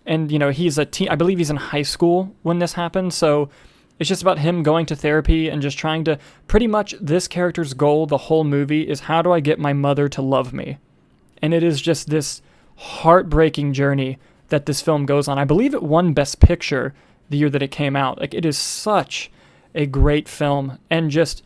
[0.07, 3.17] And, you know, he's a teen, I believe he's in high school when this happens.
[3.17, 3.51] So
[3.99, 6.19] it's just about him going to therapy and just trying to
[6.49, 10.09] pretty much this character's goal the whole movie is how do I get my mother
[10.11, 10.79] to love me?
[11.41, 12.43] And it is just this
[12.77, 14.19] heartbreaking journey
[14.49, 15.39] that this film goes on.
[15.39, 16.95] I believe it won Best Picture
[17.31, 18.21] the year that it came out.
[18.21, 19.31] Like it is such
[19.75, 21.43] a great film and just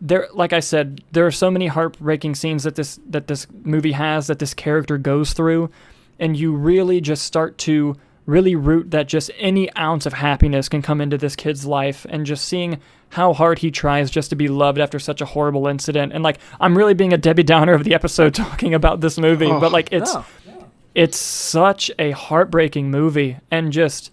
[0.00, 3.92] there like I said, there are so many heartbreaking scenes that this that this movie
[3.92, 5.70] has that this character goes through
[6.18, 7.96] and you really just start to
[8.26, 12.26] really root that just any ounce of happiness can come into this kid's life and
[12.26, 12.80] just seeing
[13.10, 16.12] how hard he tries just to be loved after such a horrible incident.
[16.12, 19.46] And like I'm really being a Debbie Downer of the episode talking about this movie
[19.48, 20.66] but like it's oh, No.
[20.94, 23.38] it's such a heartbreaking movie.
[23.50, 24.10] And just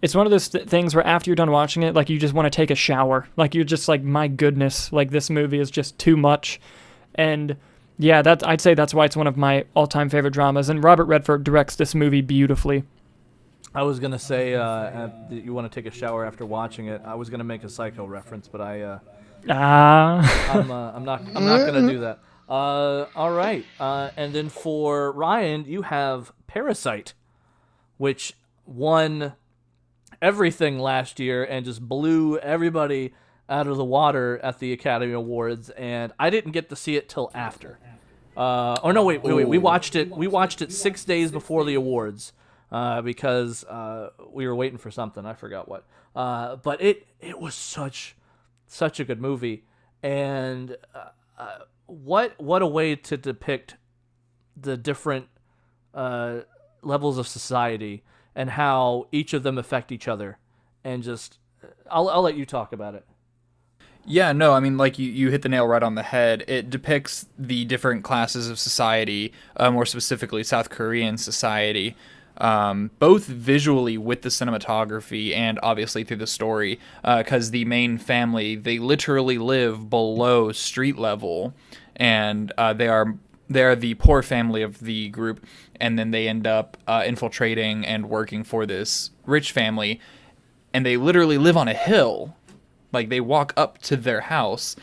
[0.00, 2.34] it's one of those th- things where after you're done watching it like you just
[2.34, 3.26] want to take a shower.
[3.36, 6.60] Like you're just like my goodness like this movie is just too much.
[7.16, 7.56] And
[7.98, 10.68] yeah that i'd say that's why it's one of my all-time favorite dramas.
[10.68, 12.84] And robert redford directs this movie beautifully
[13.76, 17.02] I was gonna say uh, that you want to take a shower after watching it.
[17.04, 18.98] I was gonna make a Psycho reference, but I, uh,
[19.50, 22.20] ah I'm, uh, I'm not, I'm not gonna do that.
[22.48, 23.66] Uh, all right.
[23.78, 27.12] Uh, and then for Ryan, you have Parasite,
[27.98, 28.32] which
[28.64, 29.34] won
[30.22, 33.12] everything last year and just blew everybody
[33.46, 35.68] out of the water at the Academy Awards.
[35.68, 37.78] And I didn't get to see it till after.
[38.34, 39.48] Uh, oh no, wait, wait, wait.
[39.48, 40.10] We watched it.
[40.10, 42.32] We watched it six days before the awards
[42.76, 45.24] uh, because uh, we were waiting for something.
[45.24, 45.86] I forgot what.
[46.14, 48.16] Uh, but it it was such
[48.66, 49.64] such a good movie,
[50.02, 51.08] and uh,
[51.38, 53.76] uh, what what a way to depict
[54.54, 55.28] the different
[56.82, 58.02] levels of society
[58.34, 60.36] and how each of them affect each other,
[60.84, 61.38] and just
[61.90, 63.06] I'll I'll let you talk about it.
[64.04, 66.44] Yeah, no, I mean, like you, you hit the nail right on the head.
[66.46, 71.96] It depicts the different classes of society, uh, more specifically South Korean society,
[72.38, 76.78] um, both visually with the cinematography and obviously through the story.
[77.04, 81.54] Because the main family, they literally live below street level,
[81.96, 83.16] and uh, they are
[83.48, 85.44] they are the poor family of the group,
[85.80, 90.00] and then they end up uh, infiltrating and working for this rich family,
[90.74, 92.34] and they literally live on a hill
[92.92, 94.76] like they walk up to their house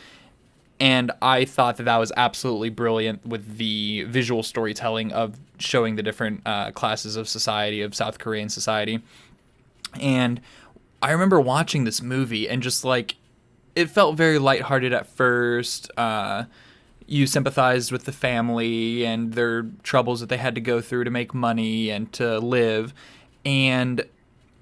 [0.80, 6.02] and i thought that that was absolutely brilliant with the visual storytelling of showing the
[6.02, 9.00] different uh, classes of society of south korean society
[10.00, 10.40] and
[11.02, 13.16] i remember watching this movie and just like
[13.76, 16.44] it felt very lighthearted at first uh,
[17.06, 21.10] you sympathized with the family and their troubles that they had to go through to
[21.10, 22.94] make money and to live
[23.44, 24.04] and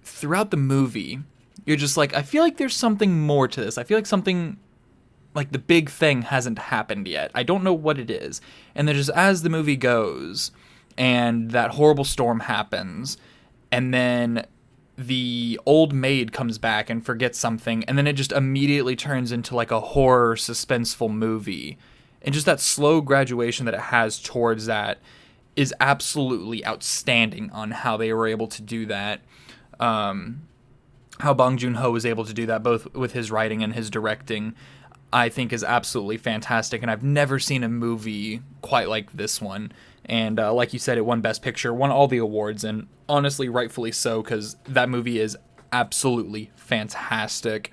[0.03, 1.21] throughout the movie
[1.65, 3.79] you're just like, I feel like there's something more to this.
[3.79, 4.59] I feel like something
[5.35, 7.31] like the big thing hasn't happened yet.
[7.35, 8.41] I don't know what it is.
[8.75, 10.51] And then just as the movie goes
[10.97, 13.17] and that horrible storm happens
[13.71, 14.47] and then
[14.99, 19.57] the old maid comes back and forgets something and then it just immediately turns into
[19.57, 21.79] like a horror suspenseful movie.
[22.21, 24.99] And just that slow graduation that it has towards that
[25.57, 29.21] is absolutely outstanding on how they were able to do that.
[29.81, 30.43] Um,
[31.21, 33.91] how Bong Joon Ho was able to do that, both with his writing and his
[33.91, 34.55] directing,
[35.13, 36.83] I think is absolutely fantastic.
[36.83, 39.73] And I've never seen a movie quite like this one.
[40.05, 43.49] And uh, like you said, it won Best Picture, won all the awards, and honestly,
[43.49, 45.37] rightfully so, because that movie is
[45.73, 47.71] absolutely fantastic.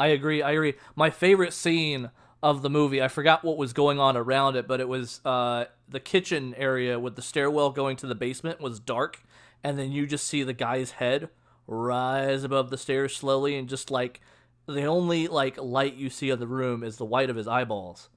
[0.00, 0.42] I agree.
[0.42, 0.74] I agree.
[0.96, 2.10] My favorite scene
[2.42, 5.66] of the movie, I forgot what was going on around it, but it was uh,
[5.88, 9.22] the kitchen area with the stairwell going to the basement was dark,
[9.62, 11.28] and then you just see the guy's head
[11.66, 14.20] rise above the stairs slowly, and just like
[14.66, 18.08] the only like light you see of the room is the white of his eyeballs,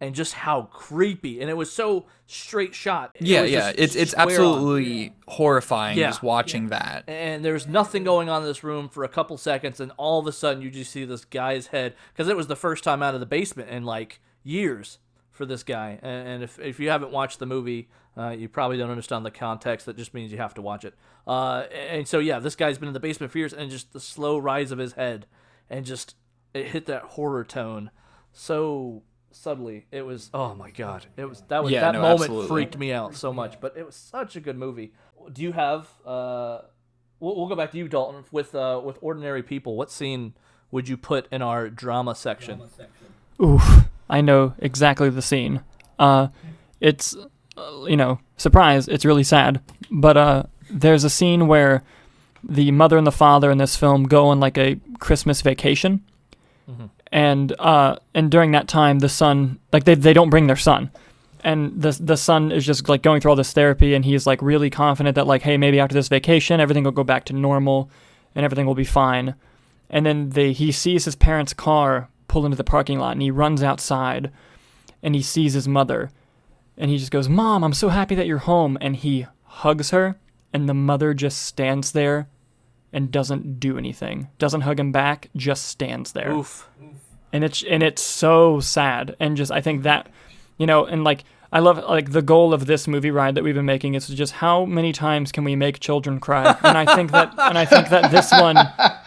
[0.00, 1.40] and just how creepy.
[1.40, 3.12] And it was so straight shot.
[3.14, 4.30] It Yeah, yeah, it's it's square on.
[4.32, 6.08] absolutely horrifying Yeah.
[6.08, 7.04] just watching that.
[7.06, 10.26] and there's nothing going on in this room for a couple seconds and all of
[10.26, 13.14] a sudden you just see this guy's head because it was the first time out
[13.14, 14.98] of the basement in like years
[15.30, 18.76] for this guy and, and if, if you haven't watched the movie uh, you probably
[18.78, 20.94] don't understand the context that just means you have to watch it
[21.26, 24.00] uh, and so yeah this guy's been in the basement for years and just the
[24.00, 25.26] slow rise of his head
[25.70, 26.16] and just
[26.52, 27.90] it hit that horror tone
[28.32, 32.22] so subtly it was oh my god it was that was Yeah, that no, moment
[32.22, 32.48] absolutely.
[32.48, 34.92] freaked me out so much but it was such a good movie
[35.32, 36.58] do you have uh
[37.18, 40.34] we'll, we'll go back to you dalton with uh with ordinary people what scene
[40.70, 42.60] would you put in our drama section
[43.42, 45.62] Oof, I know exactly the scene.
[45.98, 46.28] Uh,
[46.80, 47.16] it's,
[47.56, 49.60] uh, you know, surprise, it's really sad.
[49.90, 51.82] But uh, there's a scene where
[52.48, 56.02] the mother and the father in this film go on like a Christmas vacation.
[57.12, 60.90] And uh, and during that time, the son, like they, they don't bring their son.
[61.44, 64.42] And the the son is just like going through all this therapy, and he's like
[64.42, 67.90] really confident that like, hey, maybe after this vacation, everything will go back to normal,
[68.34, 69.34] and everything will be fine.
[69.90, 73.30] And then they he sees his parents' car pull into the parking lot, and he
[73.30, 74.32] runs outside,
[75.02, 76.10] and he sees his mother,
[76.76, 80.16] and he just goes, "Mom, I'm so happy that you're home." And he hugs her,
[80.52, 82.26] and the mother just stands there,
[82.94, 86.32] and doesn't do anything, doesn't hug him back, just stands there.
[86.32, 86.68] Oof.
[87.32, 89.16] And it's and it's so sad.
[89.20, 90.08] And just i think that
[90.56, 93.56] you know and like i love like the goal of this movie ride that we've
[93.56, 96.56] been making is just how many times can we make children cry?
[96.62, 98.56] And i think that and i think that this one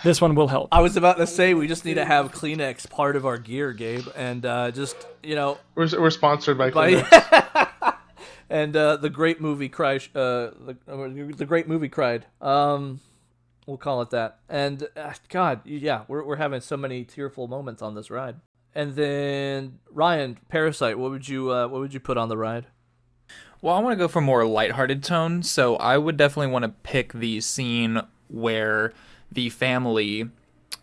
[0.04, 0.68] this one will help.
[0.74, 3.72] I was about to say we just need to have kleenex part of our gear
[3.72, 7.96] gabe and uh just you know We're, we're sponsored by by Kleenex.
[8.50, 12.26] and uh, the great movie cry uh, the, uh, the great movie cried.
[12.42, 13.00] Um
[13.68, 17.82] we'll call it that and uh, god yeah we're, we're having so many tearful moments
[17.84, 18.38] on this ride
[18.74, 22.66] and then ryan parasite what would you uh, what would you put on the ride
[23.62, 26.70] Well, I want to go for more lighthearted tone, so I would definitely want to
[26.84, 28.94] pick the scene where
[29.32, 30.30] the family,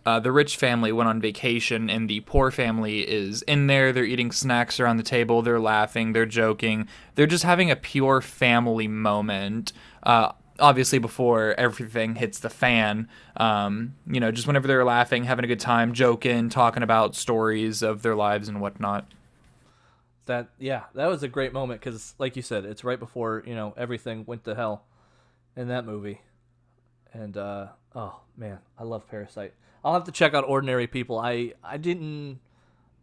[0.04, 3.92] uh, the rich family, went on vacation, and the poor family is in there.
[3.92, 5.40] They're eating snacks around the table.
[5.40, 6.12] They're laughing.
[6.12, 6.88] They're joking.
[7.14, 9.72] They're just having a pure family moment.
[10.02, 15.44] Uh, obviously, before everything hits the fan, um, you know, just whenever they're laughing, having
[15.44, 19.06] a good time, joking, talking about stories of their lives and whatnot.
[20.26, 23.54] that yeah that was a great moment because like you said it's right before you
[23.54, 24.84] know everything went to hell
[25.56, 26.20] in that movie.
[27.12, 29.52] And uh oh man i love parasite.
[29.84, 31.18] I'll have to check out ordinary people.
[31.18, 32.40] I i didn't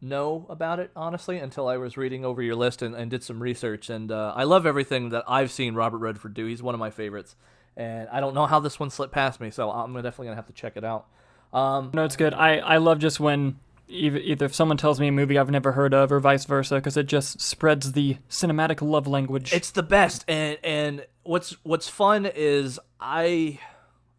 [0.01, 3.41] know about it honestly until i was reading over your list and, and did some
[3.41, 3.89] research.
[3.89, 6.45] And uh, i love everything that i've seen robert redford do.
[6.45, 7.35] He's one of my favorites.
[7.77, 10.47] And i don't know how this one slipped past me so i'm definitely gonna have
[10.47, 11.07] to check it out.
[11.53, 12.33] Um no it's good.
[12.33, 15.73] I i love just when either, either if someone tells me a movie i've never
[15.73, 19.53] heard of or vice versa because it just spreads the cinematic love language.
[19.53, 23.59] It's the best, and and what's what's fun is I,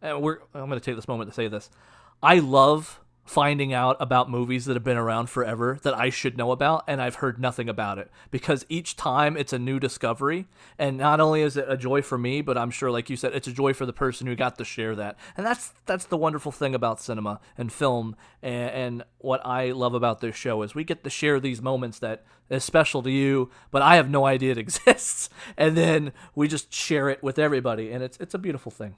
[0.01, 1.71] and we're I'm to take this moment to say this.
[2.23, 6.51] I love finding out about movies that have been around forever that I should know
[6.51, 10.99] about, and I've heard nothing about it because each time it's a new discovery, and
[10.99, 13.47] not only is it a joy for me, but I'm sure, like you said, it's
[13.47, 16.51] a joy for the person who got to share that, and that's that's the wonderful
[16.53, 20.83] thing about cinema and film, and, and what I love about this show is we
[20.85, 24.51] get to share these moments that is special to you, but I have no idea
[24.51, 28.73] it exists, and then we just share it with everybody, and it's it's a beautiful
[28.73, 28.97] thing.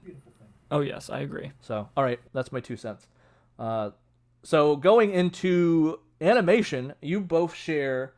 [0.71, 3.07] oh yes i agree So, all right, that's my two cents.
[3.59, 3.91] Uh,
[4.45, 8.13] so going into animation, you both share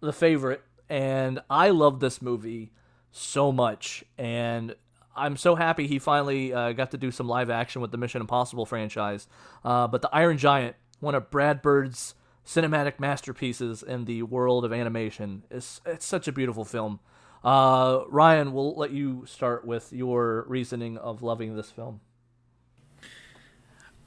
[0.00, 2.72] the favorite, and I love this movie
[3.12, 4.74] so much, and
[5.14, 8.20] I'm so happy he finally uh, got to do some live action with the Mission
[8.20, 9.28] Impossible franchise.
[9.64, 12.14] Uh, but the Iron Giant, one of Brad Bird's
[12.44, 16.98] cinematic masterpieces in the world of animation, is it's such a beautiful film.
[17.44, 22.00] Uh, Ryan, we'll let you start with your reasoning of loving this film.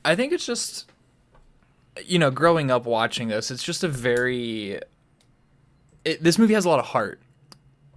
[0.05, 0.91] I think it's just,
[2.05, 4.79] you know, growing up watching this, it's just a very.
[6.05, 7.21] It, this movie has a lot of heart,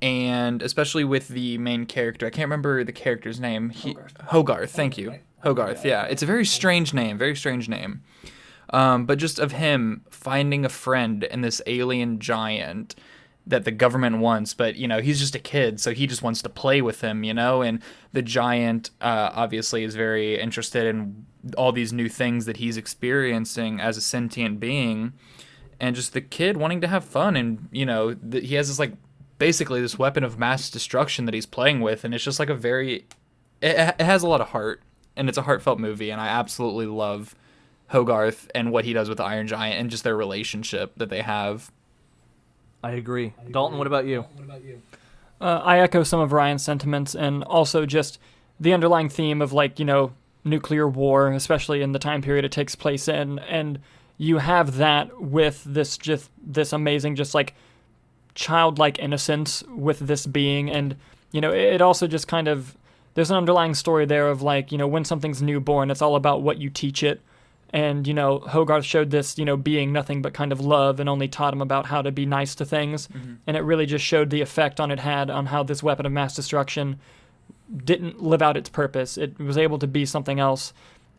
[0.01, 2.27] and especially with the main character.
[2.27, 3.71] I can't remember the character's name.
[3.71, 4.21] He, Hogarth.
[4.27, 4.71] Hogarth.
[4.71, 5.85] Thank you, Hogarth.
[5.85, 7.19] Yeah, it's a very strange name.
[7.19, 8.03] Very strange name.
[8.71, 12.97] Um, but just of him finding a friend in this alien giant
[13.47, 16.43] that the government wants, but you know he's just a kid, so he just wants
[16.43, 17.63] to play with him, you know.
[17.63, 17.81] And
[18.13, 23.81] the giant uh, obviously is very interested in all these new things that he's experiencing
[23.81, 25.13] as a sentient being,
[25.79, 28.79] and just the kid wanting to have fun, and you know th- he has this
[28.79, 28.93] like
[29.39, 32.55] basically this weapon of mass destruction that he's playing with, and it's just like a
[32.55, 33.07] very
[33.61, 34.83] it, it has a lot of heart,
[35.17, 37.35] and it's a heartfelt movie, and I absolutely love
[37.89, 41.23] Hogarth and what he does with the Iron Giant and just their relationship that they
[41.23, 41.71] have.
[42.83, 43.33] I agree.
[43.51, 44.25] Dalton, what about you?
[45.41, 48.19] Uh, I echo some of Ryan's sentiments and also just
[48.59, 50.13] the underlying theme of like, you know,
[50.47, 53.39] nuclear war, especially in the time period it takes place in.
[53.41, 53.81] And
[54.17, 57.55] you have that with this just this amazing, just like
[58.35, 60.71] childlike innocence with this being.
[60.71, 60.97] And,
[61.33, 62.77] you know, it also just kind of
[63.15, 66.43] there's an underlying story there of like, you know, when something's newborn, it's all about
[66.43, 67.21] what you teach it.
[67.71, 71.09] And, you know, Hogarth showed this, you know, being nothing but kind of love and
[71.09, 73.09] only taught him about how to be nice to things.
[73.09, 73.35] Mm-hmm.
[73.47, 76.13] And it really just showed the effect on it had on how this weapon of
[76.13, 77.01] mass destruction
[77.85, 79.19] didn't live out its purpose.
[79.19, 80.73] It was able to be something else.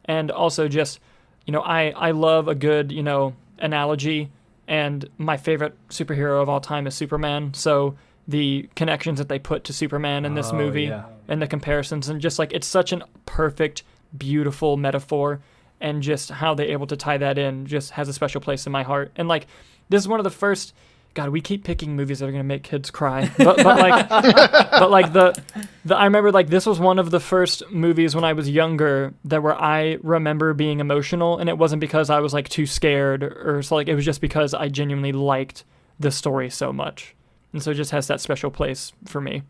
[0.06, 0.99] And also just,
[1.45, 4.32] you know, I, I love a good, you know, analogy.
[4.68, 7.53] And my favorite superhero of all time is Superman.
[7.53, 7.95] So
[8.28, 11.06] the connections that they put to Superman in this Oh, movie yeah.
[11.28, 13.84] and the comparisons and just like it's such an perfect,
[14.18, 15.41] beautiful metaphor.
[15.80, 18.72] And just how they're able to tie that in just has a special place in
[18.72, 19.11] my heart.
[19.15, 19.45] And like,
[19.90, 20.74] this is one of the first.
[21.18, 24.91] God, we keep picking movies that are gonna make kids cry, but, but like, but
[24.91, 25.35] like the,
[25.84, 29.15] the I remember like this was one of the first movies when I was younger
[29.26, 33.23] that where I remember being emotional, and it wasn't because I was like too scared
[33.23, 35.64] or so like it was just because I genuinely liked
[35.99, 37.15] the story so much,
[37.52, 39.41] and so it just has that special place for me.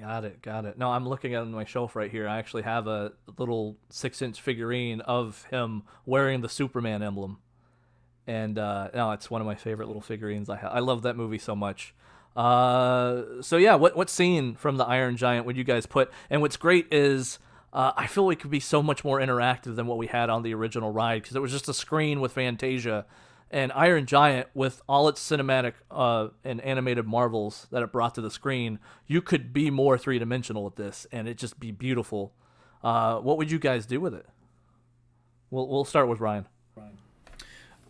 [0.00, 0.78] Got it, got it.
[0.78, 2.26] No, I'm looking at on my shelf right here.
[2.26, 7.38] I actually have a little six-inch figurine of him wearing the Superman emblem,
[8.32, 10.48] and uh, no, it's one of my favorite little figurines.
[10.48, 10.58] I.
[10.58, 11.94] I love that movie so much.
[12.34, 16.10] Uh, so yeah, what what scene from the Iron Giant would you guys put?
[16.30, 17.38] And what's great is.
[17.74, 20.42] Uh, I feel it could be so much more interactive than what we had on
[20.42, 23.06] the original ride because it was just a screen with Fantasia
[23.50, 28.20] and Iron Giant with all its cinematic uh, and animated marvels that it brought to
[28.20, 32.34] the screen, you could be more three dimensional with this, and it just be beautiful.
[32.84, 34.26] Uh, what would you guys do with it?
[35.50, 36.46] We'll we'll start with Ryan.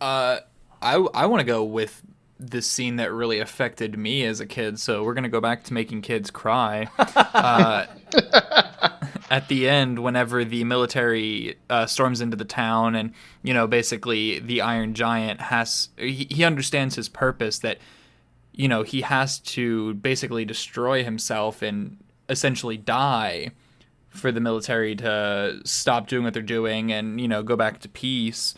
[0.01, 0.39] Uh,
[0.81, 2.01] I I want to go with
[2.39, 4.79] the scene that really affected me as a kid.
[4.79, 6.89] So we're gonna go back to making kids cry.
[6.97, 7.85] uh,
[9.29, 13.13] at the end, whenever the military uh, storms into the town, and
[13.43, 17.79] you know, basically the Iron Giant has he, he understands his purpose that
[18.51, 21.97] you know he has to basically destroy himself and
[22.29, 23.51] essentially die
[24.09, 27.89] for the military to stop doing what they're doing and you know go back to
[27.89, 28.53] peace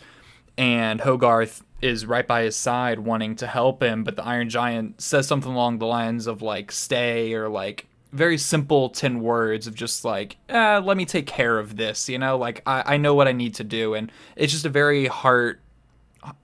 [0.58, 5.00] and Hogarth is right by his side wanting to help him but the Iron Giant
[5.00, 9.74] says something along the lines of like stay or like very simple 10 words of
[9.74, 13.14] just like eh, let me take care of this you know like I, I know
[13.14, 15.60] what I need to do and it's just a very heart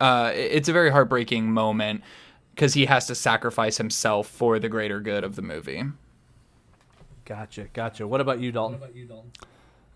[0.01, 2.03] uh, it's a very heartbreaking moment
[2.55, 5.85] because he has to sacrifice himself for the greater good of the movie
[7.25, 8.07] Gotcha, gotcha.
[8.07, 8.81] What about you, Dalton?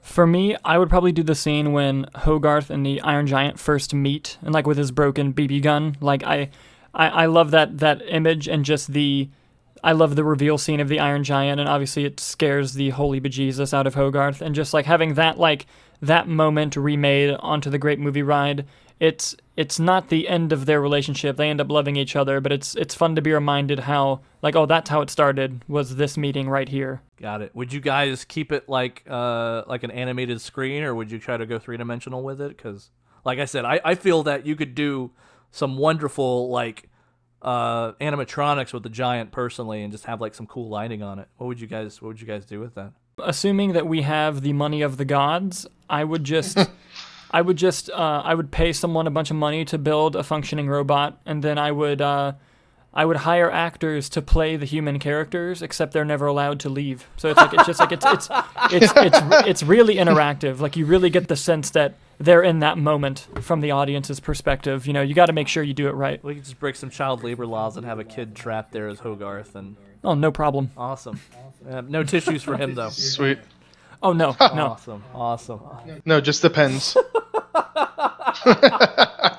[0.06, 3.92] For me, I would probably do the scene when Hogarth and the Iron Giant first
[3.92, 5.96] meet, and like with his broken BB gun.
[6.00, 6.48] Like I,
[6.94, 9.28] I, I love that that image and just the,
[9.82, 13.20] I love the reveal scene of the Iron Giant, and obviously it scares the holy
[13.20, 15.66] bejesus out of Hogarth, and just like having that like
[16.00, 18.64] that moment remade onto the great movie ride.
[18.98, 21.36] It's it's not the end of their relationship.
[21.36, 24.56] They end up loving each other, but it's it's fun to be reminded how like
[24.56, 27.02] oh that's how it started was this meeting right here.
[27.20, 27.54] Got it.
[27.54, 31.36] Would you guys keep it like uh like an animated screen, or would you try
[31.36, 32.56] to go three dimensional with it?
[32.56, 32.90] Because,
[33.24, 35.10] like I said, I, I feel that you could do
[35.50, 36.88] some wonderful like
[37.42, 41.28] uh animatronics with the giant personally, and just have like some cool lighting on it.
[41.36, 42.92] What would you guys What would you guys do with that?
[43.18, 46.58] assuming that we have the money of the gods, I would just,
[47.36, 50.22] I would just, uh, I would pay someone a bunch of money to build a
[50.22, 52.32] functioning robot, and then I would, uh,
[52.94, 57.06] I would hire actors to play the human characters, except they're never allowed to leave.
[57.18, 58.28] So it's like it's just like it's it's
[58.72, 59.18] it's it's
[59.50, 60.60] it's really interactive.
[60.60, 64.86] Like you really get the sense that they're in that moment from the audience's perspective.
[64.86, 66.24] You know, you got to make sure you do it right.
[66.24, 69.00] We could just break some child labor laws and have a kid trapped there as
[69.00, 70.70] Hogarth, and Oh, no problem.
[70.78, 71.20] awesome.
[71.68, 72.88] Uh, no tissues for him though.
[72.90, 73.38] Sweet.
[74.02, 74.66] Oh no, no.
[74.66, 75.60] Awesome, awesome.
[76.04, 76.96] No, just the pens.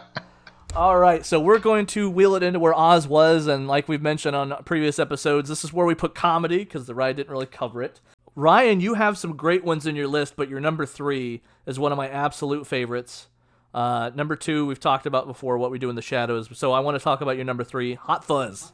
[0.75, 4.01] All right, so we're going to wheel it into where Oz was, and like we've
[4.01, 7.47] mentioned on previous episodes, this is where we put comedy because the ride didn't really
[7.47, 7.99] cover it.
[8.35, 11.91] Ryan, you have some great ones in your list, but your number three is one
[11.91, 13.27] of my absolute favorites.
[13.73, 16.79] Uh, number two, we've talked about before what we do in the shadows, so I
[16.79, 18.71] want to talk about your number three, Hot Fuzz.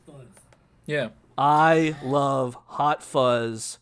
[0.85, 1.09] Yeah.
[1.37, 3.79] I love Hot Fuzz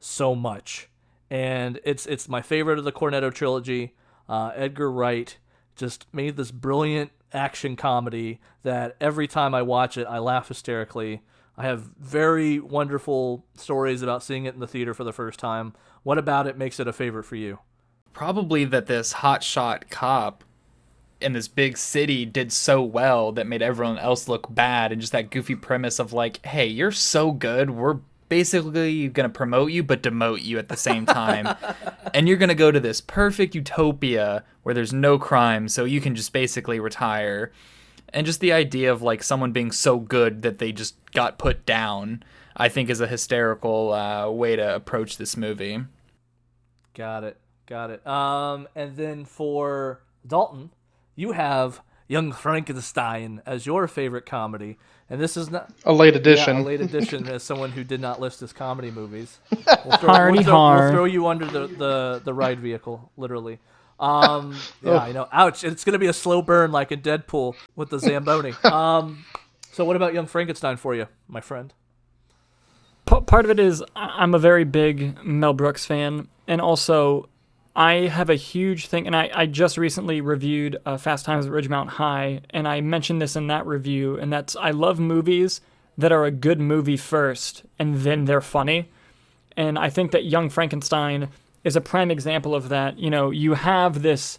[0.00, 0.88] so much,
[1.34, 3.92] and it's it's my favorite of the Cornetto trilogy.
[4.28, 5.36] Uh, Edgar Wright
[5.74, 11.22] just made this brilliant action comedy that every time I watch it, I laugh hysterically.
[11.56, 15.74] I have very wonderful stories about seeing it in the theater for the first time.
[16.04, 17.58] What about it makes it a favorite for you?
[18.12, 20.44] Probably that this hotshot cop
[21.20, 25.12] in this big city did so well that made everyone else look bad, and just
[25.12, 27.98] that goofy premise of like, hey, you're so good, we're
[28.28, 31.48] basically gonna promote you but demote you at the same time
[32.14, 36.14] and you're gonna go to this perfect utopia where there's no crime so you can
[36.14, 37.52] just basically retire
[38.10, 41.64] and just the idea of like someone being so good that they just got put
[41.66, 42.22] down
[42.56, 45.80] i think is a hysterical uh, way to approach this movie
[46.94, 47.36] Got it.
[47.66, 48.06] Got it.
[48.06, 50.70] Um, and then for Dalton,
[51.16, 54.78] you have Young Frankenstein as your favorite comedy,
[55.10, 56.56] and this is not A late Yeah, edition.
[56.58, 59.38] a late edition as someone who did not list his comedy movies.
[59.84, 63.58] We'll throw, Hardy we'll throw, we'll throw you under the, the, the ride vehicle, literally.
[64.00, 65.28] Um, yeah, I know.
[65.32, 65.62] Ouch!
[65.62, 68.52] It's gonna be a slow burn like in Deadpool with the Zamboni.
[68.64, 69.24] Um,
[69.72, 71.72] so what about Young Frankenstein for you, my friend?
[73.06, 77.28] P- part of it is I'm a very big Mel Brooks fan, and also
[77.76, 79.06] I have a huge thing.
[79.06, 83.20] And I, I just recently reviewed uh, Fast Times at Ridgemont High, and I mentioned
[83.20, 85.60] this in that review, and that's I love movies
[85.98, 88.90] that are a good movie first, and then they're funny.
[89.56, 91.28] And I think that Young Frankenstein
[91.62, 92.98] is a prime example of that.
[92.98, 94.38] You know, you have this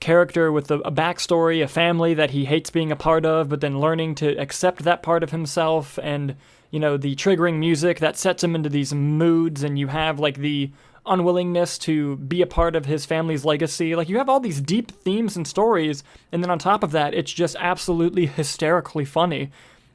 [0.00, 3.60] character with a, a backstory, a family that he hates being a part of, but
[3.60, 6.36] then learning to accept that part of himself, and
[6.70, 10.38] you know the triggering music that sets him into these moods, and you have like
[10.38, 10.70] the
[11.06, 13.94] unwillingness to be a part of his family's legacy.
[13.94, 16.02] Like you have all these deep themes and stories,
[16.32, 19.50] and then on top of that, it's just absolutely hysterically funny,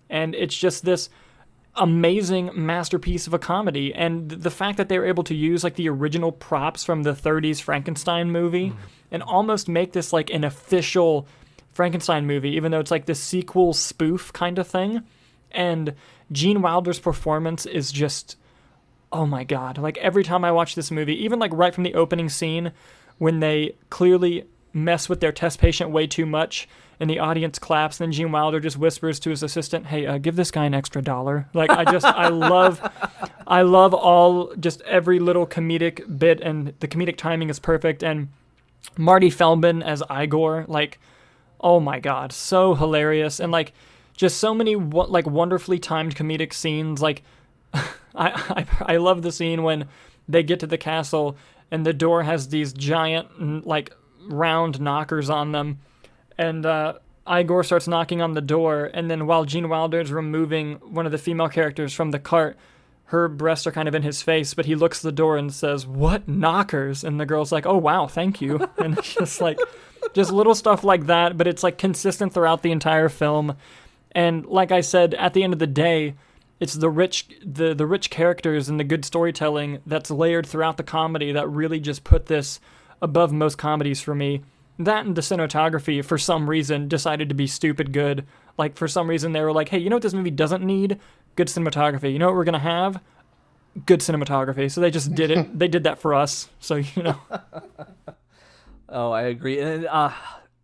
[0.09, 1.09] and it's just this
[1.75, 3.93] amazing masterpiece of a comedy.
[3.93, 7.03] And th- the fact that they were able to use like the original props from
[7.03, 8.81] the 30s Frankenstein movie mm-hmm.
[9.11, 11.27] and almost make this like an official
[11.71, 15.01] Frankenstein movie even though it's like this sequel spoof kind of thing.
[15.51, 15.95] And
[16.31, 18.35] Gene Wilder's performance is just
[19.11, 19.77] oh my god.
[19.77, 22.71] Like every time I watch this movie even like right from the opening scene
[23.17, 26.67] when they clearly mess with their test patient way too much
[26.99, 30.17] and the audience claps and then Gene Wilder just whispers to his assistant hey uh,
[30.17, 31.47] give this guy an extra dollar.
[31.53, 32.81] Like I just I love
[33.45, 38.03] I love all just every little comedic bit and the comedic timing is perfect.
[38.03, 38.29] And
[38.97, 40.99] Marty Feldman as Igor like
[41.59, 43.39] oh my god so hilarious.
[43.39, 43.73] And like
[44.15, 47.23] just so many like wonderfully timed comedic scenes like
[48.15, 49.88] I, I I love the scene when
[50.27, 51.38] they get to the castle
[51.72, 53.93] and the door has these giant like
[54.27, 55.80] round knockers on them.
[56.38, 56.95] And uh,
[57.30, 61.11] Igor starts knocking on the door and then while Gene Wilder is removing one of
[61.11, 62.57] the female characters from the cart
[63.06, 65.53] her breasts are kind of in his face but he looks at the door and
[65.53, 67.03] says what knockers?
[67.03, 68.69] And the girl's like oh wow thank you.
[68.77, 69.60] And it's just like
[70.14, 73.56] just little stuff like that but it's like consistent throughout the entire film.
[74.14, 76.15] And like I said at the end of the day
[76.61, 80.83] it's the rich the the rich characters and the good storytelling that's layered throughout the
[80.83, 82.61] comedy that really just put this
[83.01, 84.43] above most comedies for me.
[84.77, 88.25] That and the cinematography for some reason decided to be stupid good.
[88.59, 90.99] Like for some reason they were like, "Hey, you know what this movie doesn't need?
[91.35, 92.13] Good cinematography.
[92.13, 93.01] You know what we're going to have?
[93.88, 95.57] Good cinematography." So they just did it.
[95.59, 96.47] they did that for us.
[96.59, 97.19] So, you know.
[98.93, 99.57] Oh, I agree.
[99.57, 100.11] And uh,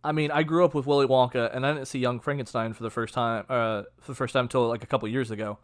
[0.04, 2.82] I mean, I grew up with Willy Wonka, and I didn't see Young Frankenstein for
[2.82, 3.46] the first time.
[3.48, 5.58] Uh, for the first time until like a couple years ago.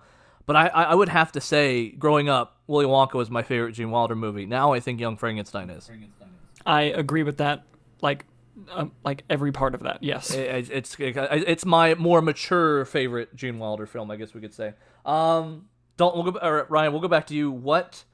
[0.46, 3.90] But I, I would have to say, growing up, Willy Wonka was my favorite Gene
[3.90, 4.44] Wilder movie.
[4.46, 5.90] Now I think Young Frankenstein is.
[6.66, 7.64] I agree with that
[8.02, 8.26] like
[8.72, 10.02] um, like every part of that.
[10.02, 10.32] Yes.
[10.34, 14.74] It- it's it's my more mature favorite Gene Wilder film, I guess we could say.
[15.06, 15.66] Um,
[15.96, 16.38] Dalton, we'll go.
[16.40, 17.50] Or Ryan, we'll go back to you.
[17.50, 18.04] What,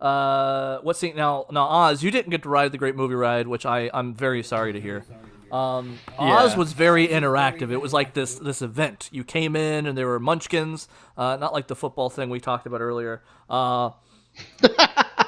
[0.00, 1.16] uh, what scene?
[1.16, 4.14] Now, now, Oz, you didn't get to ride the Great Movie Ride, which I I'm
[4.14, 5.04] very sorry to hear.
[5.52, 6.44] Um, Yeah.
[6.44, 7.70] Oz was very interactive.
[7.70, 9.08] It was like this this event.
[9.12, 12.66] You came in and there were munchkins, uh, not like the football thing we talked
[12.66, 13.22] about earlier.
[13.48, 13.90] Uh,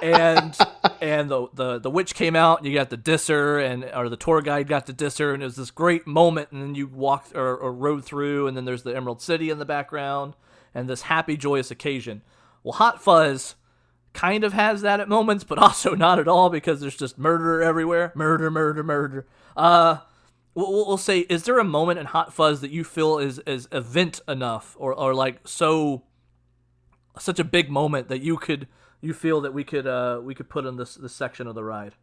[0.03, 0.57] and
[1.01, 4.17] and the, the the witch came out and you got the disser and or the
[4.17, 7.35] tour guide got the disser and it was this great moment and then you walked
[7.35, 10.35] or, or rode through and then there's the Emerald City in the background
[10.75, 12.23] and this happy joyous occasion.
[12.63, 13.55] Well, Hot Fuzz
[14.13, 17.63] kind of has that at moments, but also not at all because there's just murder
[17.63, 18.13] everywhere.
[18.15, 19.27] Murder, murder, murder.
[19.57, 19.99] Uh,
[20.59, 23.69] we'll, we'll say, is there a moment in Hot Fuzz that you feel is is
[23.73, 26.03] event enough, or or like so,
[27.19, 28.67] such a big moment that you could
[29.01, 31.65] you feel that we could uh we could put in this this section of the
[31.65, 31.95] ride?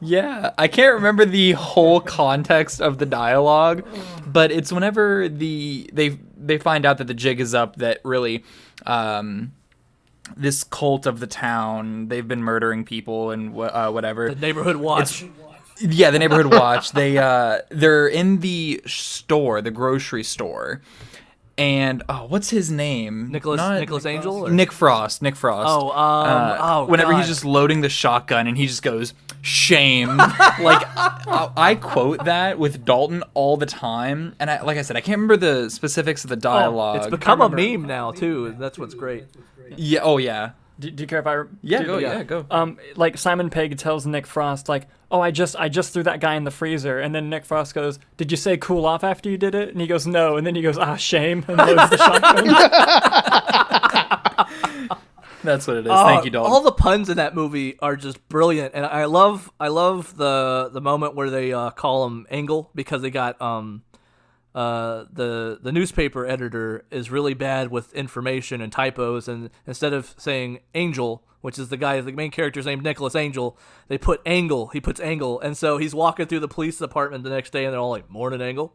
[0.00, 3.86] Yeah, I can't remember the whole context of the dialogue,
[4.26, 8.44] but it's whenever the they they find out that the jig is up that really
[8.86, 9.52] um
[10.36, 15.24] this cult of the town they've been murdering people and uh, whatever The neighborhood watch.
[15.80, 20.80] Yeah the neighborhood watch they uh they're in the store the grocery store
[21.56, 24.46] and oh what's his name Nicholas Not- Nicholas Angel.
[24.46, 24.50] Or?
[24.50, 25.22] Nick Frost.
[25.22, 25.68] Nick Frost.
[25.70, 27.18] Oh, um, oh, whenever God.
[27.18, 32.58] he's just loading the shotgun and he just goes, "Shame!" like I, I quote that
[32.58, 36.24] with Dalton all the time, and I, like I said, I can't remember the specifics
[36.24, 36.96] of the dialogue.
[36.96, 38.46] It's become a meme now too.
[38.46, 39.24] and That's what's great.
[39.76, 40.00] yeah.
[40.02, 40.50] Oh yeah.
[40.78, 41.42] Do, do you care if I?
[41.62, 41.78] Yeah.
[41.80, 41.98] do- Go.
[41.98, 42.22] Yeah.
[42.24, 42.46] Go.
[42.50, 46.20] Um, like Simon Pegg tells Nick Frost, like, "Oh, I just, I just threw that
[46.20, 49.30] guy in the freezer," and then Nick Frost goes, "Did you say cool off after
[49.30, 51.90] you did it?" And he goes, "No," and then he goes, "Ah, shame," and loads
[51.90, 52.46] the shotgun.
[55.44, 55.92] That's what it is.
[55.94, 56.50] Oh, Thank you, Dalton.
[56.52, 60.70] All the puns in that movie are just brilliant, and I love I love the
[60.72, 63.83] the moment where they uh, call him Angle because they got um
[64.54, 70.14] uh the the newspaper editor is really bad with information and typos, and instead of
[70.16, 73.58] saying Angel, which is the guy the main character's named Nicholas Angel,
[73.88, 74.68] they put Angle.
[74.68, 77.72] He puts Angle, and so he's walking through the police department the next day, and
[77.72, 78.74] they're all like Morning Angle,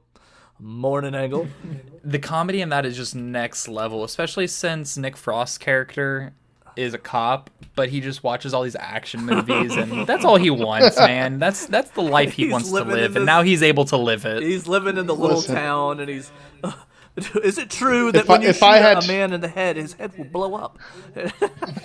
[0.59, 1.47] Morning Angle.
[2.03, 6.33] the comedy in that is just next level, especially since Nick Frost's character
[6.79, 10.49] is a cop, but he just watches all these action movies, and that's all he
[10.49, 11.37] wants, man.
[11.39, 13.61] That's that's the life he He's wants to living in live, this- and now he's
[13.63, 14.41] able to live it.
[14.41, 15.55] He's living in the little Listen.
[15.55, 16.31] town, and he's.
[17.43, 19.33] is it true that If when I- you if shoot I a- had- a man
[19.33, 20.77] in the head, his head will blow up?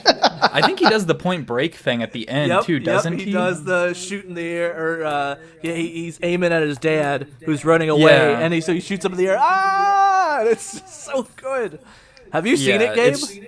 [0.07, 3.21] I think he does the Point Break thing at the end yep, too, doesn't yep,
[3.21, 3.27] he?
[3.27, 3.33] he?
[3.33, 7.29] does the shoot in the air, or uh, yeah, he, he's aiming at his dad
[7.45, 8.39] who's running away, Yeah.
[8.39, 9.37] and he so he shoots up in the air.
[9.41, 11.81] Ah, and it's so good.
[12.33, 13.45] Have you seen Yeah, it, Gabe?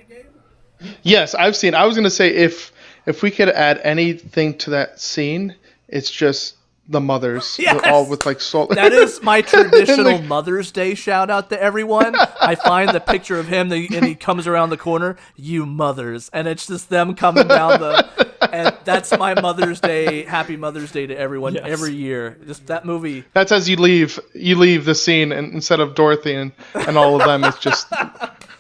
[0.81, 1.75] It's- Yes, I've seen.
[1.75, 2.73] I was gonna say if
[3.07, 5.55] if we could add anything to that scene,
[5.89, 6.55] it's just
[6.89, 7.81] the mothers, Yes!
[7.85, 8.71] all with like salt.
[8.71, 12.15] That is my traditional Like- Mother's Day shout out to everyone.
[12.41, 16.47] I find the picture of him and he comes around the corner, you mothers, and
[16.47, 18.27] it's just them coming down the.
[18.53, 20.23] And that's my Mother's Day.
[20.23, 21.65] Happy Mother's Day to everyone Yes.
[21.67, 22.39] every year.
[22.47, 23.25] Just that movie.
[23.33, 24.21] That's as you leave.
[24.35, 27.89] You leave the scene, and instead of Dorothy and, and all of them, it's just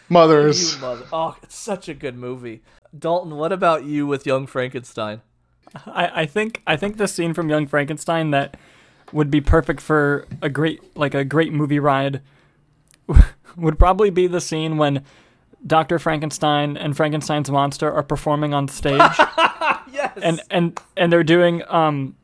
[0.09, 0.79] mothers.
[0.81, 1.07] Mother.
[1.13, 2.63] Oh, it's such a good movie.
[2.97, 5.21] Dalton, what about you with Young Frankenstein?
[5.87, 8.57] I, I think, I think the scene from Young Frankenstein that
[9.13, 12.23] would be perfect for a great, like a great movie ride,
[13.57, 15.05] would probably be the scene when
[15.67, 19.01] Doctor Frankenstein and Frankenstein's monster are performing on stage.
[19.93, 20.19] Yes.
[20.21, 22.17] and and and they're doing um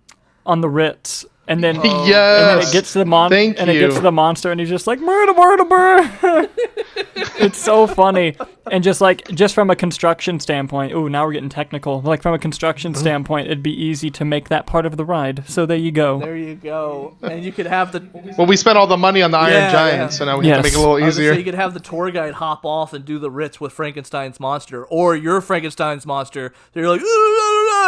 [0.44, 3.78] on the Ritz, and then and then it gets to the mon Thank and it
[3.78, 6.48] gets to the monster, and he's just like murder, murder, murder.
[7.38, 8.36] it's so funny,
[8.70, 10.92] and just like just from a construction standpoint.
[10.92, 12.00] Oh, now we're getting technical.
[12.00, 13.00] Like from a construction mm-hmm.
[13.00, 15.48] standpoint, it'd be easy to make that part of the ride.
[15.48, 16.20] So there you go.
[16.20, 17.16] there you go.
[17.22, 18.06] And you could have the
[18.38, 20.08] Well, we spent all the money on the Iron Yeah, Giant, yeah.
[20.08, 21.34] so now we have to make it a little I was gonna easier.
[21.34, 24.38] say you could have the tour guide hop off and do the Ritz with Frankenstein's
[24.38, 26.52] monster, or your Frankenstein's monster.
[26.72, 27.02] So you're like,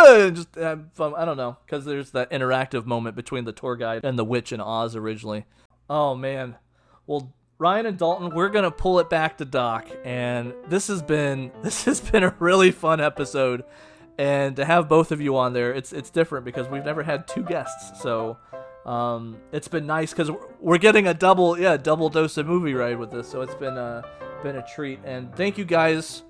[0.08, 0.56] and just.
[0.58, 4.52] I don't know, because there's that interactive moment between the tour guide and the witch
[4.52, 5.46] in Oz originally.
[5.88, 6.56] Oh man,
[7.06, 11.52] well Ryan and Dalton, we're gonna pull it back to Doc, and this has been
[11.62, 13.64] this has been a really fun episode,
[14.18, 17.26] and to have both of you on there, it's it's different because we've never had
[17.26, 18.38] two guests, so.
[18.84, 22.98] Um, it's been nice because we're getting a double, yeah, double dose of movie ride
[22.98, 24.02] with this, so it's been uh,
[24.42, 25.00] been a treat.
[25.06, 26.23] And thank you guys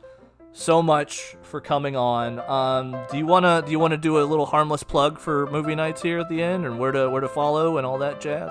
[0.54, 2.38] so much for coming on.
[2.48, 6.00] Um, do you wanna do you wanna do a little harmless plug for Movie Knights
[6.00, 8.50] here at the end, and where to where to follow and all that jazz?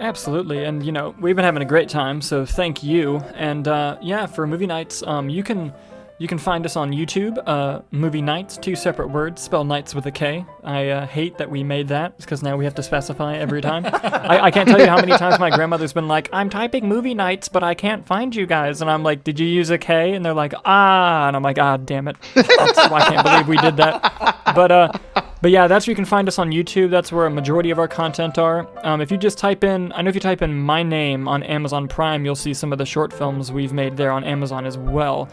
[0.00, 3.18] Absolutely, and you know we've been having a great time, so thank you.
[3.34, 5.72] And uh, yeah, for Movie Knights, um, you can
[6.20, 7.38] you can find us on YouTube.
[7.46, 10.44] Uh, Movie Knights, two separate words, spell nights with a K.
[10.64, 13.86] I uh, hate that we made that because now we have to specify every time.
[13.86, 17.14] I, I can't tell you how many times my grandmother's been like, "I'm typing movie
[17.14, 20.14] nights, but I can't find you guys," and I'm like, "Did you use a K?"
[20.14, 22.16] And they're like, "Ah," and I'm like, "Ah, damn it!
[22.34, 24.92] I can't believe we did that." But uh,
[25.40, 26.90] But yeah, that's where you can find us on YouTube.
[26.90, 28.66] That's where a majority of our content are.
[28.84, 31.44] Um, if you just type in, I know if you type in my name on
[31.44, 34.76] Amazon Prime, you'll see some of the short films we've made there on Amazon as
[34.76, 35.28] well.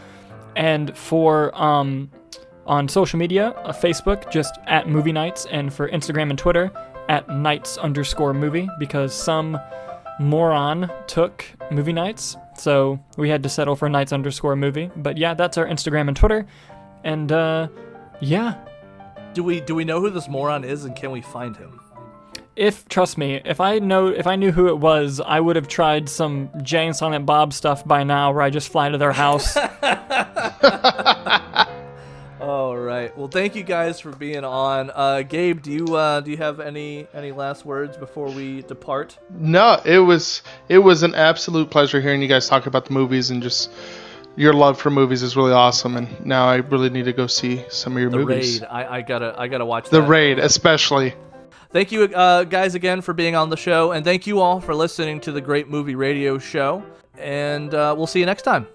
[0.56, 2.10] And for um,
[2.66, 6.72] on social media, uh, Facebook, just at Movie Knights, and for Instagram and Twitter,
[7.08, 9.58] at Knights underscore movie, because some
[10.18, 14.90] moron took Movie Nights, so we had to settle for Knights underscore movie.
[14.96, 16.46] But yeah, that's our Instagram and Twitter.
[17.04, 17.68] And uh,
[18.20, 18.64] yeah,
[19.34, 21.78] Do we do we know who this moron is, and can we find him?
[22.56, 25.68] If trust me, if I know if I knew who it was, I would have
[25.68, 29.12] tried some Jay and Silent Bob stuff by now, where I just fly to their
[29.12, 29.56] house.
[32.40, 33.16] All right.
[33.16, 34.90] Well, thank you guys for being on.
[34.94, 39.18] Uh, Gabe, do you uh, do you have any any last words before we depart?
[39.30, 43.30] No, it was it was an absolute pleasure hearing you guys talk about the movies
[43.30, 43.70] and just
[44.36, 45.96] your love for movies is really awesome.
[45.96, 48.60] And now I really need to go see some of your The movies.
[48.60, 48.68] raid.
[48.70, 50.08] I, I gotta I gotta watch The that.
[50.08, 51.14] raid, especially.
[51.72, 54.74] Thank you, uh, guys, again for being on the show, and thank you all for
[54.74, 56.84] listening to the Great Movie Radio Show.
[57.18, 58.66] And uh, we'll see you next time.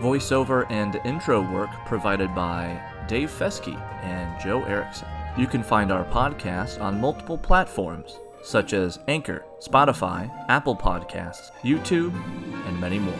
[0.00, 5.08] Voiceover and intro work provided by Dave Fesky and Joe Erickson.
[5.36, 12.14] You can find our podcast on multiple platforms such as Anchor, Spotify, Apple Podcasts, YouTube,
[12.66, 13.18] and many more.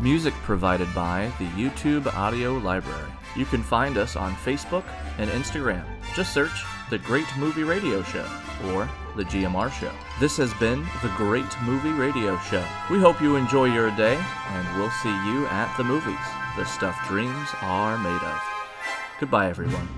[0.00, 3.10] Music provided by the YouTube Audio Library.
[3.36, 4.84] You can find us on Facebook
[5.18, 5.84] and Instagram.
[6.14, 8.26] Just search The Great Movie Radio Show
[8.68, 9.92] or The GMR Show.
[10.18, 12.64] This has been The Great Movie Radio Show.
[12.90, 14.16] We hope you enjoy your day,
[14.48, 16.14] and we'll see you at the movies.
[16.56, 18.40] The stuff dreams are made of.
[19.18, 19.88] Goodbye, everyone.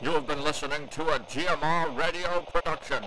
[0.00, 3.02] You have been listening to a GMR radio production.